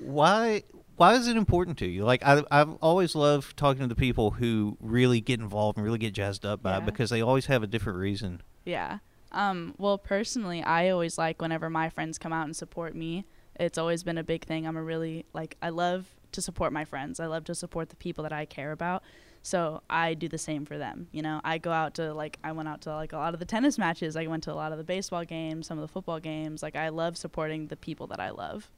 why? 0.00 0.62
Why 0.96 1.14
is 1.14 1.26
it 1.26 1.36
important 1.36 1.76
to 1.78 1.86
you? 1.86 2.04
Like 2.04 2.22
I, 2.24 2.42
I've 2.50 2.74
always 2.76 3.14
loved 3.14 3.56
talking 3.56 3.82
to 3.82 3.86
the 3.88 3.94
people 3.96 4.30
who 4.32 4.76
really 4.80 5.20
get 5.20 5.40
involved 5.40 5.76
and 5.76 5.84
really 5.84 5.98
get 5.98 6.14
jazzed 6.14 6.46
up 6.46 6.62
by 6.62 6.70
Yeah. 6.72 6.78
it 6.78 6.86
because 6.86 7.10
they 7.10 7.20
always 7.20 7.46
have 7.46 7.62
a 7.62 7.66
different 7.66 7.98
reason. 7.98 8.40
Yeah. 8.64 8.98
Um, 9.32 9.74
well, 9.78 9.98
personally, 9.98 10.62
I 10.62 10.88
always 10.90 11.18
like 11.18 11.40
whenever 11.40 11.68
my 11.68 11.88
friends 11.88 12.18
come 12.18 12.32
out 12.32 12.46
and 12.46 12.56
support 12.56 12.94
me. 12.94 13.24
It's 13.58 13.78
always 13.78 14.02
been 14.02 14.18
a 14.18 14.24
big 14.24 14.44
thing. 14.44 14.66
I'm 14.66 14.76
a 14.76 14.82
really 14.82 15.24
like 15.32 15.56
I 15.62 15.70
love 15.70 16.14
to 16.32 16.42
support 16.42 16.72
my 16.72 16.84
friends. 16.84 17.20
I 17.20 17.26
love 17.26 17.44
to 17.44 17.54
support 17.54 17.88
the 17.88 17.96
people 17.96 18.22
that 18.24 18.32
I 18.32 18.44
care 18.44 18.72
about. 18.72 19.02
So 19.42 19.82
I 19.88 20.14
do 20.14 20.28
the 20.28 20.38
same 20.38 20.66
for 20.66 20.76
them. 20.76 21.08
You 21.12 21.22
know, 21.22 21.40
I 21.44 21.58
go 21.58 21.70
out 21.70 21.94
to 21.94 22.12
like 22.12 22.38
I 22.44 22.52
went 22.52 22.68
out 22.68 22.82
to 22.82 22.94
like 22.94 23.12
a 23.12 23.16
lot 23.16 23.32
of 23.32 23.40
the 23.40 23.46
tennis 23.46 23.78
matches. 23.78 24.16
I 24.16 24.26
went 24.26 24.42
to 24.44 24.52
a 24.52 24.54
lot 24.54 24.72
of 24.72 24.78
the 24.78 24.84
baseball 24.84 25.24
games, 25.24 25.66
some 25.66 25.78
of 25.78 25.82
the 25.82 25.92
football 25.92 26.20
games. 26.20 26.62
Like 26.62 26.76
I 26.76 26.88
love 26.88 27.16
supporting 27.16 27.68
the 27.68 27.76
people 27.76 28.06
that 28.08 28.20
I 28.20 28.30
love. 28.30 28.70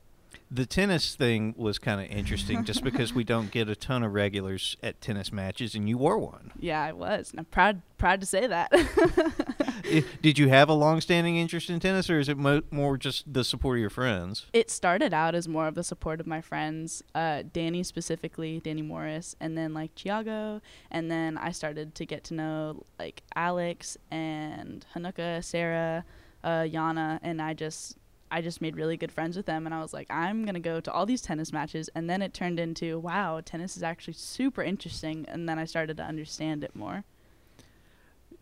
The 0.50 0.64
tennis 0.64 1.14
thing 1.14 1.54
was 1.58 1.78
kind 1.78 2.00
of 2.00 2.06
interesting 2.06 2.64
just 2.64 2.82
because 2.82 3.12
we 3.12 3.22
don't 3.22 3.50
get 3.50 3.68
a 3.68 3.76
ton 3.76 4.02
of 4.02 4.14
regulars 4.14 4.76
at 4.82 5.00
tennis 5.00 5.30
matches, 5.30 5.74
and 5.74 5.88
you 5.88 5.98
were 5.98 6.16
one. 6.16 6.52
Yeah, 6.58 6.82
I 6.82 6.92
was. 6.92 7.30
And 7.30 7.40
I'm 7.40 7.46
proud 7.46 7.82
proud 7.98 8.20
to 8.20 8.26
say 8.26 8.46
that. 8.46 8.70
Did 10.22 10.38
you 10.38 10.48
have 10.48 10.68
a 10.68 10.72
long-standing 10.72 11.36
interest 11.36 11.68
in 11.68 11.80
tennis, 11.80 12.08
or 12.08 12.18
is 12.18 12.28
it 12.28 12.38
mo- 12.38 12.62
more 12.70 12.96
just 12.96 13.32
the 13.32 13.44
support 13.44 13.78
of 13.78 13.80
your 13.80 13.90
friends? 13.90 14.46
it 14.52 14.70
started 14.70 15.12
out 15.12 15.34
as 15.34 15.48
more 15.48 15.66
of 15.66 15.74
the 15.74 15.82
support 15.84 16.20
of 16.20 16.26
my 16.26 16.40
friends, 16.40 17.02
uh, 17.14 17.42
Danny 17.52 17.82
specifically, 17.82 18.60
Danny 18.60 18.82
Morris, 18.82 19.34
and 19.40 19.56
then 19.58 19.74
like 19.74 19.94
Chiago, 19.94 20.60
and 20.90 21.10
then 21.10 21.36
I 21.36 21.52
started 21.52 21.94
to 21.96 22.06
get 22.06 22.24
to 22.24 22.34
know 22.34 22.84
like 22.98 23.22
Alex 23.34 23.96
and 24.10 24.86
Hanukkah, 24.94 25.42
Sarah, 25.44 26.04
uh, 26.44 26.62
Yana, 26.62 27.18
and 27.22 27.42
I 27.42 27.52
just 27.54 27.96
I 28.30 28.42
just 28.42 28.60
made 28.60 28.76
really 28.76 28.96
good 28.96 29.12
friends 29.12 29.36
with 29.36 29.46
them, 29.46 29.66
and 29.66 29.74
I 29.74 29.80
was 29.80 29.92
like, 29.92 30.06
I'm 30.10 30.44
gonna 30.44 30.60
go 30.60 30.80
to 30.80 30.92
all 30.92 31.06
these 31.06 31.22
tennis 31.22 31.52
matches, 31.52 31.88
and 31.94 32.08
then 32.08 32.22
it 32.22 32.34
turned 32.34 32.60
into 32.60 32.98
wow, 32.98 33.40
tennis 33.44 33.76
is 33.76 33.82
actually 33.82 34.14
super 34.14 34.62
interesting, 34.62 35.24
and 35.28 35.48
then 35.48 35.58
I 35.58 35.64
started 35.64 35.96
to 35.98 36.02
understand 36.02 36.64
it 36.64 36.74
more. 36.74 37.04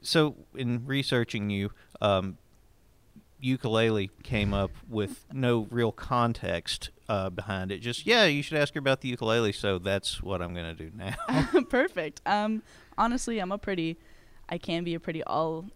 So, 0.02 0.36
in 0.54 0.86
researching 0.86 1.50
you, 1.50 1.70
um, 2.00 2.38
ukulele 3.40 4.10
came 4.22 4.54
up 4.54 4.70
with 4.88 5.24
no 5.32 5.66
real 5.70 5.92
context 5.92 6.90
uh, 7.08 7.30
behind 7.30 7.70
it. 7.70 7.78
Just 7.78 8.06
yeah, 8.06 8.24
you 8.24 8.42
should 8.42 8.58
ask 8.58 8.74
her 8.74 8.78
about 8.80 9.00
the 9.00 9.08
ukulele. 9.08 9.52
So 9.52 9.78
that's 9.78 10.22
what 10.22 10.42
I'm 10.42 10.54
gonna 10.54 10.74
do 10.74 10.90
now. 10.94 11.14
Perfect. 11.68 12.20
Um, 12.26 12.62
honestly, 12.98 13.38
I'm 13.38 13.52
a 13.52 13.58
pretty, 13.58 13.96
I 14.48 14.58
can 14.58 14.84
be 14.84 14.94
a 14.94 15.00
pretty 15.00 15.22
all, 15.24 15.66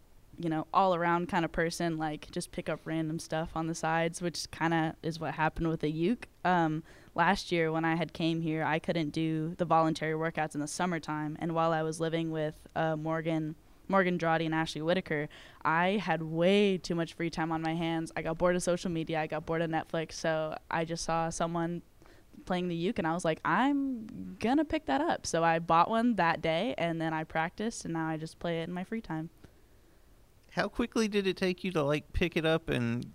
you 0.42 0.48
know, 0.48 0.66
all 0.72 0.94
around 0.94 1.29
kind 1.29 1.44
of 1.44 1.53
person. 1.53 1.98
Like 1.98 2.31
just 2.31 2.53
pick 2.53 2.68
up 2.68 2.81
random 2.85 3.18
stuff 3.18 3.50
on 3.55 3.66
the 3.66 3.74
sides, 3.74 4.22
which 4.22 4.50
kind 4.50 4.74
of 4.74 4.94
is 5.03 5.20
what 5.20 5.35
happened 5.35 5.68
with 5.68 5.81
the 5.81 5.90
uke. 5.90 6.29
Um, 6.44 6.83
last 7.14 7.53
year 7.53 7.70
when 7.70 7.85
I 7.85 7.96
had 7.96 8.12
came 8.12 8.40
here, 8.40 8.64
I 8.64 8.79
couldn't 8.79 9.11
do 9.11 9.55
the 9.59 9.64
voluntary 9.64 10.14
workouts 10.14 10.55
in 10.55 10.61
the 10.61 10.68
summertime, 10.68 11.37
and 11.40 11.55
while 11.55 11.72
I 11.72 11.83
was 11.83 12.00
living 12.00 12.31
with 12.31 12.57
uh, 12.74 12.96
Morgan. 12.96 13.57
Morgan 13.88 14.18
Drawdy 14.18 14.44
and 14.44 14.55
Ashley 14.55 14.83
Whitaker, 14.83 15.29
I 15.64 16.00
had 16.00 16.22
way 16.22 16.79
too 16.79 16.94
much 16.94 17.14
free 17.14 17.29
time 17.29 17.50
on 17.50 17.61
my 17.61 17.74
hands. 17.74 18.12
I 18.14 18.22
got 18.22 18.38
bored 18.38 18.55
of 18.55 18.62
social 18.62 18.88
media. 18.88 19.20
I 19.20 19.26
got 19.26 19.46
bored 19.46 19.62
of 19.62 19.68
Netflix. 19.68 20.12
So 20.12 20.57
I 20.70 20.85
just 20.85 21.03
saw 21.05 21.29
someone 21.29 21.83
playing 22.46 22.68
the 22.68 22.74
uke 22.74 22.98
and 22.98 23.07
I 23.07 23.14
was 23.14 23.24
like, 23.24 23.40
I'm 23.44 24.37
gonna 24.38 24.64
pick 24.64 24.87
that 24.87 25.00
up. 25.00 25.26
So 25.26 25.44
I 25.44 25.59
bought 25.59 25.90
one 25.90 26.16
that 26.16 26.40
day 26.40 26.74
and 26.79 27.00
then 27.00 27.12
I 27.12 27.24
practiced 27.24 27.85
and 27.85 27.94
now 27.94 28.09
I 28.09 28.16
just 28.16 28.38
play 28.38 28.61
it 28.61 28.68
in 28.68 28.72
my 28.72 28.85
free 28.85 29.00
time. 29.00 29.31
How 30.50 30.68
quickly 30.68 31.08
did 31.08 31.26
it 31.26 31.36
take 31.36 31.64
you 31.64 31.72
to 31.72 31.82
like 31.82 32.12
pick 32.12 32.36
it 32.36 32.44
up 32.44 32.68
and 32.68 33.06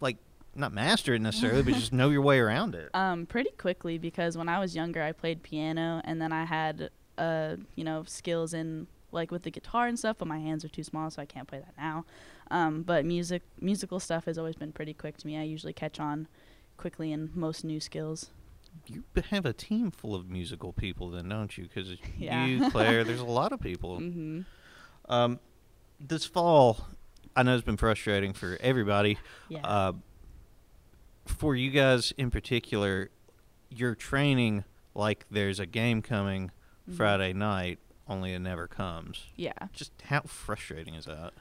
like 0.00 0.16
not 0.54 0.72
master 0.72 1.14
it 1.14 1.20
necessarily, 1.20 1.62
but 1.62 1.74
just 1.74 1.92
know 1.92 2.10
your 2.10 2.22
way 2.22 2.38
around 2.38 2.74
it? 2.74 2.90
Um, 2.94 3.26
pretty 3.26 3.50
quickly 3.58 3.98
because 3.98 4.36
when 4.38 4.48
I 4.48 4.58
was 4.58 4.74
younger, 4.76 5.02
I 5.02 5.12
played 5.12 5.42
piano, 5.42 6.00
and 6.04 6.20
then 6.20 6.32
I 6.32 6.44
had 6.44 6.90
uh, 7.18 7.56
you 7.74 7.84
know, 7.84 8.04
skills 8.06 8.54
in 8.54 8.86
like 9.12 9.30
with 9.30 9.42
the 9.42 9.50
guitar 9.50 9.86
and 9.86 9.98
stuff, 9.98 10.16
but 10.18 10.28
my 10.28 10.38
hands 10.38 10.64
are 10.64 10.68
too 10.68 10.82
small, 10.82 11.10
so 11.10 11.22
I 11.22 11.26
can't 11.26 11.48
play 11.48 11.58
that 11.60 11.74
now. 11.78 12.04
Um, 12.50 12.82
but 12.82 13.04
music, 13.04 13.42
musical 13.60 14.00
stuff 14.00 14.24
has 14.26 14.36
always 14.38 14.56
been 14.56 14.72
pretty 14.72 14.92
quick 14.92 15.16
to 15.18 15.26
me. 15.26 15.38
I 15.38 15.42
usually 15.42 15.72
catch 15.72 15.98
on 15.98 16.28
quickly 16.76 17.12
in 17.12 17.30
most 17.34 17.64
new 17.64 17.80
skills. 17.80 18.30
You 18.86 19.04
have 19.30 19.46
a 19.46 19.52
team 19.52 19.90
full 19.90 20.14
of 20.14 20.28
musical 20.28 20.72
people, 20.72 21.10
then, 21.10 21.28
don't 21.28 21.56
you? 21.56 21.64
Because 21.64 21.96
Yeah. 22.18 22.44
you, 22.44 22.70
Claire, 22.70 23.04
there's 23.04 23.20
a 23.20 23.24
lot 23.24 23.52
of 23.52 23.60
people. 23.60 23.96
hmm 24.00 24.42
Um, 25.08 25.40
this 26.00 26.24
fall, 26.24 26.86
I 27.34 27.42
know 27.42 27.54
it's 27.54 27.64
been 27.64 27.76
frustrating 27.76 28.32
for 28.32 28.56
everybody. 28.60 29.18
Yeah. 29.48 29.60
Uh, 29.66 29.92
for 31.26 31.54
you 31.56 31.70
guys 31.70 32.12
in 32.16 32.30
particular, 32.30 33.10
you're 33.70 33.94
training 33.94 34.64
like 34.94 35.26
there's 35.30 35.58
a 35.60 35.66
game 35.66 36.02
coming 36.02 36.50
Mhm. 36.88 36.96
Friday 36.96 37.32
night, 37.32 37.78
only 38.08 38.32
it 38.32 38.38
never 38.38 38.66
comes. 38.68 39.24
yeah. 39.36 39.52
Just 39.72 39.90
how 40.04 40.20
frustrating 40.22 40.94
is 40.94 41.04
that? 41.06 41.32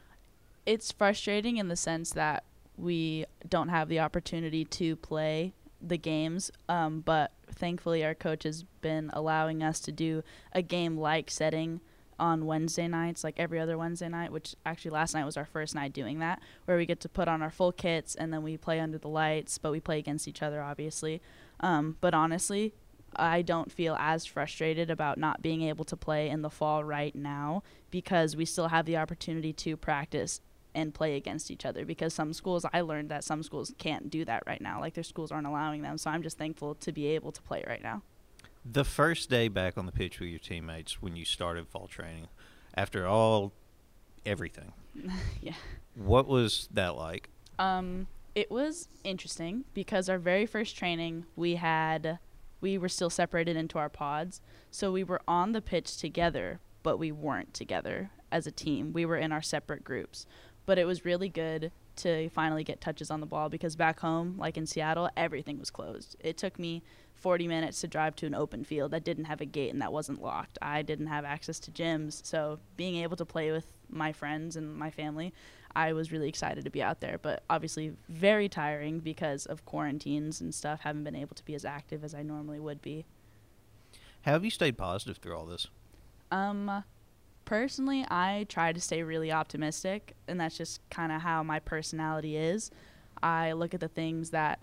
it's 0.65 0.91
frustrating 0.91 1.57
in 1.57 1.67
the 1.67 1.75
sense 1.75 2.09
that 2.09 2.43
we 2.75 3.23
don't 3.47 3.67
have 3.69 3.87
the 3.87 3.99
opportunity 3.99 4.65
to 4.65 4.95
play 4.95 5.53
the 5.79 5.95
games. 5.95 6.49
Um, 6.67 7.01
but 7.01 7.31
thankfully, 7.51 8.03
our 8.03 8.15
coach 8.15 8.41
has 8.45 8.63
been 8.81 9.11
allowing 9.13 9.61
us 9.61 9.79
to 9.81 9.91
do 9.91 10.23
a 10.53 10.63
game 10.63 10.97
like 10.97 11.29
setting 11.29 11.81
on 12.19 12.45
Wednesday 12.45 12.87
nights, 12.87 13.23
like 13.23 13.35
every 13.37 13.59
other 13.59 13.77
Wednesday 13.77 14.09
night, 14.09 14.31
which 14.31 14.55
actually 14.65 14.91
last 14.91 15.13
night 15.13 15.25
was 15.25 15.37
our 15.37 15.45
first 15.45 15.75
night 15.75 15.93
doing 15.93 16.19
that, 16.19 16.41
where 16.65 16.77
we 16.77 16.85
get 16.85 16.99
to 17.01 17.09
put 17.09 17.27
on 17.27 17.41
our 17.41 17.51
full 17.51 17.71
kits 17.71 18.15
and 18.15 18.31
then 18.33 18.43
we 18.43 18.57
play 18.57 18.79
under 18.79 18.97
the 18.97 19.07
lights, 19.07 19.57
but 19.57 19.71
we 19.71 19.79
play 19.79 19.99
against 19.99 20.27
each 20.27 20.41
other, 20.41 20.61
obviously. 20.61 21.21
Um, 21.59 21.97
but 22.01 22.13
honestly, 22.13 22.73
I 23.15 23.41
don't 23.41 23.71
feel 23.71 23.95
as 23.99 24.25
frustrated 24.25 24.89
about 24.89 25.17
not 25.17 25.41
being 25.41 25.61
able 25.61 25.85
to 25.85 25.97
play 25.97 26.29
in 26.29 26.41
the 26.41 26.49
fall 26.49 26.83
right 26.83 27.15
now 27.15 27.63
because 27.91 28.35
we 28.35 28.45
still 28.45 28.67
have 28.67 28.85
the 28.85 28.97
opportunity 28.97 29.53
to 29.53 29.77
practice 29.77 30.41
and 30.73 30.93
play 30.93 31.15
against 31.15 31.49
each 31.49 31.65
other 31.65 31.85
because 31.85 32.13
some 32.13 32.33
schools 32.33 32.65
I 32.73 32.81
learned 32.81 33.09
that 33.09 33.23
some 33.23 33.41
schools 33.43 33.73
can't 33.77 34.09
do 34.09 34.25
that 34.25 34.43
right 34.45 34.59
now 34.59 34.81
like 34.81 34.93
their 34.93 35.05
schools 35.05 35.31
aren't 35.31 35.47
allowing 35.47 35.81
them 35.81 35.97
so 35.97 36.11
I'm 36.11 36.21
just 36.21 36.37
thankful 36.37 36.75
to 36.75 36.91
be 36.91 37.07
able 37.07 37.31
to 37.31 37.41
play 37.41 37.63
right 37.65 37.81
now 37.81 38.01
The 38.65 38.83
first 38.83 39.29
day 39.29 39.47
back 39.47 39.77
on 39.77 39.85
the 39.85 39.91
pitch 39.91 40.19
with 40.19 40.29
your 40.29 40.39
teammates 40.39 41.01
when 41.01 41.15
you 41.15 41.23
started 41.23 41.67
fall 41.67 41.87
training, 41.87 42.27
after 42.75 43.05
all, 43.05 43.53
everything, 44.25 44.73
yeah 45.41 45.53
what 45.95 46.27
was 46.27 46.67
that 46.71 46.95
like? 46.95 47.29
Um, 47.57 48.07
it 48.35 48.51
was 48.51 48.89
interesting 49.03 49.63
because 49.73 50.09
our 50.09 50.19
very 50.19 50.45
first 50.45 50.77
training 50.77 51.25
we 51.35 51.55
had 51.55 52.19
we 52.61 52.77
were 52.77 52.89
still 52.89 53.09
separated 53.09 53.55
into 53.55 53.77
our 53.77 53.89
pods, 53.89 54.41
so 54.71 54.91
we 54.91 55.03
were 55.03 55.21
on 55.27 55.51
the 55.51 55.61
pitch 55.61 55.97
together, 55.97 56.59
but 56.83 56.97
we 56.97 57.11
weren't 57.11 57.53
together 57.53 58.11
as 58.31 58.47
a 58.47 58.51
team. 58.51 58.91
We 58.91 59.05
were 59.05 59.17
in 59.17 59.31
our 59.31 59.41
separate 59.41 59.83
groups. 59.83 60.25
But 60.65 60.79
it 60.79 60.85
was 60.85 61.05
really 61.05 61.29
good 61.29 61.71
to 61.97 62.29
finally 62.29 62.63
get 62.63 62.81
touches 62.81 63.11
on 63.11 63.19
the 63.19 63.27
ball 63.27 63.49
because 63.49 63.75
back 63.75 63.99
home, 63.99 64.35
like 64.37 64.57
in 64.57 64.65
Seattle, 64.65 65.09
everything 65.15 65.59
was 65.59 65.69
closed. 65.69 66.15
It 66.19 66.37
took 66.37 66.57
me 66.57 66.81
40 67.15 67.47
minutes 67.47 67.81
to 67.81 67.87
drive 67.87 68.15
to 68.17 68.25
an 68.25 68.35
open 68.35 68.63
field 68.63 68.91
that 68.91 69.03
didn't 69.03 69.25
have 69.25 69.41
a 69.41 69.45
gate 69.45 69.71
and 69.71 69.81
that 69.81 69.91
wasn't 69.91 70.21
locked. 70.21 70.57
I 70.61 70.81
didn't 70.81 71.07
have 71.07 71.25
access 71.25 71.59
to 71.61 71.71
gyms, 71.71 72.25
so 72.25 72.59
being 72.77 72.97
able 72.97 73.17
to 73.17 73.25
play 73.25 73.51
with 73.51 73.73
my 73.89 74.11
friends 74.11 74.55
and 74.55 74.75
my 74.75 74.89
family 74.89 75.33
I 75.75 75.91
was 75.91 76.11
really 76.11 76.29
excited 76.29 76.63
to 76.63 76.69
be 76.69 76.81
out 76.81 77.01
there, 77.01 77.17
but 77.21 77.43
obviously 77.49 77.93
very 78.07 78.47
tiring 78.47 78.99
because 78.99 79.45
of 79.45 79.65
quarantines 79.65 80.39
and 80.39 80.55
stuff. 80.55 80.81
Haven't 80.81 81.03
been 81.03 81.15
able 81.15 81.35
to 81.35 81.43
be 81.43 81.53
as 81.53 81.65
active 81.65 82.03
as 82.03 82.15
I 82.15 82.23
normally 82.23 82.59
would 82.59 82.81
be. 82.81 83.05
How 84.21 84.31
have 84.31 84.45
you 84.45 84.49
stayed 84.49 84.77
positive 84.77 85.17
through 85.17 85.35
all 85.35 85.45
this? 85.45 85.67
Um, 86.31 86.83
personally, 87.43 88.05
I 88.09 88.45
try 88.47 88.71
to 88.71 88.79
stay 88.79 89.03
really 89.03 89.31
optimistic, 89.31 90.15
and 90.27 90.39
that's 90.39 90.57
just 90.57 90.79
kind 90.89 91.11
of 91.11 91.21
how 91.21 91.43
my 91.43 91.59
personality 91.59 92.37
is. 92.37 92.71
I 93.21 93.51
look 93.51 93.73
at 93.73 93.81
the 93.81 93.87
things 93.89 94.29
that 94.29 94.59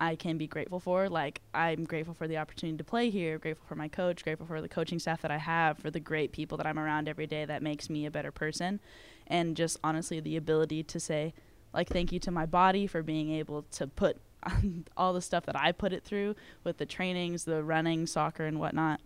I 0.00 0.16
can 0.16 0.38
be 0.38 0.46
grateful 0.46 0.80
for. 0.80 1.08
Like, 1.08 1.42
I'm 1.52 1.84
grateful 1.84 2.14
for 2.14 2.26
the 2.26 2.38
opportunity 2.38 2.78
to 2.78 2.84
play 2.84 3.10
here, 3.10 3.38
grateful 3.38 3.66
for 3.68 3.74
my 3.74 3.88
coach, 3.88 4.24
grateful 4.24 4.46
for 4.46 4.62
the 4.62 4.68
coaching 4.68 4.98
staff 4.98 5.20
that 5.22 5.30
I 5.30 5.36
have, 5.36 5.78
for 5.78 5.90
the 5.90 6.00
great 6.00 6.32
people 6.32 6.56
that 6.58 6.66
I'm 6.66 6.78
around 6.78 7.08
every 7.08 7.26
day 7.26 7.44
that 7.44 7.62
makes 7.62 7.90
me 7.90 8.06
a 8.06 8.10
better 8.10 8.32
person. 8.32 8.80
And 9.26 9.56
just 9.56 9.78
honestly, 9.84 10.18
the 10.18 10.36
ability 10.36 10.82
to 10.84 10.98
say, 10.98 11.34
like, 11.74 11.88
thank 11.88 12.12
you 12.12 12.18
to 12.20 12.30
my 12.30 12.46
body 12.46 12.86
for 12.86 13.02
being 13.02 13.30
able 13.30 13.62
to 13.72 13.86
put 13.86 14.16
all 14.96 15.12
the 15.12 15.20
stuff 15.20 15.44
that 15.46 15.56
I 15.56 15.72
put 15.72 15.92
it 15.92 16.02
through 16.02 16.34
with 16.64 16.78
the 16.78 16.86
trainings, 16.86 17.44
the 17.44 17.62
running, 17.62 18.06
soccer, 18.06 18.46
and 18.46 18.58
whatnot 18.58 19.00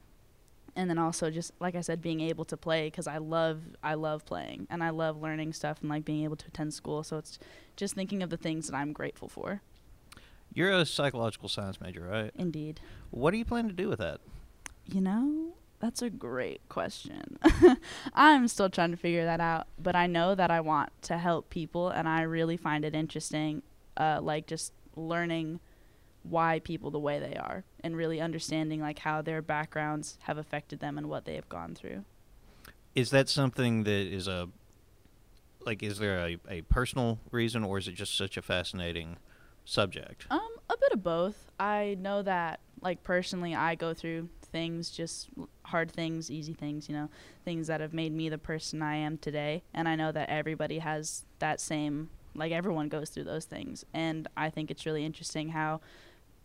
and 0.76 0.90
then 0.90 0.98
also 0.98 1.30
just 1.30 1.52
like 1.60 1.74
I 1.74 1.80
said, 1.80 2.02
being 2.02 2.20
able 2.20 2.44
to 2.46 2.56
play 2.56 2.88
because 2.88 3.06
I 3.06 3.18
love 3.18 3.62
I 3.82 3.94
love 3.94 4.24
playing 4.24 4.66
and 4.70 4.82
I 4.82 4.90
love 4.90 5.20
learning 5.20 5.52
stuff 5.52 5.80
and 5.80 5.88
like 5.90 6.04
being 6.04 6.24
able 6.24 6.36
to 6.36 6.46
attend 6.48 6.74
school. 6.74 7.02
So 7.02 7.18
it's 7.18 7.38
just 7.76 7.94
thinking 7.94 8.22
of 8.22 8.30
the 8.30 8.36
things 8.36 8.68
that 8.68 8.76
I'm 8.76 8.92
grateful 8.92 9.28
for. 9.28 9.62
You're 10.54 10.70
a 10.70 10.86
psychological 10.86 11.48
science 11.48 11.80
major, 11.80 12.02
right? 12.02 12.30
Indeed, 12.36 12.80
What 13.10 13.32
do 13.32 13.38
you 13.38 13.44
plan 13.44 13.66
to 13.68 13.74
do 13.74 13.88
with 13.88 13.98
that? 13.98 14.20
you 14.86 15.00
know 15.00 15.54
that's 15.80 16.00
a 16.02 16.08
great 16.10 16.60
question. 16.68 17.38
I'm 18.14 18.48
still 18.48 18.70
trying 18.70 18.90
to 18.92 18.96
figure 18.96 19.24
that 19.26 19.40
out, 19.40 19.66
but 19.78 19.94
I 19.94 20.06
know 20.06 20.34
that 20.34 20.50
I 20.50 20.60
want 20.60 20.90
to 21.02 21.18
help 21.18 21.50
people, 21.50 21.90
and 21.90 22.08
I 22.08 22.22
really 22.22 22.56
find 22.56 22.84
it 22.86 22.94
interesting, 22.94 23.62
uh, 23.98 24.20
like 24.22 24.46
just 24.46 24.72
learning 24.96 25.60
why 26.22 26.60
people 26.60 26.90
the 26.90 26.98
way 26.98 27.18
they 27.18 27.36
are 27.36 27.64
and 27.80 27.96
really 27.96 28.18
understanding 28.18 28.80
like 28.80 29.00
how 29.00 29.20
their 29.20 29.42
backgrounds 29.42 30.16
have 30.22 30.38
affected 30.38 30.80
them 30.80 30.96
and 30.96 31.10
what 31.10 31.26
they 31.26 31.34
have 31.34 31.48
gone 31.50 31.74
through. 31.74 32.04
Is 32.94 33.10
that 33.10 33.28
something 33.28 33.84
that 33.84 33.90
is 33.90 34.26
a 34.26 34.48
like? 35.66 35.82
Is 35.82 35.98
there 35.98 36.18
a, 36.18 36.38
a 36.48 36.62
personal 36.62 37.18
reason, 37.30 37.62
or 37.62 37.76
is 37.76 37.88
it 37.88 37.94
just 37.94 38.16
such 38.16 38.36
a 38.38 38.42
fascinating 38.42 39.18
subject? 39.64 40.26
Um, 40.30 40.48
a 40.68 40.76
bit 40.76 40.92
of 40.92 41.02
both. 41.02 41.50
I 41.58 41.96
know 42.00 42.22
that, 42.22 42.60
like 42.80 43.02
personally, 43.02 43.54
I 43.54 43.74
go 43.74 43.94
through 43.94 44.28
things, 44.42 44.90
just 44.90 45.28
hard 45.64 45.90
things, 45.90 46.30
easy 46.30 46.52
things, 46.52 46.88
you 46.88 46.94
know, 46.94 47.08
things 47.44 47.66
that 47.66 47.80
have 47.80 47.92
made 47.92 48.12
me 48.12 48.28
the 48.28 48.38
person 48.38 48.82
I 48.82 48.96
am 48.96 49.18
today. 49.18 49.62
And 49.72 49.88
I 49.88 49.96
know 49.96 50.12
that 50.12 50.28
everybody 50.28 50.78
has 50.78 51.24
that 51.38 51.60
same, 51.60 52.10
like 52.34 52.52
everyone 52.52 52.88
goes 52.88 53.10
through 53.10 53.24
those 53.24 53.46
things. 53.46 53.84
And 53.92 54.28
I 54.36 54.50
think 54.50 54.70
it's 54.70 54.86
really 54.86 55.04
interesting 55.04 55.48
how 55.50 55.80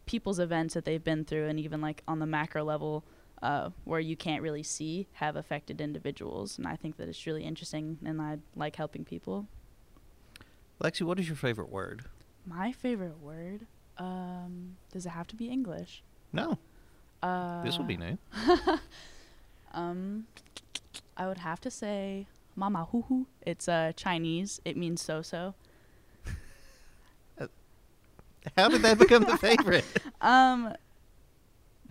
people's 0.06 0.40
events 0.40 0.74
that 0.74 0.86
they've 0.86 1.04
been 1.04 1.24
through, 1.24 1.48
and 1.48 1.60
even 1.60 1.82
like 1.82 2.02
on 2.08 2.20
the 2.20 2.26
macro 2.26 2.64
level, 2.64 3.04
uh, 3.44 3.70
where 3.84 4.00
you 4.00 4.16
can't 4.16 4.42
really 4.42 4.64
see, 4.64 5.08
have 5.14 5.36
affected 5.36 5.80
individuals. 5.80 6.58
And 6.58 6.68
I 6.68 6.76
think 6.76 6.98
that 6.98 7.08
it's 7.08 7.28
really 7.28 7.44
interesting, 7.44 8.00
and 8.04 8.20
I 8.22 8.40
like 8.56 8.76
helping 8.76 9.06
people. 9.06 9.48
Lexi, 10.82 11.04
what 11.04 11.20
is 11.20 11.28
your 11.28 11.36
favorite 11.36 11.70
word? 11.70 12.06
My 12.46 12.72
favorite 12.72 13.20
word, 13.20 13.68
um, 13.98 14.78
does 14.92 15.06
it 15.06 15.10
have 15.10 15.28
to 15.28 15.36
be 15.36 15.48
English? 15.50 16.04
No, 16.34 16.58
Uh, 17.22 17.64
this 17.64 17.78
will 17.78 17.86
be 17.86 17.98
new. 17.98 18.18
Um, 19.72 20.26
I 21.16 21.28
would 21.28 21.38
have 21.38 21.62
to 21.62 21.70
say 21.70 22.26
mama 22.56 22.86
hoo 22.92 23.04
hoo. 23.08 23.28
It's 23.46 23.68
uh, 23.70 23.92
Chinese. 23.96 24.60
It 24.66 24.76
means 24.76 25.00
so 25.00 25.22
so. 25.22 25.54
How 28.58 28.68
did 28.70 28.82
that 28.82 28.98
become 28.98 29.24
the 29.24 29.38
favorite? 29.38 29.86
Um, 30.22 30.74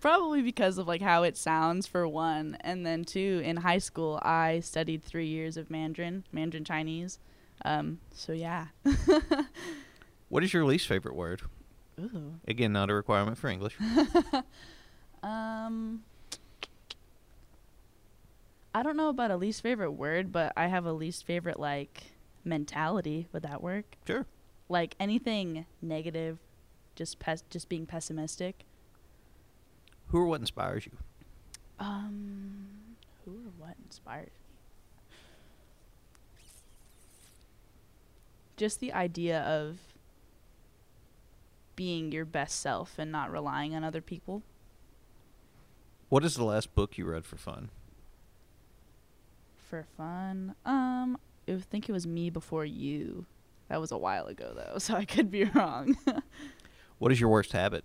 probably 0.00 0.42
because 0.42 0.76
of 0.76 0.86
like 0.88 1.00
how 1.00 1.22
it 1.22 1.36
sounds 1.36 1.86
for 1.86 2.06
one, 2.08 2.56
and 2.60 2.84
then 2.84 3.04
two. 3.04 3.40
In 3.44 3.58
high 3.58 3.78
school, 3.78 4.18
I 4.22 4.60
studied 4.60 5.02
three 5.04 5.28
years 5.28 5.56
of 5.56 5.70
Mandarin, 5.70 6.24
Mandarin 6.32 6.64
Chinese. 6.64 7.18
Um, 7.64 8.00
so 8.12 8.32
yeah. 8.32 8.66
What 10.28 10.44
is 10.44 10.52
your 10.52 10.64
least 10.64 10.86
favorite 10.86 11.14
word? 11.14 11.42
Ooh. 12.00 12.34
Again, 12.46 12.72
not 12.72 12.90
a 12.90 12.94
requirement 12.94 13.38
for 13.38 13.48
English. 13.48 13.76
Um. 15.20 16.04
I 18.72 18.84
don't 18.84 18.96
know 18.96 19.08
about 19.08 19.32
a 19.32 19.36
least 19.36 19.62
favorite 19.62 19.90
word, 19.92 20.30
but 20.30 20.52
I 20.56 20.68
have 20.68 20.86
a 20.86 20.92
least 20.92 21.26
favorite 21.26 21.58
like 21.58 22.12
mentality. 22.44 23.26
Would 23.32 23.42
that 23.42 23.60
work? 23.60 23.96
Sure. 24.06 24.26
like 24.68 24.94
anything 25.00 25.66
negative, 25.82 26.38
just 26.94 27.18
pes- 27.18 27.42
just 27.50 27.68
being 27.68 27.84
pessimistic. 27.84 28.64
Who 30.08 30.18
or 30.18 30.26
what 30.26 30.38
inspires 30.40 30.86
you? 30.86 30.92
Um, 31.80 32.68
who 33.24 33.32
or 33.32 33.50
what 33.58 33.74
inspired 33.84 34.26
me? 34.26 35.14
Just 38.56 38.78
the 38.78 38.92
idea 38.92 39.40
of 39.40 39.78
being 41.78 42.10
your 42.10 42.24
best 42.24 42.58
self 42.58 42.98
and 42.98 43.12
not 43.12 43.30
relying 43.30 43.72
on 43.72 43.84
other 43.84 44.00
people. 44.00 44.42
What 46.08 46.24
is 46.24 46.34
the 46.34 46.42
last 46.42 46.74
book 46.74 46.98
you 46.98 47.04
read 47.04 47.24
for 47.24 47.36
fun? 47.36 47.70
For 49.70 49.86
fun, 49.96 50.56
um, 50.64 51.16
I 51.46 51.54
think 51.70 51.88
it 51.88 51.92
was 51.92 52.04
me 52.04 52.30
before 52.30 52.64
you. 52.64 53.26
That 53.68 53.80
was 53.80 53.92
a 53.92 53.96
while 53.96 54.26
ago 54.26 54.52
though, 54.56 54.78
so 54.78 54.94
I 54.94 55.04
could 55.04 55.30
be 55.30 55.44
wrong. 55.44 55.96
What 56.98 57.12
is 57.12 57.20
your 57.20 57.30
worst 57.30 57.52
habit? 57.52 57.84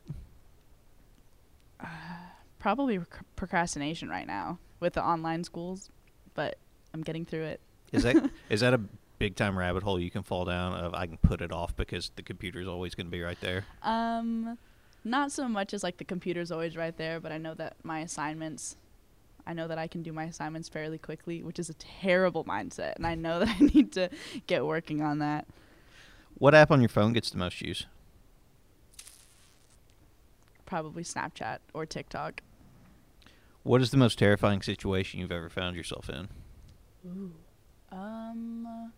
Probably 2.57 2.97
rec- 2.97 3.23
procrastination 3.35 4.09
right 4.09 4.25
now 4.25 4.57
with 4.79 4.93
the 4.93 5.05
online 5.05 5.43
schools, 5.43 5.91
but 6.33 6.57
I'm 6.95 7.03
getting 7.03 7.23
through 7.23 7.43
it. 7.43 7.61
Is 7.91 8.01
that 8.01 8.31
is 8.49 8.61
that 8.61 8.73
a 8.73 8.81
big 9.23 9.37
time 9.37 9.57
rabbit 9.57 9.83
hole 9.83 9.97
you 9.97 10.11
can 10.11 10.21
fall 10.21 10.43
down 10.43 10.73
of 10.73 10.93
I 10.93 11.07
can 11.07 11.15
put 11.15 11.39
it 11.39 11.53
off 11.53 11.73
because 11.77 12.11
the 12.17 12.21
computer's 12.21 12.67
always 12.67 12.93
going 12.93 13.07
to 13.07 13.11
be 13.11 13.21
right 13.21 13.39
there? 13.39 13.63
Um, 13.81 14.57
not 15.05 15.31
so 15.31 15.47
much 15.47 15.73
as 15.73 15.81
like 15.81 15.95
the 15.95 16.03
computer's 16.03 16.51
always 16.51 16.75
right 16.75 16.97
there, 16.97 17.21
but 17.21 17.31
I 17.31 17.37
know 17.37 17.53
that 17.53 17.77
my 17.83 18.01
assignments, 18.01 18.75
I 19.47 19.53
know 19.53 19.69
that 19.69 19.77
I 19.77 19.87
can 19.87 20.03
do 20.03 20.11
my 20.11 20.25
assignments 20.25 20.67
fairly 20.67 20.97
quickly, 20.97 21.41
which 21.41 21.57
is 21.57 21.69
a 21.69 21.73
terrible 21.75 22.43
mindset, 22.43 22.97
and 22.97 23.07
I 23.07 23.15
know 23.15 23.39
that 23.45 23.47
I 23.47 23.59
need 23.63 23.93
to 23.93 24.09
get 24.45 24.65
working 24.65 25.01
on 25.01 25.19
that. 25.19 25.47
What 26.37 26.53
app 26.53 26.69
on 26.69 26.81
your 26.81 26.89
phone 26.89 27.13
gets 27.13 27.29
the 27.29 27.37
most 27.37 27.61
use? 27.61 27.85
Probably 30.65 31.03
Snapchat 31.03 31.59
or 31.73 31.85
TikTok. 31.85 32.41
What 33.63 33.81
is 33.81 33.91
the 33.91 33.97
most 33.97 34.19
terrifying 34.19 34.61
situation 34.61 35.21
you've 35.21 35.31
ever 35.31 35.49
found 35.49 35.77
yourself 35.77 36.09
in? 36.09 36.27
Ooh. 37.07 37.31
Um, 37.89 38.91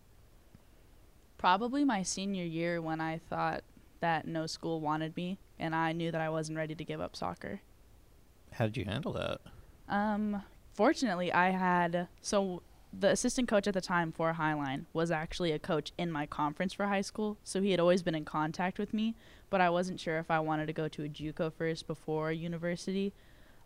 probably 1.38 1.84
my 1.84 2.04
senior 2.04 2.46
year 2.46 2.82
when 2.82 3.02
I 3.02 3.20
thought 3.30 3.64
that 4.00 4.28
no 4.28 4.46
school 4.46 4.82
wanted 4.82 5.16
me, 5.16 5.38
and 5.60 5.76
I 5.76 5.92
knew 5.92 6.12
that 6.12 6.22
I 6.22 6.30
wasn't 6.30 6.58
ready 6.58 6.76
to 6.76 6.84
give 6.84 7.02
up 7.02 7.16
soccer. 7.16 7.62
How 8.54 8.66
did 8.66 8.78
you 8.78 8.86
handle 8.86 9.14
that? 9.14 9.42
Um, 9.90 10.44
fortunately, 10.74 11.32
I 11.32 11.50
had 11.50 12.08
so 12.22 12.62
the 12.98 13.10
assistant 13.10 13.48
coach 13.48 13.68
at 13.68 13.74
the 13.74 13.82
time 13.82 14.12
for 14.12 14.34
Highline 14.34 14.86
was 14.94 15.12
actually 15.12 15.52
a 15.52 15.60
coach 15.60 15.92
in 15.98 16.12
my 16.12 16.26
conference 16.26 16.74
for 16.74 16.88
high 16.88 17.02
school, 17.02 17.38
so 17.44 17.62
he 17.62 17.72
had 17.72 17.80
always 17.80 18.04
been 18.04 18.16
in 18.16 18.26
contact 18.26 18.80
with 18.80 18.94
me, 18.94 19.16
but 19.50 19.62
I 19.62 19.70
wasn't 19.70 20.00
sure 20.00 20.18
if 20.20 20.32
I 20.32 20.40
wanted 20.40 20.68
to 20.68 20.74
go 20.74 20.88
to 20.88 21.04
a 21.04 21.10
JUCO 21.10 21.52
first 21.54 21.88
before 21.88 22.32
university. 22.32 23.14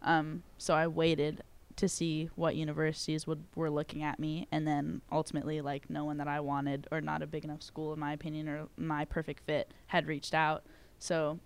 Um, 0.02 0.44
so 0.58 0.74
I 0.74 0.88
waited 0.88 1.44
to 1.80 1.90
see 1.90 2.30
what 2.36 2.56
universities 2.56 3.26
would 3.28 3.44
were 3.56 3.70
looking 3.70 4.04
at 4.04 4.20
me, 4.20 4.48
and 4.52 4.68
then 4.68 5.02
ultimately, 5.12 5.62
like 5.62 5.90
no 5.90 6.06
one 6.06 6.18
that 6.18 6.28
I 6.28 6.40
wanted 6.40 6.88
or 6.92 7.02
not 7.02 7.22
a 7.22 7.28
big 7.28 7.44
enough 7.44 7.64
school 7.64 7.94
in 7.94 8.00
my 8.00 8.14
opinion 8.14 8.48
or 8.48 8.68
my 8.78 9.06
perfect 9.06 9.46
fit 9.46 9.74
had 9.88 10.08
reached 10.08 10.34
out, 10.34 10.64
so 11.00 11.40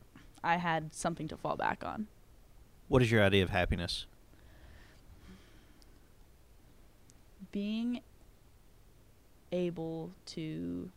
I 0.44 0.58
had 0.58 0.94
something 0.94 1.28
to 1.30 1.38
fall 1.38 1.56
back 1.56 1.84
on. 1.84 2.08
What 2.88 3.02
is 3.02 3.12
your 3.12 3.24
idea 3.24 3.44
of 3.44 3.50
happiness? 3.50 4.06
being 7.54 8.02
able 9.54 10.12
to 10.26 10.90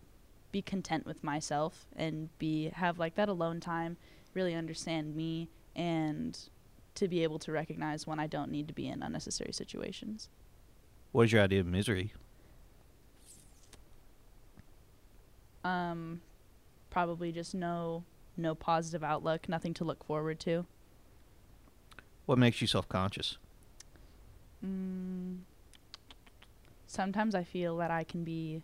be 0.51 0.63
content 0.63 1.07
with 1.07 1.23
myself 1.23 1.87
and 1.95 2.31
be 2.39 2.71
have 2.71 2.99
like 2.99 3.15
that 3.15 3.29
alone 3.29 3.61
time 3.61 3.97
really 4.35 4.55
understand 4.55 5.15
me 5.15 5.49
and 5.77 6.49
to 6.97 7.09
be 7.09 7.23
able 7.23 7.39
to 7.41 7.53
recognize 7.53 8.07
when 8.07 8.19
I 8.19 8.27
don't 8.27 8.51
need 8.51 8.69
to 8.69 8.75
be 8.75 8.89
in 8.89 9.03
unnecessary 9.03 9.53
situations. 9.53 10.29
What 11.13 11.25
is 11.25 11.33
your 11.33 11.43
idea 11.43 11.61
of 11.61 11.67
misery? 11.67 12.13
Um 15.65 16.21
probably 16.91 17.33
just 17.33 17.55
no 17.55 18.05
no 18.37 18.55
positive 18.55 19.03
outlook, 19.03 19.49
nothing 19.49 19.75
to 19.75 19.85
look 19.85 20.05
forward 20.05 20.39
to. 20.41 20.67
What 22.27 22.39
makes 22.39 22.61
you 22.61 22.67
self 22.67 22.89
conscious? 22.89 23.39
Mm, 24.65 25.39
sometimes 26.87 27.35
I 27.35 27.45
feel 27.45 27.77
that 27.79 27.91
I 27.91 28.05
can 28.05 28.25
be 28.25 28.63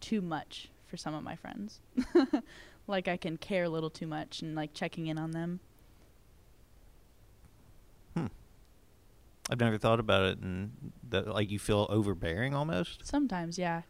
too 0.00 0.20
much 0.20 0.70
for 0.86 0.96
some 0.96 1.14
of 1.14 1.22
my 1.22 1.36
friends. 1.36 1.80
like 2.86 3.06
I 3.06 3.16
can 3.16 3.36
care 3.36 3.64
a 3.64 3.68
little 3.68 3.90
too 3.90 4.06
much 4.06 4.42
and 4.42 4.54
like 4.54 4.74
checking 4.74 5.06
in 5.06 5.18
on 5.18 5.30
them. 5.30 5.60
I've 9.50 9.58
never 9.58 9.78
thought 9.78 9.98
about 9.98 10.24
it, 10.26 10.38
and 10.38 10.92
that 11.08 11.26
like 11.26 11.50
you 11.50 11.58
feel 11.58 11.88
overbearing 11.90 12.54
almost. 12.54 13.04
Sometimes, 13.04 13.58
yeah. 13.58 13.82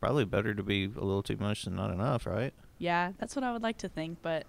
Probably 0.00 0.24
better 0.24 0.54
to 0.54 0.62
be 0.62 0.84
a 0.84 0.88
little 1.00 1.22
too 1.22 1.36
much 1.36 1.62
than 1.64 1.76
not 1.76 1.90
enough, 1.90 2.26
right? 2.26 2.52
Yeah, 2.78 3.12
that's 3.18 3.36
what 3.36 3.44
I 3.44 3.52
would 3.52 3.62
like 3.62 3.78
to 3.78 3.88
think, 3.88 4.18
but 4.20 4.44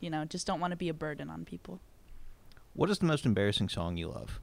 you 0.00 0.10
know, 0.10 0.24
just 0.24 0.46
don't 0.46 0.60
want 0.60 0.72
to 0.72 0.76
be 0.76 0.88
a 0.88 0.94
burden 0.94 1.30
on 1.30 1.44
people. 1.44 1.80
What 2.74 2.90
is 2.90 2.98
the 2.98 3.06
most 3.06 3.24
embarrassing 3.24 3.68
song 3.68 3.96
you 3.96 4.08
love? 4.08 4.40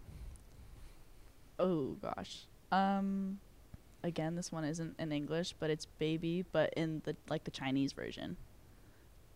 Oh 1.59 1.97
gosh. 2.01 2.47
Um 2.71 3.39
again, 4.03 4.35
this 4.35 4.51
one 4.51 4.63
isn't 4.63 4.95
in 4.99 5.11
English, 5.11 5.53
but 5.59 5.69
it's 5.69 5.85
Baby, 5.85 6.45
but 6.51 6.73
in 6.75 7.01
the 7.05 7.15
like 7.29 7.43
the 7.43 7.51
Chinese 7.51 7.93
version. 7.93 8.38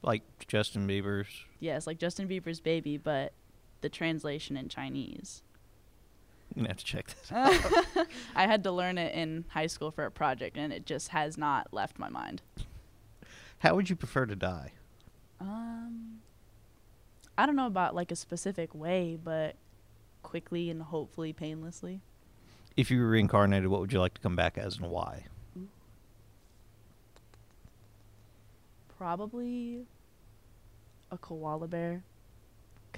Like 0.02 0.23
Justin 0.47 0.88
Bieber's. 0.88 1.45
Yes, 1.60 1.86
like 1.86 1.99
Justin 1.99 2.28
Bieber's 2.28 2.60
Baby, 2.62 2.97
but 2.97 3.34
the 3.82 3.89
translation 3.89 4.58
in 4.58 4.70
Chinese. 4.70 5.44
I'm 6.56 6.62
gonna 6.63 6.70
have 6.70 6.78
to 6.78 6.86
check 6.86 7.08
this. 7.08 7.32
I 8.36 8.48
had 8.48 8.63
to 8.63 8.72
learn 8.72 8.98
it 8.98 9.13
in 9.13 9.46
high 9.50 9.68
school 9.68 9.92
for 9.92 10.06
a 10.06 10.12
project 10.12 10.58
and 10.58 10.74
it 10.74 10.86
just 10.86 11.10
has 11.10 11.38
not 11.38 11.74
left 11.74 12.00
my 12.00 12.10
mind. 12.10 12.42
How 13.60 13.76
would 13.76 13.89
you 13.89 13.96
prefer 13.96 14.26
to 14.26 14.36
die? 14.36 14.74
Um 15.39 16.20
I 17.38 17.46
don't 17.46 17.56
know 17.56 17.68
about 17.68 17.96
like 17.96 18.12
a 18.12 18.18
specific 18.18 18.76
way, 18.76 19.18
but 19.22 19.56
quickly 20.24 20.70
and 20.70 20.82
hopefully 20.82 21.32
painlessly. 21.32 22.02
If 22.76 22.92
you 22.92 23.00
were 23.00 23.10
reincarnated, 23.10 23.68
what 23.68 23.80
would 23.80 23.94
you 23.94 24.00
like 24.00 24.13
to 24.15 24.22
come 24.22 24.36
back 24.36 24.58
as, 24.58 24.78
and 24.78 24.89
why? 24.89 25.26
Probably 28.98 29.86
a 31.12 31.18
koala 31.18 31.68
bear 31.70 32.04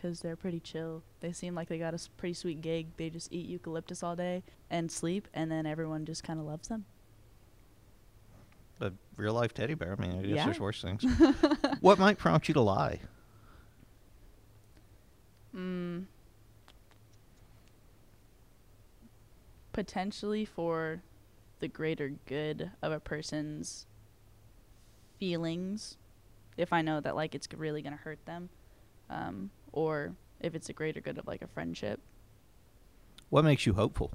because 0.01 0.21
they're 0.21 0.35
pretty 0.35 0.59
chill. 0.59 1.03
They 1.19 1.31
seem 1.31 1.53
like 1.53 1.67
they 1.67 1.77
got 1.77 1.93
a 1.93 1.99
pretty 2.17 2.33
sweet 2.33 2.61
gig. 2.61 2.87
They 2.97 3.09
just 3.09 3.31
eat 3.31 3.47
eucalyptus 3.47 4.01
all 4.01 4.15
day 4.15 4.43
and 4.69 4.91
sleep, 4.91 5.27
and 5.33 5.51
then 5.51 5.65
everyone 5.65 6.05
just 6.05 6.23
kind 6.23 6.39
of 6.39 6.45
loves 6.45 6.69
them. 6.69 6.85
A 8.79 8.91
real 9.15 9.33
life 9.33 9.53
teddy 9.53 9.75
bear. 9.75 9.95
I 9.97 10.01
mean, 10.01 10.19
I 10.19 10.21
guess 10.23 10.35
Yeah. 10.37 10.45
there's 10.45 10.59
worse 10.59 10.81
things. 10.81 11.03
what 11.81 11.99
might 11.99 12.17
prompt 12.17 12.47
you 12.47 12.55
to 12.55 12.61
lie? 12.61 12.99
Mm. 15.55 16.05
Potentially 19.71 20.45
for 20.45 21.03
the 21.59 21.67
greater 21.67 22.13
good 22.25 22.71
of 22.81 22.91
a 22.91 22.99
person's 22.99 23.85
feelings, 25.19 25.97
if 26.57 26.73
I 26.73 26.81
know 26.81 26.99
that 27.01 27.15
like 27.15 27.35
it's 27.35 27.47
really 27.55 27.83
gonna 27.83 27.97
hurt 27.97 28.25
them, 28.25 28.49
um, 29.11 29.51
or 29.71 30.13
if 30.39 30.55
it's 30.55 30.69
a 30.69 30.73
greater 30.73 31.01
good 31.01 31.17
of 31.17 31.27
like 31.27 31.41
a 31.41 31.47
friendship. 31.47 31.99
What 33.29 33.45
makes 33.45 33.65
you 33.65 33.73
hopeful? 33.73 34.11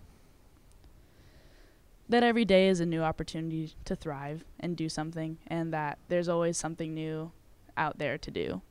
that 2.09 2.23
every 2.23 2.45
day 2.45 2.69
is 2.69 2.79
a 2.79 2.87
new 2.87 3.03
opportunity 3.03 3.73
to 3.85 3.97
thrive 3.97 4.45
and 4.61 4.77
do 4.77 4.89
something 4.89 5.39
and 5.49 5.73
that 5.73 5.99
there's 6.09 6.29
always 6.29 6.57
something 6.57 6.95
new 6.95 7.33
out 7.77 7.99
there 7.99 8.17
to 8.17 8.31
do 8.31 8.63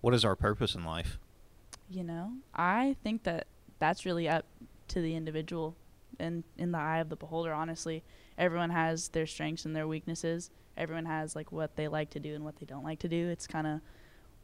What 0.00 0.14
is 0.14 0.24
our 0.24 0.34
purpose 0.36 0.74
in 0.74 0.82
life? 0.84 1.18
you 1.90 2.02
know 2.04 2.32
i 2.54 2.96
think 3.04 3.24
that 3.24 3.46
that's 3.78 4.06
really 4.06 4.26
up 4.28 4.46
to 4.88 5.02
the 5.02 5.14
individual 5.16 5.76
and 6.18 6.44
in 6.56 6.70
the 6.72 6.78
eye 6.78 6.98
of 7.00 7.08
the 7.10 7.16
beholder 7.16 7.52
honestly 7.52 8.02
everyone 8.38 8.70
has 8.70 9.08
their 9.08 9.26
strengths 9.26 9.64
and 9.66 9.74
their 9.76 9.86
weaknesses 9.88 10.50
everyone 10.78 11.04
has 11.04 11.34
like 11.36 11.50
what 11.52 11.74
they 11.76 11.88
like 11.88 12.08
to 12.08 12.20
do 12.20 12.34
and 12.34 12.42
what 12.44 12.56
they 12.60 12.64
don't 12.64 12.84
like 12.84 13.00
to 13.00 13.08
do 13.08 13.28
it's 13.28 13.46
kind 13.46 13.66
of 13.66 13.80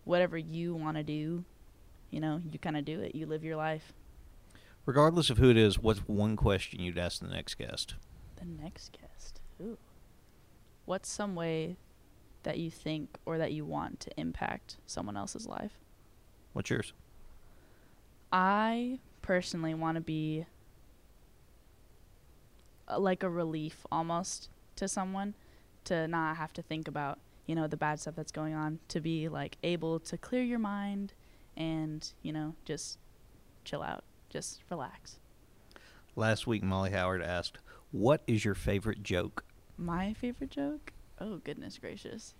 whatever 0.07 0.38
you 0.38 0.75
want 0.75 0.97
to 0.97 1.03
do 1.03 1.45
you 2.11 2.21
know 2.21 2.40
you 2.51 2.59
kind 2.59 2.77
of 2.77 2.85
do 2.87 3.01
it 3.01 3.14
you 3.14 3.27
live 3.27 3.45
your 3.45 3.57
life 3.57 3.92
Regardless 4.87 5.31
of 5.31 5.38
who 5.38 5.51
it 5.51 5.57
is, 5.57 5.81
what's 5.81 5.99
one 6.07 6.37
question 6.37 6.81
you'd 6.81 6.97
ask 6.97 7.21
the 7.21 7.27
next 7.27 7.57
guest? 7.57 7.97
The 8.37 8.45
next 8.45 8.97
guest. 8.97 9.40
Ooh. 9.61 9.77
What's 10.85 11.09
some 11.09 11.35
way 11.35 11.77
that 12.45 12.59
you 12.59 12.71
think 12.71 13.19
or 13.27 13.37
that 13.37 13.53
you 13.53 13.64
want 13.64 13.99
to 14.01 14.12
impact 14.16 14.77
someone 14.87 15.16
else's 15.16 15.49
life? 15.49 15.73
What's 16.53 16.71
yours? 16.71 16.92
I 18.31 19.01
personally 19.23 19.75
want 19.75 19.97
to 19.97 20.01
be 20.01 20.47
uh, 22.87 23.01
like 23.01 23.25
a 23.25 23.29
relief 23.29 23.85
almost 23.90 24.51
to 24.77 24.87
someone 24.87 25.35
to 25.87 26.07
not 26.07 26.37
have 26.37 26.53
to 26.53 26.62
think 26.62 26.87
about, 26.87 27.19
you 27.46 27.54
know, 27.54 27.66
the 27.66 27.76
bad 27.76 28.00
stuff 28.00 28.14
that's 28.16 28.32
going 28.32 28.54
on, 28.54 28.78
to 28.88 29.00
be 29.00 29.28
like 29.28 29.56
able 29.62 30.00
to 30.00 30.18
clear 30.18 30.42
your 30.42 30.59
mind 30.59 31.12
and, 31.56 32.12
you 32.22 32.32
know, 32.32 32.54
just 32.64 32.98
chill 33.64 33.82
out, 33.82 34.04
just 34.28 34.62
relax. 34.70 35.18
Last 36.14 36.46
week, 36.46 36.62
Molly 36.62 36.90
Howard 36.90 37.22
asked, 37.22 37.59
"What 37.92 38.22
is 38.26 38.44
your 38.44 38.54
favorite 38.54 39.02
joke?" 39.02 39.44
My 39.76 40.14
favorite 40.14 40.50
joke? 40.50 40.92
Oh, 41.20 41.38
goodness 41.38 41.78
gracious. 41.78 42.35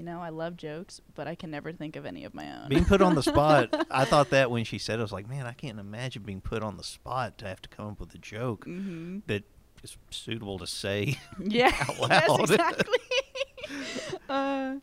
you 0.00 0.06
know, 0.06 0.20
I 0.20 0.30
love 0.30 0.56
jokes, 0.56 1.02
but 1.14 1.28
I 1.28 1.34
can 1.34 1.50
never 1.50 1.72
think 1.72 1.94
of 1.94 2.06
any 2.06 2.24
of 2.24 2.32
my 2.32 2.50
own. 2.50 2.70
Being 2.70 2.86
put 2.86 3.02
on 3.02 3.14
the 3.14 3.22
spot, 3.22 3.86
I 3.90 4.06
thought 4.06 4.30
that 4.30 4.50
when 4.50 4.64
she 4.64 4.78
said, 4.78 4.94
it, 4.94 5.00
I 5.00 5.02
was 5.02 5.12
like, 5.12 5.28
man, 5.28 5.46
I 5.46 5.52
can't 5.52 5.78
imagine 5.78 6.22
being 6.22 6.40
put 6.40 6.62
on 6.62 6.78
the 6.78 6.82
spot 6.82 7.36
to 7.38 7.46
have 7.46 7.60
to 7.60 7.68
come 7.68 7.88
up 7.88 8.00
with 8.00 8.14
a 8.14 8.18
joke 8.18 8.64
hmm 8.64 9.18
that 9.26 9.44
is 9.82 9.96
suitable 10.10 10.58
to 10.58 10.66
say. 10.66 11.18
Yeah. 11.42 11.72
out 11.78 11.96
yes, 12.10 12.40
exactly. 12.40 12.98
uh, 14.28 14.74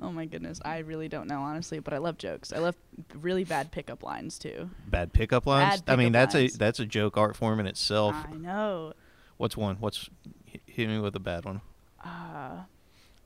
oh 0.00 0.10
my 0.10 0.26
goodness, 0.26 0.60
I 0.64 0.78
really 0.78 1.08
don't 1.08 1.28
know 1.28 1.40
honestly, 1.40 1.78
but 1.78 1.94
I 1.94 1.98
love 1.98 2.18
jokes. 2.18 2.52
I 2.52 2.58
love 2.58 2.76
really 3.14 3.44
bad 3.44 3.70
pickup 3.70 4.02
lines 4.02 4.38
too. 4.38 4.70
Bad 4.86 5.12
pickup 5.12 5.46
lines. 5.46 5.82
Bad 5.82 5.92
I 5.92 5.96
mean, 5.96 6.12
that's 6.12 6.34
lines. 6.34 6.54
a 6.54 6.58
that's 6.58 6.80
a 6.80 6.86
joke 6.86 7.16
art 7.16 7.36
form 7.36 7.60
in 7.60 7.66
itself. 7.66 8.14
I 8.14 8.34
know. 8.34 8.92
What's 9.36 9.56
one? 9.56 9.76
What's 9.76 10.10
hit- 10.44 10.62
hit 10.66 10.88
me 10.88 10.98
with 10.98 11.14
a 11.16 11.20
bad 11.20 11.44
one? 11.44 11.60
Uh, 12.04 12.62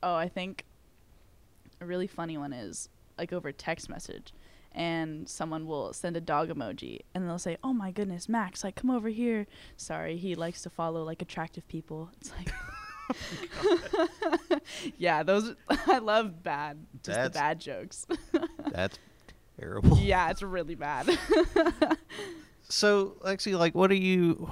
oh, 0.03 0.15
I 0.15 0.29
think 0.29 0.63
a 1.81 1.85
really 1.85 2.07
funny 2.07 2.37
one 2.37 2.53
is 2.53 2.89
like 3.17 3.33
over 3.33 3.51
text 3.51 3.89
message, 3.89 4.33
and 4.75 5.27
someone 5.27 5.65
will 5.65 5.93
send 5.93 6.15
a 6.15 6.21
dog 6.21 6.49
emoji, 6.49 6.99
and 7.15 7.27
they'll 7.27 7.39
say, 7.39 7.57
"Oh 7.63 7.73
my 7.73 7.91
goodness, 7.91 8.29
Max, 8.29 8.63
like 8.63 8.75
come 8.75 8.91
over 8.91 9.09
here." 9.09 9.47
Sorry, 9.77 10.17
he 10.17 10.35
likes 10.35 10.61
to 10.63 10.69
follow 10.69 11.03
like 11.03 11.21
attractive 11.21 11.67
people. 11.67 12.11
It's 12.19 12.31
like. 12.37 12.51
yeah, 14.97 15.21
those 15.23 15.53
I 15.69 15.99
love 15.99 16.41
bad, 16.41 16.85
just 17.03 17.23
the 17.23 17.29
bad 17.29 17.59
jokes. 17.61 18.07
That's 18.71 18.97
terrible. 19.59 19.99
yeah, 19.99 20.31
it's 20.31 20.41
really 20.41 20.73
bad. 20.75 21.17
So, 22.67 23.15
Lexi, 23.23 23.57
like, 23.57 23.75
what 23.75 23.91
are 23.91 23.95
you? 23.95 24.49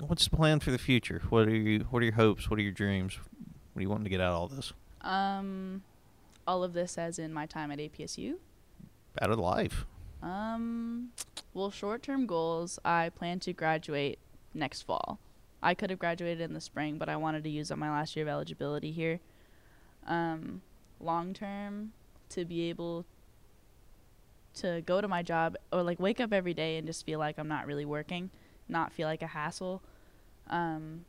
What's 0.00 0.24
the 0.28 0.36
plan 0.36 0.60
for 0.60 0.70
the 0.70 0.78
future? 0.78 1.22
What 1.30 1.48
are 1.48 1.54
you? 1.56 1.86
What 1.90 2.02
are 2.02 2.04
your 2.04 2.14
hopes? 2.14 2.50
What 2.50 2.58
are 2.58 2.62
your 2.62 2.72
dreams? 2.72 3.18
What 3.72 3.80
are 3.80 3.82
you 3.82 3.88
wanting 3.88 4.04
to 4.04 4.10
get 4.10 4.20
out 4.20 4.32
of 4.32 4.38
all 4.38 4.48
this? 4.48 4.72
um, 5.00 5.82
all 6.46 6.62
of 6.64 6.72
this 6.72 6.98
as 6.98 7.18
in 7.18 7.32
my 7.32 7.46
time 7.46 7.70
at 7.70 7.78
APSU. 7.78 8.34
Out 9.20 9.30
of 9.30 9.38
life. 9.38 9.84
Um, 10.22 11.10
well, 11.52 11.70
short-term 11.70 12.26
goals. 12.26 12.78
I 12.84 13.10
plan 13.10 13.40
to 13.40 13.52
graduate 13.52 14.18
next 14.54 14.82
fall. 14.82 15.18
I 15.62 15.74
could 15.74 15.90
have 15.90 15.98
graduated 15.98 16.40
in 16.40 16.54
the 16.54 16.60
spring, 16.60 16.98
but 16.98 17.08
I 17.08 17.16
wanted 17.16 17.44
to 17.44 17.50
use 17.50 17.70
up 17.70 17.78
my 17.78 17.90
last 17.90 18.16
year 18.16 18.24
of 18.24 18.28
eligibility 18.28 18.90
here. 18.90 19.20
Um, 20.06 20.62
long-term, 21.00 21.92
to 22.30 22.44
be 22.44 22.68
able 22.68 23.04
to 24.54 24.82
go 24.84 25.00
to 25.00 25.08
my 25.08 25.22
job 25.22 25.56
or 25.72 25.82
like 25.82 25.98
wake 26.00 26.20
up 26.20 26.32
every 26.32 26.54
day 26.54 26.76
and 26.76 26.86
just 26.86 27.06
feel 27.06 27.18
like 27.18 27.38
I'm 27.38 27.48
not 27.48 27.66
really 27.66 27.84
working, 27.84 28.30
not 28.68 28.92
feel 28.92 29.08
like 29.08 29.22
a 29.22 29.28
hassle. 29.28 29.82
Um, 30.48 31.04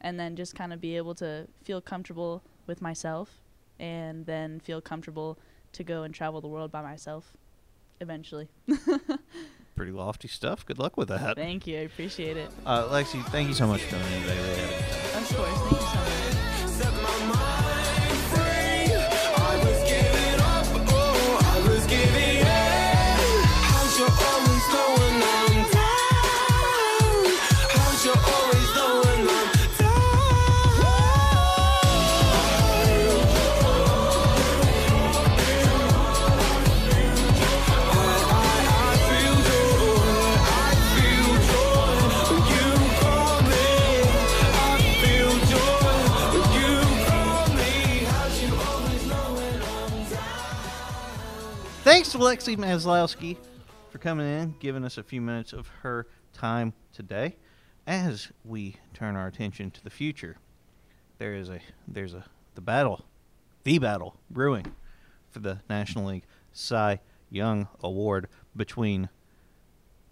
and 0.00 0.18
then 0.18 0.36
just 0.36 0.54
kind 0.54 0.72
of 0.72 0.80
be 0.80 0.96
able 0.96 1.14
to 1.16 1.46
feel 1.62 1.80
comfortable 1.80 2.42
with 2.66 2.82
myself 2.82 3.40
and 3.78 4.26
then 4.26 4.60
feel 4.60 4.80
comfortable 4.80 5.38
to 5.72 5.84
go 5.84 6.02
and 6.02 6.14
travel 6.14 6.40
the 6.40 6.48
world 6.48 6.70
by 6.70 6.82
myself 6.82 7.32
eventually. 8.00 8.48
Pretty 9.74 9.92
lofty 9.92 10.28
stuff. 10.28 10.66
Good 10.66 10.78
luck 10.78 10.96
with 10.96 11.08
that. 11.08 11.36
Thank 11.36 11.66
you. 11.66 11.78
I 11.78 11.82
appreciate 11.82 12.36
it. 12.36 12.50
Uh, 12.66 12.88
Lexi, 12.88 13.24
thank 13.26 13.48
you 13.48 13.54
so 13.54 13.66
much 13.66 13.82
for 13.82 13.96
coming 13.96 14.12
in 14.12 14.22
today. 14.22 14.36
Really 14.36 14.60
had 14.60 14.68
a 14.68 14.70
good. 14.70 15.22
Of 15.22 15.68
course. 15.68 15.81
Thanks 52.32 52.46
to 52.46 52.56
Lexi 52.56 52.58
Maslowski 52.58 53.36
for 53.90 53.98
coming 53.98 54.26
in, 54.26 54.54
giving 54.58 54.86
us 54.86 54.96
a 54.96 55.02
few 55.02 55.20
minutes 55.20 55.52
of 55.52 55.68
her 55.82 56.06
time 56.32 56.72
today. 56.90 57.36
As 57.86 58.32
we 58.42 58.76
turn 58.94 59.16
our 59.16 59.26
attention 59.26 59.70
to 59.72 59.84
the 59.84 59.90
future, 59.90 60.38
there 61.18 61.34
is 61.34 61.50
a 61.50 61.60
there's 61.86 62.14
a 62.14 62.24
the 62.54 62.62
battle, 62.62 63.04
the 63.64 63.78
battle 63.78 64.16
brewing 64.30 64.74
for 65.28 65.40
the 65.40 65.60
National 65.68 66.06
League 66.06 66.24
Cy 66.54 67.00
Young 67.28 67.68
Award 67.82 68.28
between 68.56 69.10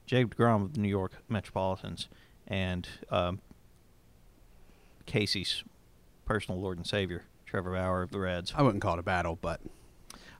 Jacob 0.04 0.36
Degrom 0.36 0.64
of 0.64 0.74
the 0.74 0.80
New 0.80 0.90
York 0.90 1.22
Metropolitans 1.26 2.10
and 2.46 2.86
um, 3.08 3.40
Casey's 5.06 5.64
personal 6.26 6.60
Lord 6.60 6.76
and 6.76 6.86
Savior, 6.86 7.24
Trevor 7.46 7.72
Bauer 7.72 8.02
of 8.02 8.10
the 8.10 8.20
Reds. 8.20 8.52
I 8.54 8.60
wouldn't 8.60 8.82
call 8.82 8.96
it 8.96 9.00
a 9.00 9.02
battle, 9.02 9.38
but 9.40 9.62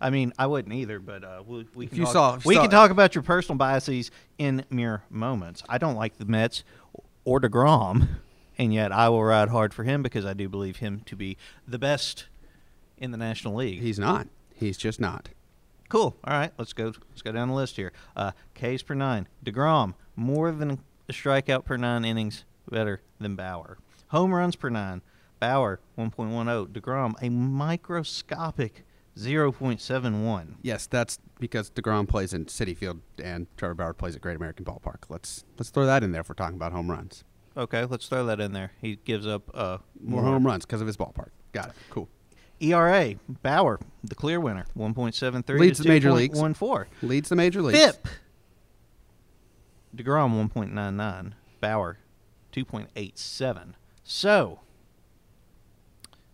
I 0.00 0.10
mean, 0.10 0.32
I 0.38 0.46
wouldn't 0.46 0.74
either, 0.74 0.98
but 0.98 1.22
uh, 1.24 1.42
we, 1.46 1.66
we 1.74 1.86
can 1.86 1.98
you 1.98 2.04
talk, 2.04 2.12
saw- 2.12 2.38
we 2.44 2.54
saw- 2.54 2.62
can 2.62 2.70
talk 2.70 2.90
about 2.90 3.14
your 3.14 3.22
personal 3.22 3.58
biases 3.58 4.10
in 4.38 4.64
mere 4.70 5.02
moments. 5.10 5.62
I 5.68 5.78
don't 5.78 5.94
like 5.96 6.16
the 6.18 6.24
Mets 6.24 6.64
or 7.24 7.40
Degrom, 7.40 8.08
and 8.56 8.72
yet 8.72 8.92
I 8.92 9.08
will 9.10 9.22
ride 9.24 9.48
hard 9.50 9.74
for 9.74 9.84
him 9.84 10.02
because 10.02 10.24
I 10.24 10.32
do 10.32 10.48
believe 10.48 10.76
him 10.78 11.02
to 11.06 11.16
be 11.16 11.36
the 11.68 11.78
best 11.78 12.26
in 12.96 13.10
the 13.10 13.18
National 13.18 13.54
League. 13.56 13.80
he's 13.80 13.98
not. 13.98 14.26
He's 14.54 14.76
just 14.78 15.00
not. 15.00 15.28
cool. 15.88 16.16
All 16.24 16.34
right, 16.34 16.52
let's 16.58 16.72
go. 16.72 16.92
Let's 17.10 17.22
go 17.22 17.32
down 17.32 17.48
the 17.48 17.54
list 17.54 17.76
here. 17.76 17.92
Uh, 18.16 18.32
Ks 18.54 18.82
per 18.82 18.94
nine. 18.94 19.26
Degrom 19.44 19.94
more 20.16 20.50
than 20.52 20.70
a 21.08 21.12
strikeout 21.12 21.64
per 21.64 21.76
nine 21.76 22.04
innings, 22.04 22.44
better 22.70 23.00
than 23.18 23.36
Bauer. 23.36 23.78
Home 24.08 24.34
runs 24.34 24.56
per 24.56 24.68
nine. 24.70 25.02
Bauer 25.40 25.80
1.10. 25.98 26.68
Degrom 26.68 27.14
a 27.22 27.28
microscopic 27.30 28.84
0.71. 29.16 30.54
Yes, 30.62 30.86
that's 30.86 31.18
because 31.38 31.70
Degrom 31.70 32.08
plays 32.08 32.32
in 32.32 32.46
Citi 32.46 32.76
Field 32.76 33.00
and 33.22 33.46
Trevor 33.56 33.74
Bauer 33.74 33.92
plays 33.92 34.16
at 34.16 34.22
Great 34.22 34.36
American 34.36 34.64
Ballpark. 34.64 35.04
Let's 35.08 35.44
let's 35.58 35.70
throw 35.70 35.86
that 35.86 36.02
in 36.02 36.12
there 36.12 36.20
if 36.20 36.28
we're 36.28 36.34
talking 36.34 36.56
about 36.56 36.72
home 36.72 36.90
runs. 36.90 37.24
Okay, 37.56 37.84
let's 37.84 38.08
throw 38.08 38.24
that 38.26 38.40
in 38.40 38.52
there. 38.52 38.72
He 38.80 38.96
gives 39.04 39.26
up 39.26 39.50
uh, 39.52 39.78
More 40.02 40.22
home 40.22 40.46
runs 40.46 40.64
because 40.64 40.80
of 40.80 40.86
his 40.86 40.96
ballpark. 40.96 41.30
Got 41.52 41.70
it. 41.70 41.74
Cool. 41.90 42.08
ERA, 42.60 43.14
Bauer, 43.42 43.80
the 44.04 44.14
clear 44.14 44.38
winner, 44.38 44.66
1.73 44.76 45.58
Leads 45.58 45.78
to 45.78 45.82
the 45.82 45.88
major 45.88 46.12
leagues. 46.12 46.38
2.14. 46.38 46.86
Leads 47.02 47.28
the 47.30 47.36
major 47.36 47.62
leagues. 47.62 47.78
FIP, 47.78 48.06
DeGrom 49.96 50.50
1.99, 50.52 51.32
Bauer 51.60 51.98
2.87. 52.52 53.72
So, 54.04 54.60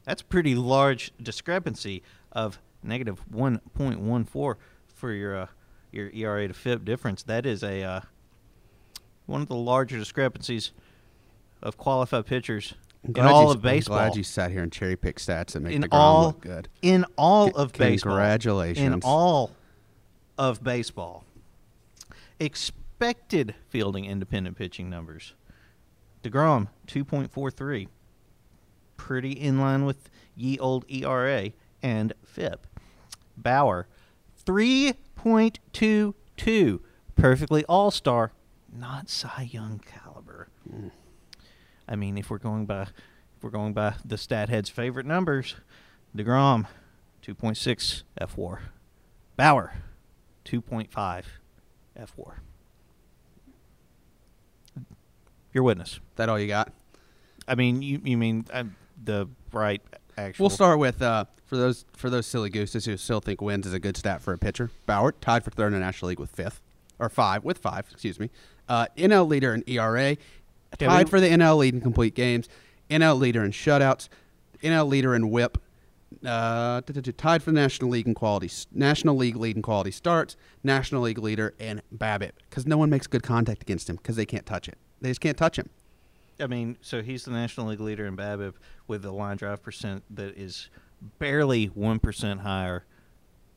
that's 0.04 0.22
a 0.22 0.24
pretty 0.24 0.54
large 0.56 1.12
discrepancy 1.22 2.02
of 2.32 2.58
negative 2.86 3.20
1.14 3.32 4.56
for 4.94 5.12
your 5.12 5.36
uh, 5.36 5.46
your 5.92 6.10
ERA 6.10 6.48
to 6.48 6.54
FIP 6.54 6.84
difference. 6.84 7.22
That 7.22 7.46
is 7.46 7.62
a 7.62 7.82
uh, 7.82 8.00
one 9.26 9.40
of 9.42 9.48
the 9.48 9.54
larger 9.56 9.98
discrepancies 9.98 10.72
of 11.62 11.76
qualified 11.76 12.26
pitchers 12.26 12.74
in 13.04 13.18
all 13.20 13.44
you- 13.46 13.50
of 13.52 13.62
baseball. 13.62 13.98
I'm 13.98 14.08
glad 14.08 14.16
you 14.16 14.22
sat 14.24 14.50
here 14.50 14.62
and 14.62 14.72
cherry 14.72 14.96
picked 14.96 15.20
stats 15.20 15.52
that 15.52 15.60
make 15.60 15.74
in 15.74 15.82
Degrom 15.82 15.88
all 15.92 16.26
look 16.26 16.40
good. 16.40 16.68
in 16.82 17.04
all 17.16 17.48
C- 17.48 17.52
of 17.56 17.72
baseball. 17.72 18.12
congratulations. 18.12 18.94
In 18.94 19.00
all 19.04 19.50
of 20.38 20.62
baseball. 20.62 21.24
Expected 22.38 23.54
fielding 23.68 24.04
independent 24.04 24.56
pitching 24.56 24.90
numbers. 24.90 25.34
DeGrom 26.22 26.68
2.43. 26.86 27.88
Pretty 28.96 29.32
in 29.32 29.60
line 29.60 29.84
with 29.86 30.10
ye 30.34 30.58
old 30.58 30.84
ERA 30.90 31.52
and 31.82 32.12
FIP. 32.24 32.66
Bauer 33.36 33.86
3.22. 34.44 36.80
Perfectly 37.14 37.64
all-star, 37.64 38.32
not 38.72 39.08
Cy 39.08 39.48
Young 39.50 39.80
caliber. 39.80 40.48
I 41.88 41.96
mean, 41.96 42.18
if 42.18 42.30
we're 42.30 42.38
going 42.38 42.66
by 42.66 42.82
if 42.82 43.42
we're 43.42 43.50
going 43.50 43.72
by 43.72 43.94
the 44.04 44.18
stat 44.18 44.48
head's 44.48 44.70
favorite 44.70 45.06
numbers, 45.06 45.56
DeGrom, 46.16 46.66
2.6 47.22 48.02
F4. 48.20 48.58
Bauer, 49.36 49.74
2.5 50.44 51.24
F4. 51.98 52.32
Your 55.52 55.64
witness. 55.64 56.00
That 56.16 56.28
all 56.28 56.38
you 56.38 56.48
got? 56.48 56.72
I 57.48 57.54
mean, 57.54 57.82
you 57.82 58.00
you 58.04 58.16
mean 58.16 58.46
uh, 58.52 58.64
the 59.02 59.28
right 59.52 59.82
actual. 60.16 60.44
We'll 60.44 60.50
start 60.50 60.78
with 60.78 61.02
uh, 61.02 61.26
for 61.44 61.56
those 61.56 61.84
for 61.96 62.10
those 62.10 62.26
silly 62.26 62.50
gooses 62.50 62.84
who 62.84 62.96
still 62.96 63.20
think 63.20 63.40
wins 63.40 63.66
is 63.66 63.72
a 63.72 63.78
good 63.78 63.96
stat 63.96 64.20
for 64.22 64.32
a 64.32 64.38
pitcher. 64.38 64.70
Bauer 64.86 65.12
tied 65.12 65.44
for 65.44 65.50
third 65.50 65.68
in 65.68 65.72
the 65.74 65.80
National 65.80 66.10
League 66.10 66.20
with 66.20 66.30
fifth 66.30 66.60
or 66.98 67.08
five 67.08 67.44
with 67.44 67.58
five, 67.58 67.86
excuse 67.90 68.18
me. 68.18 68.30
Uh, 68.68 68.86
NL 68.96 69.28
leader 69.28 69.54
in 69.54 69.62
ERA, 69.68 70.16
tied 70.78 71.08
for 71.08 71.20
the 71.20 71.28
NL 71.28 71.58
lead 71.58 71.74
in 71.74 71.80
complete 71.80 72.14
games, 72.14 72.48
NL 72.90 73.18
leader 73.18 73.44
in 73.44 73.52
shutouts, 73.52 74.08
NL 74.62 74.88
leader 74.88 75.14
in 75.14 75.30
WHIP, 75.30 75.58
uh, 76.24 76.80
tied 77.16 77.42
for 77.42 77.50
the 77.50 77.60
National 77.60 77.90
League 77.90 78.06
in 78.06 78.14
quality, 78.14 78.50
National 78.72 79.16
League 79.16 79.36
lead 79.36 79.56
in 79.56 79.62
quality 79.62 79.90
starts, 79.90 80.36
National 80.64 81.02
League 81.02 81.18
leader, 81.18 81.54
and 81.60 81.82
BABIP 81.96 82.32
because 82.48 82.66
no 82.66 82.78
one 82.78 82.90
makes 82.90 83.06
good 83.06 83.22
contact 83.22 83.62
against 83.62 83.88
him 83.88 83.96
because 83.96 84.16
they 84.16 84.26
can't 84.26 84.46
touch 84.46 84.68
it. 84.68 84.78
They 85.00 85.10
just 85.10 85.20
can't 85.20 85.36
touch 85.36 85.58
him. 85.58 85.68
I 86.40 86.46
mean, 86.46 86.76
so 86.80 87.02
he's 87.02 87.24
the 87.24 87.30
National 87.30 87.68
League 87.68 87.80
leader 87.80 88.06
in 88.06 88.16
BABIP 88.16 88.54
with 88.86 89.04
a 89.04 89.10
line 89.10 89.36
drive 89.36 89.62
percent 89.62 90.02
that 90.10 90.36
is 90.36 90.68
barely 91.18 91.66
one 91.66 91.98
percent 91.98 92.40
higher 92.40 92.84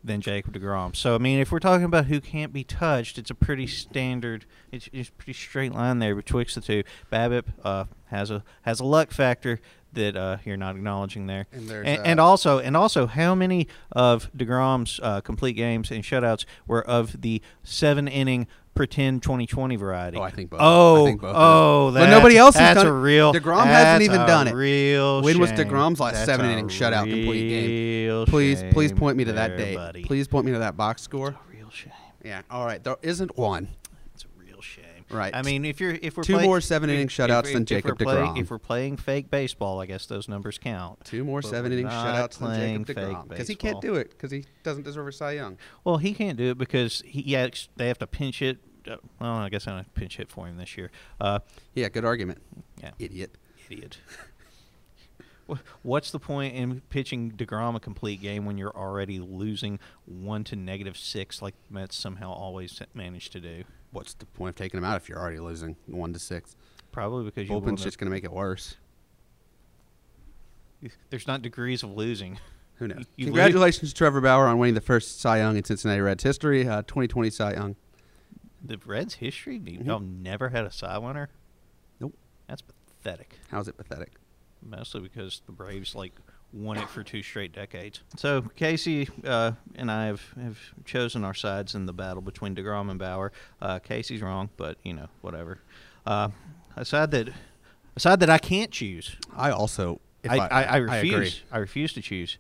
than 0.03 0.21
Jacob 0.21 0.53
Degrom. 0.53 0.95
So 0.95 1.15
I 1.15 1.17
mean, 1.17 1.39
if 1.39 1.51
we're 1.51 1.59
talking 1.59 1.85
about 1.85 2.05
who 2.05 2.21
can't 2.21 2.53
be 2.53 2.63
touched, 2.63 3.17
it's 3.17 3.29
a 3.29 3.35
pretty 3.35 3.67
standard. 3.67 4.45
It's, 4.71 4.89
it's 4.93 5.09
a 5.09 5.11
pretty 5.13 5.33
straight 5.33 5.73
line 5.73 5.99
there 5.99 6.15
betwixt 6.15 6.55
the 6.55 6.61
two. 6.61 6.83
BABIP 7.11 7.45
uh, 7.63 7.85
has 8.05 8.31
a 8.31 8.43
has 8.61 8.79
a 8.79 8.85
luck 8.85 9.11
factor 9.11 9.59
that 9.93 10.15
uh, 10.15 10.37
you're 10.45 10.57
not 10.57 10.75
acknowledging 10.75 11.27
there. 11.27 11.47
And 11.51 11.67
there's, 11.67 11.87
and, 11.87 12.05
and 12.05 12.19
also 12.19 12.59
and 12.59 12.77
also 12.77 13.07
how 13.07 13.35
many 13.35 13.67
of 13.91 14.31
Degrom's 14.35 14.99
uh, 15.03 15.21
complete 15.21 15.53
games 15.53 15.91
and 15.91 16.03
shutouts 16.03 16.45
were 16.67 16.85
of 16.85 17.21
the 17.21 17.41
seven 17.63 18.07
inning 18.07 18.47
pretend 18.79 19.21
2020 19.21 19.75
variety? 19.75 20.17
Oh, 20.17 20.21
I 20.21 20.29
think 20.31 20.49
both. 20.51 20.59
Oh, 20.63 21.03
I 21.03 21.05
think 21.09 21.19
both. 21.19 21.35
oh, 21.35 21.91
But 21.93 22.09
nobody 22.09 22.35
that's- 22.35 22.37
else 22.37 22.55
has 22.55 22.75
That's 22.75 22.83
done 22.85 22.87
a 22.93 22.95
it. 22.95 23.01
real. 23.01 23.33
DeGrom 23.33 23.65
hasn't 23.65 24.03
even 24.03 24.21
a 24.21 24.25
done 24.25 24.47
it. 24.47 24.53
Real. 24.53 25.21
When 25.21 25.37
was 25.37 25.49
shame. 25.49 25.57
DeGrom's 25.57 25.99
last 25.99 26.13
That's 26.13 26.25
seven 26.25 26.45
inning 26.45 26.69
shutout 26.69 27.01
complete 27.09 27.49
game? 27.49 27.69
real 28.07 28.25
Please, 28.25 28.63
please 28.71 28.93
point 28.93 29.17
me 29.17 29.25
to 29.25 29.33
that 29.33 29.57
date. 29.57 29.75
buddy. 29.75 30.03
Please 30.05 30.29
point 30.29 30.45
me 30.45 30.53
to 30.53 30.59
that 30.59 30.77
box 30.77 31.01
score. 31.01 31.27
A 31.29 31.37
real 31.53 31.69
shame. 31.71 31.91
Yeah. 32.23 32.41
All 32.49 32.65
right. 32.65 32.81
There 32.81 32.95
isn't 33.01 33.37
one. 33.37 33.67
It's 34.13 34.23
a 34.23 34.27
real 34.41 34.61
shame. 34.61 34.83
Right. 35.11 35.35
I 35.35 35.41
mean, 35.41 35.65
if 35.65 35.81
you're 35.81 35.97
if 36.01 36.15
we're 36.15 36.23
Two 36.23 36.35
play- 36.35 36.45
more 36.45 36.61
seven-inning 36.61 37.07
shutouts 37.07 37.47
if- 37.47 37.53
than 37.53 37.63
if 37.63 37.67
Jacob 37.67 37.99
we're 37.99 38.05
play- 38.05 38.15
deGrom. 38.15 38.39
If 38.39 38.51
we're 38.51 38.59
playing 38.59 38.95
fake 38.97 39.29
baseball, 39.31 39.81
I 39.81 39.87
guess 39.87 40.05
those 40.05 40.29
numbers 40.29 40.57
count. 40.57 41.03
Two 41.03 41.23
more 41.25 41.41
But 41.41 41.49
seven 41.49 41.71
inning 41.73 41.87
shutouts 41.87 42.37
than 42.37 42.47
playing 42.47 42.85
Jacob 42.85 43.03
Degrom 43.03 43.27
because 43.29 43.47
he 43.49 43.55
can't 43.55 43.81
do 43.81 43.95
it 43.95 44.11
because 44.11 44.29
he 44.31 44.45
doesn't 44.63 44.83
deserve 44.83 45.07
a 45.07 45.11
Cy 45.11 45.31
Young. 45.33 45.57
Well, 45.83 45.97
he 45.97 46.13
can't 46.13 46.37
do 46.37 46.51
it 46.51 46.57
because 46.59 47.01
he 47.05 47.23
yeah, 47.23 47.47
they 47.75 47.87
have 47.89 47.97
to 47.99 48.07
pinch 48.07 48.39
hit. 48.39 48.59
Uh, 48.87 48.97
well, 49.19 49.35
I 49.35 49.49
guess 49.49 49.67
I 49.67 49.71
don't 49.71 49.93
pinch 49.93 50.17
hit 50.17 50.29
for 50.29 50.47
him 50.47 50.57
this 50.57 50.77
year. 50.77 50.91
Uh, 51.19 51.39
Yeah. 51.75 51.89
Good 51.89 52.05
argument. 52.05 52.41
yeah, 52.81 52.91
Idiot. 52.99 53.31
idiot. 53.69 53.97
What's 55.81 56.11
the 56.11 56.19
point 56.19 56.55
in 56.55 56.81
pitching 56.89 57.31
Degrom 57.31 57.75
a 57.75 57.79
complete 57.79 58.21
game 58.21 58.45
when 58.45 58.57
you're 58.57 58.75
already 58.75 59.19
losing 59.19 59.79
one 60.05 60.43
to 60.45 60.55
negative 60.55 60.95
six, 60.95 61.41
like 61.41 61.55
Mets 61.69 61.95
somehow 61.95 62.31
always 62.31 62.79
manage 62.93 63.31
to 63.31 63.39
do? 63.39 63.63
What's 63.91 64.13
the 64.13 64.25
point 64.27 64.49
of 64.49 64.55
taking 64.55 64.77
him 64.77 64.83
out 64.83 64.97
if 64.97 65.09
you're 65.09 65.17
already 65.17 65.39
losing 65.39 65.75
one 65.87 66.13
to 66.13 66.19
six? 66.19 66.55
Probably 66.91 67.25
because 67.25 67.49
you 67.49 67.55
Bullpen's 67.55 67.83
just 67.83 67.97
going 67.97 68.05
to 68.05 68.11
make 68.11 68.23
it 68.23 68.31
worse. 68.31 68.77
there's 71.09 71.27
not 71.27 71.41
degrees 71.41 71.83
of 71.83 71.91
losing. 71.91 72.39
Who 72.75 72.87
knows? 72.87 73.05
You 73.17 73.25
Congratulations 73.25 73.91
to 73.91 73.95
Trevor 73.95 74.21
Bauer 74.21 74.47
on 74.47 74.57
winning 74.57 74.73
the 74.75 74.81
first 74.81 75.19
Cy 75.19 75.39
Young 75.39 75.57
in 75.57 75.63
Cincinnati 75.65 75.99
Reds 75.99 76.23
history. 76.23 76.67
Uh, 76.67 76.81
2020 76.83 77.29
Cy 77.29 77.53
Young. 77.53 77.75
The 78.63 78.77
Reds' 78.85 79.15
history, 79.15 79.59
Mhm. 79.59 79.85
y'all 79.85 79.99
never 79.99 80.49
had 80.49 80.65
a 80.65 80.71
Cy 80.71 80.97
winner. 80.97 81.29
Nope. 81.99 82.13
That's 82.47 82.61
pathetic. 82.61 83.39
How's 83.49 83.67
it 83.67 83.77
pathetic? 83.77 84.13
mostly 84.61 84.99
because 84.99 85.41
the 85.45 85.53
Braves 85.53 85.95
like 85.95 86.11
won 86.51 86.77
it 86.77 86.89
for 86.89 87.01
two 87.01 87.23
straight 87.23 87.53
decades. 87.53 88.01
So 88.17 88.41
Casey 88.57 89.07
uh, 89.23 89.53
and 89.75 89.89
I 89.89 90.07
have, 90.07 90.21
have 90.41 90.57
chosen 90.83 91.23
our 91.23 91.33
sides 91.33 91.75
in 91.75 91.85
the 91.85 91.93
battle 91.93 92.21
between 92.21 92.55
Degrom 92.55 92.89
and 92.89 92.99
Bauer. 92.99 93.31
Uh, 93.61 93.79
Casey's 93.79 94.21
wrong, 94.21 94.49
but 94.57 94.77
you 94.83 94.93
know 94.93 95.07
whatever. 95.21 95.59
Uh, 96.05 96.29
a 96.75 96.83
side 96.83 97.11
that 97.11 97.29
a 97.95 97.99
side 98.01 98.19
that 98.19 98.29
I 98.29 98.37
can't 98.37 98.69
choose. 98.71 99.15
I 99.35 99.51
also. 99.51 100.01
If 100.23 100.31
I, 100.31 100.37
I, 100.47 100.63
I 100.63 100.77
agree. 100.79 100.95
refuse. 100.95 101.43
I, 101.49 101.57
refuse 101.59 101.93
to 101.93 102.01
choose 102.01 102.37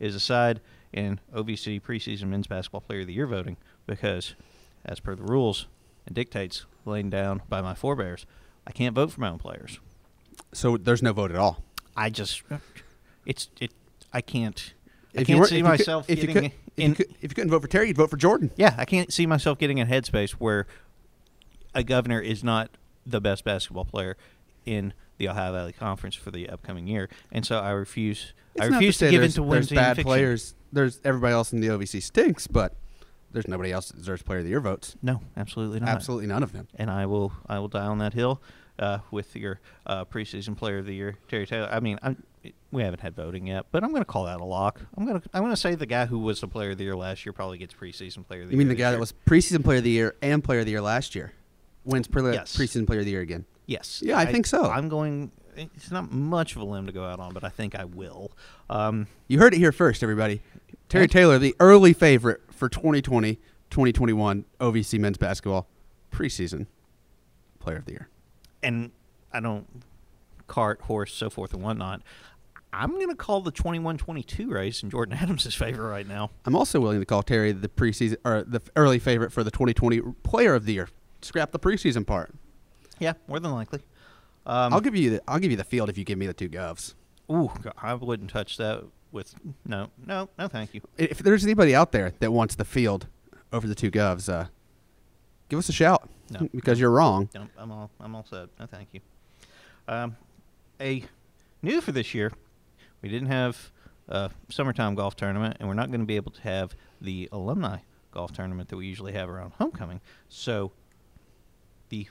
is 0.00 0.14
a 0.14 0.20
side 0.20 0.60
in 0.94 1.20
OVC 1.34 1.82
preseason 1.82 2.28
men's 2.28 2.46
basketball 2.46 2.80
player 2.80 3.00
of 3.02 3.06
the 3.06 3.12
year 3.12 3.26
voting 3.26 3.58
because, 3.86 4.34
as 4.88 4.98
per 5.00 5.14
the 5.14 5.22
rules 5.22 5.66
and 6.06 6.14
dictates 6.14 6.64
laid 6.84 7.10
down 7.10 7.42
by 7.48 7.60
my 7.60 7.74
forebears, 7.74 8.26
I 8.66 8.72
can't 8.72 8.94
vote 8.94 9.12
for 9.12 9.20
my 9.20 9.28
own 9.28 9.38
players. 9.38 9.78
So 10.52 10.76
there's 10.76 11.02
no 11.02 11.12
vote 11.12 11.30
at 11.30 11.36
all. 11.36 11.62
I 11.96 12.10
just 12.10 12.42
it's 13.26 13.48
it 13.60 13.72
I 14.12 14.20
can't 14.20 14.72
I 15.16 15.20
If 15.20 15.20
you 15.20 15.26
can't 15.26 15.38
weren't- 15.40 15.50
see 15.50 15.56
if 15.56 15.58
you 15.58 15.64
could- 15.64 15.68
myself 15.78 16.06
if 16.08 16.20
you 16.22 16.26
getting 16.28 16.50
could- 16.50 16.58
in 16.76 16.92
if 16.92 16.98
you, 17.00 17.04
could, 17.04 17.14
if 17.20 17.30
you 17.30 17.34
couldn't 17.34 17.50
vote 17.50 17.62
for 17.62 17.68
Terry, 17.68 17.88
you'd 17.88 17.96
vote 17.96 18.10
for 18.10 18.16
Jordan. 18.16 18.50
yeah 18.56 18.74
I 18.78 18.84
can't 18.84 19.12
see 19.12 19.26
myself 19.26 19.58
getting 19.58 19.78
in 19.78 19.88
a 19.88 19.90
headspace 19.90 20.32
where 20.32 20.66
a 21.74 21.82
governor 21.82 22.20
is 22.20 22.42
not 22.42 22.70
the 23.04 23.20
best 23.20 23.44
basketball 23.44 23.84
player 23.84 24.16
in 24.64 24.92
the 25.18 25.28
Ohio 25.28 25.52
Valley 25.52 25.72
Conference 25.72 26.14
for 26.14 26.30
the 26.30 26.48
upcoming 26.48 26.86
year, 26.86 27.08
and 27.32 27.44
so 27.44 27.58
I 27.58 27.70
refuse. 27.70 28.32
It's 28.54 28.64
I 28.64 28.68
refuse 28.68 28.96
to, 28.98 29.06
say 29.06 29.10
give 29.10 29.22
in 29.24 29.32
to 29.32 29.44
there's 29.44 29.70
bad 29.70 29.98
players. 29.98 30.54
There's 30.72 31.00
everybody 31.04 31.32
else 31.32 31.52
in 31.52 31.60
the 31.60 31.68
OVC 31.68 32.00
stinks, 32.02 32.46
but 32.46 32.76
there's 33.32 33.48
nobody 33.48 33.72
else 33.72 33.88
that 33.88 33.96
deserves 33.96 34.22
Player 34.22 34.38
of 34.38 34.44
the 34.44 34.50
Year 34.50 34.60
votes. 34.60 34.96
No, 35.02 35.20
absolutely 35.36 35.80
not. 35.80 35.88
Absolutely 35.90 36.26
none 36.26 36.42
of 36.42 36.52
them. 36.52 36.68
and 36.76 36.90
I 36.90 37.06
will 37.06 37.32
I 37.46 37.58
will 37.58 37.68
die 37.68 37.86
on 37.86 37.98
that 37.98 38.14
hill 38.14 38.40
uh, 38.78 38.98
with 39.10 39.34
your 39.36 39.60
uh, 39.86 40.04
preseason 40.04 40.56
player 40.56 40.78
of 40.78 40.86
the 40.86 40.94
year, 40.94 41.16
Terry 41.28 41.46
Taylor. 41.46 41.68
I 41.70 41.80
mean, 41.80 41.98
I'm, 42.02 42.22
we 42.70 42.82
haven't 42.82 43.00
had 43.00 43.14
voting 43.16 43.46
yet, 43.48 43.66
but 43.72 43.82
I'm 43.82 43.90
going 43.90 44.02
to 44.02 44.06
call 44.06 44.24
that 44.24 44.40
a 44.40 44.44
lock. 44.44 44.80
I'm 44.96 45.04
going 45.06 45.20
to 45.20 45.28
I'm 45.34 45.42
going 45.42 45.52
to 45.52 45.60
say 45.60 45.74
the 45.74 45.86
guy 45.86 46.06
who 46.06 46.18
was 46.18 46.40
the 46.40 46.48
player 46.48 46.70
of 46.70 46.78
the 46.78 46.84
year 46.84 46.96
last 46.96 47.26
year 47.26 47.32
probably 47.32 47.58
gets 47.58 47.74
preseason 47.74 48.26
player 48.26 48.42
of 48.42 48.48
the 48.48 48.52
You 48.54 48.58
year. 48.58 48.62
You 48.62 48.66
mean 48.66 48.68
the 48.68 48.74
guy 48.74 48.84
year. 48.88 48.92
that 48.92 49.00
was 49.00 49.12
preseason 49.26 49.62
Player 49.64 49.78
of 49.78 49.84
the 49.84 49.90
Year 49.90 50.14
and 50.22 50.42
Player 50.42 50.60
of 50.60 50.64
the 50.66 50.70
Year 50.72 50.80
last 50.80 51.14
year 51.14 51.32
wins 51.84 52.06
pre- 52.08 52.32
Yes. 52.32 52.56
preseason 52.56 52.86
Player 52.86 53.00
of 53.00 53.04
the 53.04 53.10
Year 53.12 53.20
again? 53.20 53.44
Yes. 53.66 54.00
Yeah, 54.04 54.16
I 54.18 54.24
think 54.26 54.46
so. 54.46 54.64
I'm 54.70 54.88
going. 54.88 55.32
It's 55.56 55.90
not 55.90 56.12
much 56.12 56.54
of 56.54 56.62
a 56.62 56.64
limb 56.64 56.86
to 56.86 56.92
go 56.92 57.04
out 57.04 57.18
on, 57.18 57.34
but 57.34 57.42
I 57.42 57.48
think 57.48 57.74
I 57.74 57.84
will. 57.84 58.30
Um, 58.70 59.08
You 59.26 59.40
heard 59.40 59.52
it 59.54 59.58
here 59.58 59.72
first, 59.72 60.04
everybody. 60.04 60.40
Terry 60.88 61.08
Taylor, 61.08 61.36
the 61.38 61.54
early 61.58 61.92
favorite 61.92 62.40
for 62.58 62.68
2020 62.68 63.36
2021 63.70 64.44
OVC 64.60 64.98
men's 64.98 65.18
basketball 65.18 65.68
preseason 66.10 66.66
Player 67.60 67.76
of 67.76 67.84
the 67.84 67.92
Year. 67.92 68.08
and 68.62 68.90
I 69.32 69.40
don't 69.40 69.66
cart, 70.46 70.80
horse, 70.82 71.12
so 71.12 71.28
forth 71.28 71.52
and 71.52 71.62
whatnot. 71.62 72.02
I'm 72.72 72.92
going 72.92 73.08
to 73.08 73.14
call 73.14 73.40
the 73.42 73.52
21-22 73.52 74.50
race 74.50 74.82
in 74.82 74.90
Jordan 74.90 75.16
Adams' 75.20 75.54
favor 75.54 75.86
right 75.88 76.06
now. 76.06 76.30
I'm 76.46 76.56
also 76.56 76.80
willing 76.80 77.00
to 77.00 77.06
call 77.06 77.22
Terry 77.22 77.52
the 77.52 77.68
preseason 77.68 78.16
or 78.24 78.42
the 78.46 78.60
early 78.76 78.98
favorite 78.98 79.32
for 79.32 79.44
the 79.44 79.50
2020 79.50 80.00
Player 80.22 80.54
of 80.54 80.64
the 80.64 80.74
Year. 80.74 80.88
Scrap 81.22 81.52
the 81.52 81.58
preseason 81.58 82.06
part. 82.06 82.34
Yeah, 82.98 83.14
more 83.26 83.38
than 83.40 83.52
likely. 83.52 83.80
Um, 84.46 84.72
I'll 84.72 84.80
give 84.80 84.96
you 84.96 85.10
the 85.10 85.22
I'll 85.28 85.38
give 85.38 85.50
you 85.50 85.56
the 85.56 85.64
field 85.64 85.90
if 85.90 85.98
you 85.98 86.04
give 86.04 86.18
me 86.18 86.26
the 86.26 86.32
two 86.34 86.48
govs. 86.48 86.94
Ooh, 87.30 87.50
I 87.80 87.92
wouldn't 87.94 88.30
touch 88.30 88.56
that 88.56 88.84
with 89.12 89.34
no, 89.64 89.90
no, 90.06 90.28
no, 90.38 90.48
thank 90.48 90.74
you. 90.74 90.80
If 90.96 91.18
there's 91.18 91.44
anybody 91.44 91.74
out 91.74 91.92
there 91.92 92.12
that 92.20 92.32
wants 92.32 92.54
the 92.54 92.64
field 92.64 93.06
over 93.52 93.66
the 93.66 93.74
two 93.74 93.90
govs, 93.90 94.32
uh, 94.32 94.46
give 95.48 95.58
us 95.58 95.68
a 95.68 95.72
shout 95.72 96.08
No. 96.30 96.48
because 96.54 96.78
you're 96.78 96.90
wrong. 96.90 97.28
No, 97.34 97.48
I'm 97.56 97.72
all, 97.72 97.90
I'm 98.00 98.14
all 98.14 98.24
set. 98.28 98.48
No, 98.58 98.66
thank 98.66 98.88
you. 98.92 99.00
Um, 99.86 100.16
a 100.80 101.04
new 101.62 101.80
for 101.80 101.92
this 101.92 102.14
year, 102.14 102.32
we 103.02 103.08
didn't 103.08 103.28
have 103.28 103.70
a 104.08 104.30
summertime 104.48 104.94
golf 104.94 105.16
tournament, 105.16 105.56
and 105.60 105.68
we're 105.68 105.74
not 105.74 105.90
going 105.90 106.00
to 106.00 106.06
be 106.06 106.16
able 106.16 106.32
to 106.32 106.42
have 106.42 106.74
the 107.00 107.28
alumni 107.32 107.78
golf 108.12 108.32
tournament 108.32 108.68
that 108.68 108.76
we 108.76 108.86
usually 108.86 109.12
have 109.12 109.28
around 109.28 109.52
homecoming. 109.58 110.00
So, 110.28 110.72
the 111.88 112.06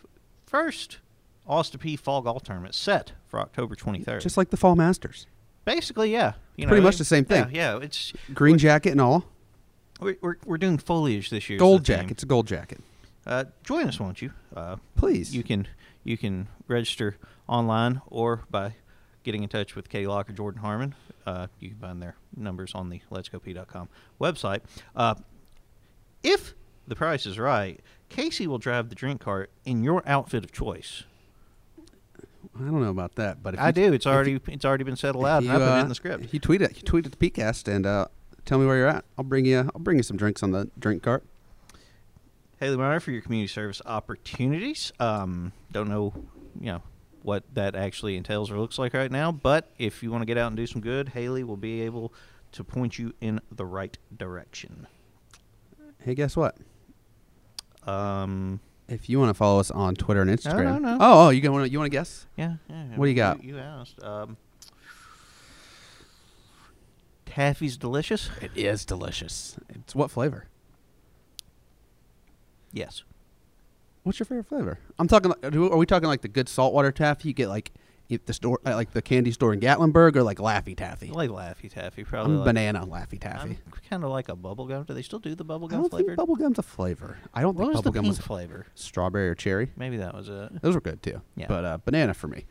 first 0.45 0.99
Austin 1.47 1.79
Peay 1.79 1.97
Fall 1.99 2.21
Golf 2.21 2.43
Tournament 2.43 2.75
set 2.75 3.13
for 3.27 3.39
October 3.39 3.75
23rd. 3.75 4.21
Just 4.21 4.37
like 4.37 4.49
the 4.49 4.57
Fall 4.57 4.75
Masters, 4.75 5.27
basically, 5.67 6.11
yeah, 6.11 6.33
you 6.55 6.65
know, 6.65 6.69
pretty 6.69 6.83
much 6.83 6.97
the 6.97 7.05
same 7.05 7.25
thing. 7.25 7.49
Yeah, 7.51 7.75
yeah 7.75 7.83
it's 7.83 8.13
green 8.33 8.57
jacket 8.57 8.91
and 8.91 9.01
all, 9.01 9.25
we're, 9.99 10.17
we're, 10.21 10.37
we're 10.45 10.57
doing 10.57 10.77
foliage 10.77 11.29
this 11.29 11.49
year. 11.49 11.59
gold 11.59 11.83
jacket. 11.83 12.11
It's 12.11 12.23
a 12.23 12.25
gold 12.25 12.47
jacket. 12.47 12.79
Uh, 13.25 13.43
join 13.63 13.87
us, 13.87 13.99
won't 13.99 14.21
you? 14.21 14.31
Uh, 14.55 14.77
Please. 14.95 15.35
You 15.35 15.43
can 15.43 15.67
you 16.03 16.17
can 16.17 16.47
register 16.67 17.17
online 17.47 18.01
or 18.07 18.43
by 18.49 18.75
getting 19.23 19.43
in 19.43 19.49
touch 19.49 19.75
with 19.75 19.89
Katie 19.89 20.07
Locke 20.07 20.29
or 20.29 20.33
Jordan 20.33 20.61
Harmon. 20.61 20.95
Uh, 21.25 21.47
you 21.59 21.69
can 21.69 21.79
find 21.79 22.01
their 22.01 22.15
numbers 22.37 22.71
on 22.73 22.89
the 22.89 23.01
letsgopeay.com 23.11 23.89
website. 24.21 24.61
Uh, 24.95 25.15
if 26.23 26.53
the 26.87 26.95
price 26.95 27.25
is 27.25 27.37
right, 27.37 27.81
Casey 28.07 28.47
will 28.47 28.57
drive 28.57 28.87
the 28.87 28.95
drink 28.95 29.19
cart 29.19 29.51
in 29.65 29.83
your 29.83 30.01
outfit 30.05 30.45
of 30.45 30.53
choice. 30.53 31.03
I 32.59 32.63
don't 32.63 32.81
know 32.81 32.89
about 32.89 33.15
that, 33.15 33.41
but 33.43 33.53
if 33.53 33.59
I 33.59 33.67
you- 33.67 33.73
do. 33.73 33.93
It's 33.93 34.07
already 34.07 34.31
you- 34.31 34.41
it's 34.47 34.65
already 34.65 34.83
been 34.83 34.95
said 34.95 35.15
aloud. 35.15 35.43
and 35.43 35.51
I 35.51 35.55
put 35.55 35.61
it 35.63 35.69
uh, 35.69 35.81
in 35.81 35.89
the 35.89 35.95
script. 35.95 36.33
You 36.33 36.39
tweet 36.39 36.61
it. 36.61 36.75
You 36.77 36.81
tweet 36.83 37.05
at 37.05 37.11
the 37.11 37.29
PeayCast 37.31 37.67
and 37.67 37.85
uh, 37.85 38.07
tell 38.45 38.57
me 38.59 38.65
where 38.65 38.77
you're 38.77 38.87
at. 38.87 39.05
I'll 39.17 39.23
bring 39.25 39.45
you. 39.45 39.59
I'll 39.73 39.81
bring 39.81 39.97
you 39.97 40.03
some 40.03 40.17
drinks 40.17 40.41
on 40.43 40.51
the 40.51 40.69
drink 40.79 41.03
cart. 41.03 41.23
Haley 42.59 42.77
Meyer 42.77 42.99
for 42.99 43.11
your 43.11 43.21
community 43.21 43.47
service 43.47 43.81
opportunities. 43.85 44.91
Um, 44.99 45.51
don't 45.71 45.89
know, 45.89 46.11
you 46.59 46.67
know, 46.71 46.81
what 47.21 47.43
that 47.53 47.75
actually 47.75 48.15
entails 48.17 48.49
or 48.49 48.57
looks 48.59 48.79
like 48.79 48.93
right 48.95 49.11
now, 49.11 49.31
but 49.31 49.69
if 49.77 50.01
you 50.01 50.09
want 50.11 50.23
to 50.23 50.25
get 50.25 50.37
out 50.39 50.47
and 50.47 50.57
do 50.57 50.65
some 50.65 50.81
good, 50.81 51.09
Haley 51.09 51.43
will 51.43 51.57
be 51.57 51.81
able 51.81 52.11
to 52.53 52.63
point 52.63 52.97
you 52.97 53.13
in 53.21 53.41
the 53.51 53.65
right 53.65 53.95
direction. 54.15 54.87
Hey, 55.99 56.15
guess 56.15 56.35
what? 56.35 56.57
Um, 57.85 58.59
If 58.89 59.09
you 59.09 59.19
want 59.19 59.29
to 59.29 59.33
follow 59.33 59.59
us 59.59 59.69
on 59.69 59.95
Twitter 59.95 60.21
and 60.21 60.29
Instagram. 60.31 60.63
no, 60.63 60.77
no. 60.79 60.97
Oh, 61.01 61.27
oh, 61.27 61.29
you 61.29 61.51
want 61.51 61.65
to 61.65 61.69
you 61.71 61.77
want 61.77 61.91
to 61.91 61.95
guess? 61.97 62.25
yeah, 62.37 62.55
yeah. 62.69 62.83
What 62.95 63.05
do 63.05 63.09
you 63.09 63.15
got? 63.17 63.43
You, 63.43 63.57
asked. 63.59 64.01
Um, 64.01 64.37
taffy's 67.25 67.75
delicious? 67.77 68.29
It 68.41 68.51
is 68.55 68.85
delicious. 68.85 69.57
It's 69.69 69.93
what 69.93 70.09
flavor? 70.09 70.47
Yes. 72.71 73.03
What's 74.03 74.19
your 74.19 74.25
favorite 74.25 74.47
flavor? 74.47 74.79
I'm 74.97 75.07
talking. 75.09 75.33
Are 75.43 75.77
we 75.77 75.85
talking 75.85 76.07
like 76.07 76.21
the 76.21 76.29
good 76.29 76.47
saltwater 76.47 76.93
taffy 76.93 77.27
you 77.27 77.33
get 77.33 77.49
like 77.49 77.73
the 78.09 78.33
store, 78.33 78.59
like 78.63 78.91
the 78.91 79.01
candy 79.01 79.31
store 79.31 79.53
in 79.53 79.59
Gatlinburg, 79.59 80.15
or 80.15 80.23
like 80.23 80.37
Laffy 80.37 80.75
Taffy? 80.75 81.09
I 81.09 81.13
like 81.13 81.29
Laffy 81.29 81.69
Taffy. 81.71 82.03
Probably 82.03 82.33
I'm 82.33 82.37
like, 82.39 82.45
banana 82.45 82.85
Laffy 82.85 83.19
Taffy. 83.19 83.57
I'm 83.65 83.73
kind 83.89 84.03
of 84.03 84.11
like 84.11 84.29
a 84.29 84.35
bubblegum. 84.35 84.85
Do 84.87 84.93
they 84.93 85.01
still 85.01 85.19
do 85.19 85.35
the 85.35 85.43
I 85.43 85.47
bubblegum 85.47 85.69
don't 85.71 85.89
flavored? 85.89 86.17
think 86.17 86.29
bubblegum's 86.29 86.59
a 86.59 86.63
flavor. 86.63 87.17
I 87.33 87.41
don't 87.41 87.55
what 87.55 87.67
was 87.67 87.81
think 87.81 87.95
bubblegum 87.95 88.01
pink 88.01 88.07
was 88.07 88.19
flavor? 88.19 88.65
strawberry 88.75 89.27
or 89.29 89.35
cherry. 89.35 89.71
Maybe 89.75 89.97
that 89.97 90.13
was 90.13 90.29
it. 90.29 90.61
Those 90.61 90.75
were 90.75 90.81
good 90.81 91.03
too. 91.03 91.21
Yeah. 91.35 91.47
But 91.47 91.65
uh, 91.65 91.77
banana 91.83 92.13
for 92.13 92.27
me. 92.27 92.45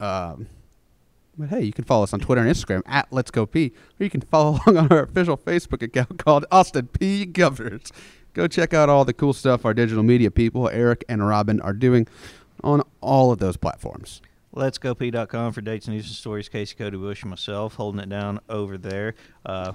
Um, 0.00 0.46
but 1.36 1.48
hey, 1.48 1.62
you 1.62 1.72
can 1.72 1.84
follow 1.84 2.04
us 2.04 2.12
on 2.12 2.20
Twitter 2.20 2.40
and 2.40 2.50
Instagram 2.50 2.82
at 2.86 3.08
Let's 3.12 3.30
Go 3.30 3.46
Peay, 3.46 3.72
or 4.00 4.04
you 4.04 4.10
can 4.10 4.20
follow 4.20 4.58
along 4.66 4.76
on 4.78 4.88
our 4.92 5.02
official 5.02 5.36
Facebook 5.36 5.82
account 5.82 6.18
called 6.18 6.46
Austin 6.50 6.88
Peay 6.92 7.30
Governors. 7.32 7.90
Go 8.32 8.46
check 8.48 8.72
out 8.74 8.88
all 8.88 9.04
the 9.04 9.12
cool 9.12 9.32
stuff 9.32 9.64
our 9.64 9.74
digital 9.74 10.02
media 10.02 10.30
people, 10.30 10.68
Eric 10.68 11.04
and 11.08 11.26
Robin, 11.26 11.60
are 11.60 11.72
doing 11.72 12.06
on 12.62 12.82
all 13.00 13.30
of 13.32 13.38
those 13.38 13.56
platforms. 13.56 14.20
Let's 14.56 14.78
go 14.78 14.94
Peay.com 14.94 15.52
for 15.52 15.62
dates, 15.62 15.88
and 15.88 15.96
news, 15.96 16.06
and 16.06 16.14
stories. 16.14 16.48
Casey 16.48 16.76
Cody 16.76 16.96
Bush 16.96 17.24
and 17.24 17.30
myself 17.30 17.74
holding 17.74 18.00
it 18.00 18.08
down 18.08 18.38
over 18.48 18.78
there. 18.78 19.16
Uh, 19.44 19.72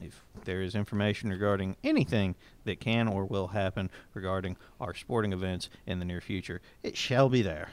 if 0.00 0.18
there 0.46 0.62
is 0.62 0.74
information 0.74 1.28
regarding 1.28 1.76
anything 1.84 2.34
that 2.64 2.80
can 2.80 3.06
or 3.06 3.26
will 3.26 3.48
happen 3.48 3.90
regarding 4.14 4.56
our 4.80 4.94
sporting 4.94 5.34
events 5.34 5.68
in 5.86 5.98
the 5.98 6.06
near 6.06 6.22
future, 6.22 6.62
it 6.82 6.96
shall 6.96 7.28
be 7.28 7.42
there. 7.42 7.68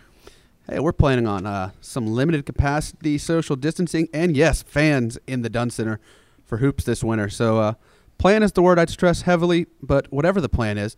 Hey, 0.70 0.80
we're 0.80 0.92
planning 0.92 1.26
on 1.26 1.46
uh, 1.46 1.72
some 1.80 2.06
limited 2.06 2.46
capacity 2.46 3.18
social 3.18 3.56
distancing 3.56 4.10
and 4.14 4.36
yes, 4.36 4.62
fans 4.62 5.18
in 5.28 5.44
the 5.44 5.50
Dunn 5.50 5.70
Center 5.70 6.02
for 6.44 6.58
hoops 6.58 6.84
this 6.84 7.02
winter. 7.02 7.30
So, 7.30 7.60
uh, 7.60 7.74
plan 8.18 8.44
is 8.44 8.52
the 8.52 8.62
word 8.62 8.78
I'd 8.78 8.90
stress 8.90 9.22
heavily, 9.22 9.68
but 9.82 10.12
whatever 10.12 10.42
the 10.42 10.50
plan 10.50 10.78
is, 10.78 10.98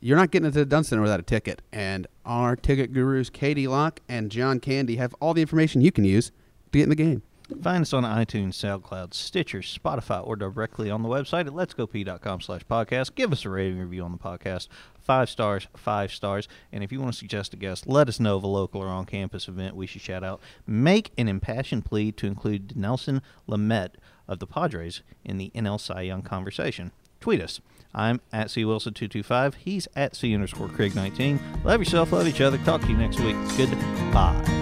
you're 0.00 0.16
not 0.16 0.30
getting 0.30 0.46
into 0.46 0.58
the 0.58 0.66
Dunn 0.66 0.84
Center 0.84 1.02
without 1.02 1.20
a 1.20 1.24
ticket. 1.24 1.62
And 1.72 2.06
our 2.24 2.56
ticket 2.56 2.92
gurus, 2.92 3.30
Katie 3.30 3.68
Locke 3.68 4.00
and 4.08 4.30
John 4.30 4.60
Candy, 4.60 4.96
have 4.96 5.14
all 5.20 5.34
the 5.34 5.42
information 5.42 5.80
you 5.80 5.92
can 5.92 6.04
use 6.04 6.30
to 6.72 6.78
get 6.78 6.84
in 6.84 6.88
the 6.88 6.94
game. 6.96 7.22
Find 7.62 7.82
us 7.82 7.92
on 7.92 8.04
iTunes, 8.04 8.54
SoundCloud, 8.54 9.12
Stitcher, 9.12 9.58
Spotify, 9.58 10.24
or 10.24 10.36
directly 10.36 10.88
on 10.88 11.02
the 11.02 11.08
website 11.08 11.46
at 11.46 11.52
letsgopeay.com 11.52 12.40
slash 12.40 12.62
podcast. 12.64 13.16
Give 13.16 13.32
us 13.32 13.44
a 13.44 13.50
rating 13.50 13.80
review 13.80 14.04
on 14.04 14.12
the 14.12 14.18
podcast. 14.18 14.68
Five 15.00 15.28
stars, 15.28 15.66
five 15.76 16.12
stars. 16.12 16.46
And 16.70 16.84
if 16.84 16.92
you 16.92 17.00
want 17.00 17.12
to 17.12 17.18
suggest 17.18 17.52
a 17.52 17.56
guest, 17.56 17.88
let 17.88 18.08
us 18.08 18.20
know 18.20 18.36
of 18.36 18.44
a 18.44 18.46
local 18.46 18.80
or 18.80 18.86
on-campus 18.86 19.48
event 19.48 19.74
we 19.74 19.88
should 19.88 20.00
shout 20.00 20.22
out. 20.22 20.40
Make 20.64 21.10
an 21.18 21.26
impassioned 21.26 21.84
plea 21.84 22.12
to 22.12 22.28
include 22.28 22.68
Dinelson 22.68 23.20
Lamet 23.48 23.94
of 24.28 24.38
the 24.38 24.46
Padres 24.46 25.02
in 25.24 25.36
the 25.36 25.50
NL 25.52 25.80
Cy 25.80 26.02
Young 26.02 26.22
conversation. 26.22 26.92
Tweet 27.20 27.40
us. 27.40 27.60
I'm 27.94 28.20
at 28.32 28.50
C 28.50 28.64
Wilson225. 28.64 29.54
He's 29.54 29.88
at 29.96 30.14
C 30.14 30.34
underscore 30.34 30.68
Craig19. 30.68 31.64
Love 31.64 31.80
yourself, 31.80 32.12
love 32.12 32.26
each 32.28 32.40
other. 32.40 32.58
Talk 32.58 32.82
to 32.82 32.88
you 32.88 32.96
next 32.96 33.20
week. 33.20 33.36
Goodbye. 33.56 34.60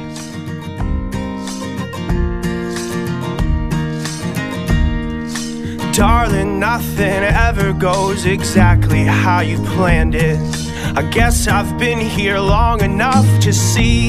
Darling, 5.92 6.60
nothing 6.60 7.24
ever 7.24 7.72
goes 7.72 8.24
exactly 8.24 9.02
how 9.02 9.40
you 9.40 9.58
planned 9.74 10.14
it. 10.14 10.38
I 10.96 11.02
guess 11.02 11.48
I've 11.48 11.76
been 11.76 11.98
here 11.98 12.38
long 12.38 12.82
enough 12.82 13.26
to 13.40 13.52
see 13.52 14.08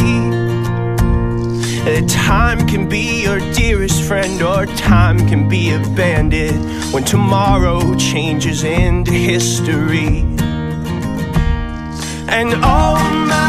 time 2.08 2.68
can 2.68 2.88
be 2.88 3.24
your 3.24 3.40
dearest 3.54 4.04
friend, 4.04 4.42
or 4.42 4.66
time 4.66 5.18
can 5.28 5.50
be 5.50 5.72
a 5.72 5.80
bandit 5.96 6.54
when 6.94 7.04
tomorrow 7.04 7.96
changes 7.96 8.64
into 8.64 9.12
history. 9.12 10.20
And 12.30 12.54
oh, 12.64 13.49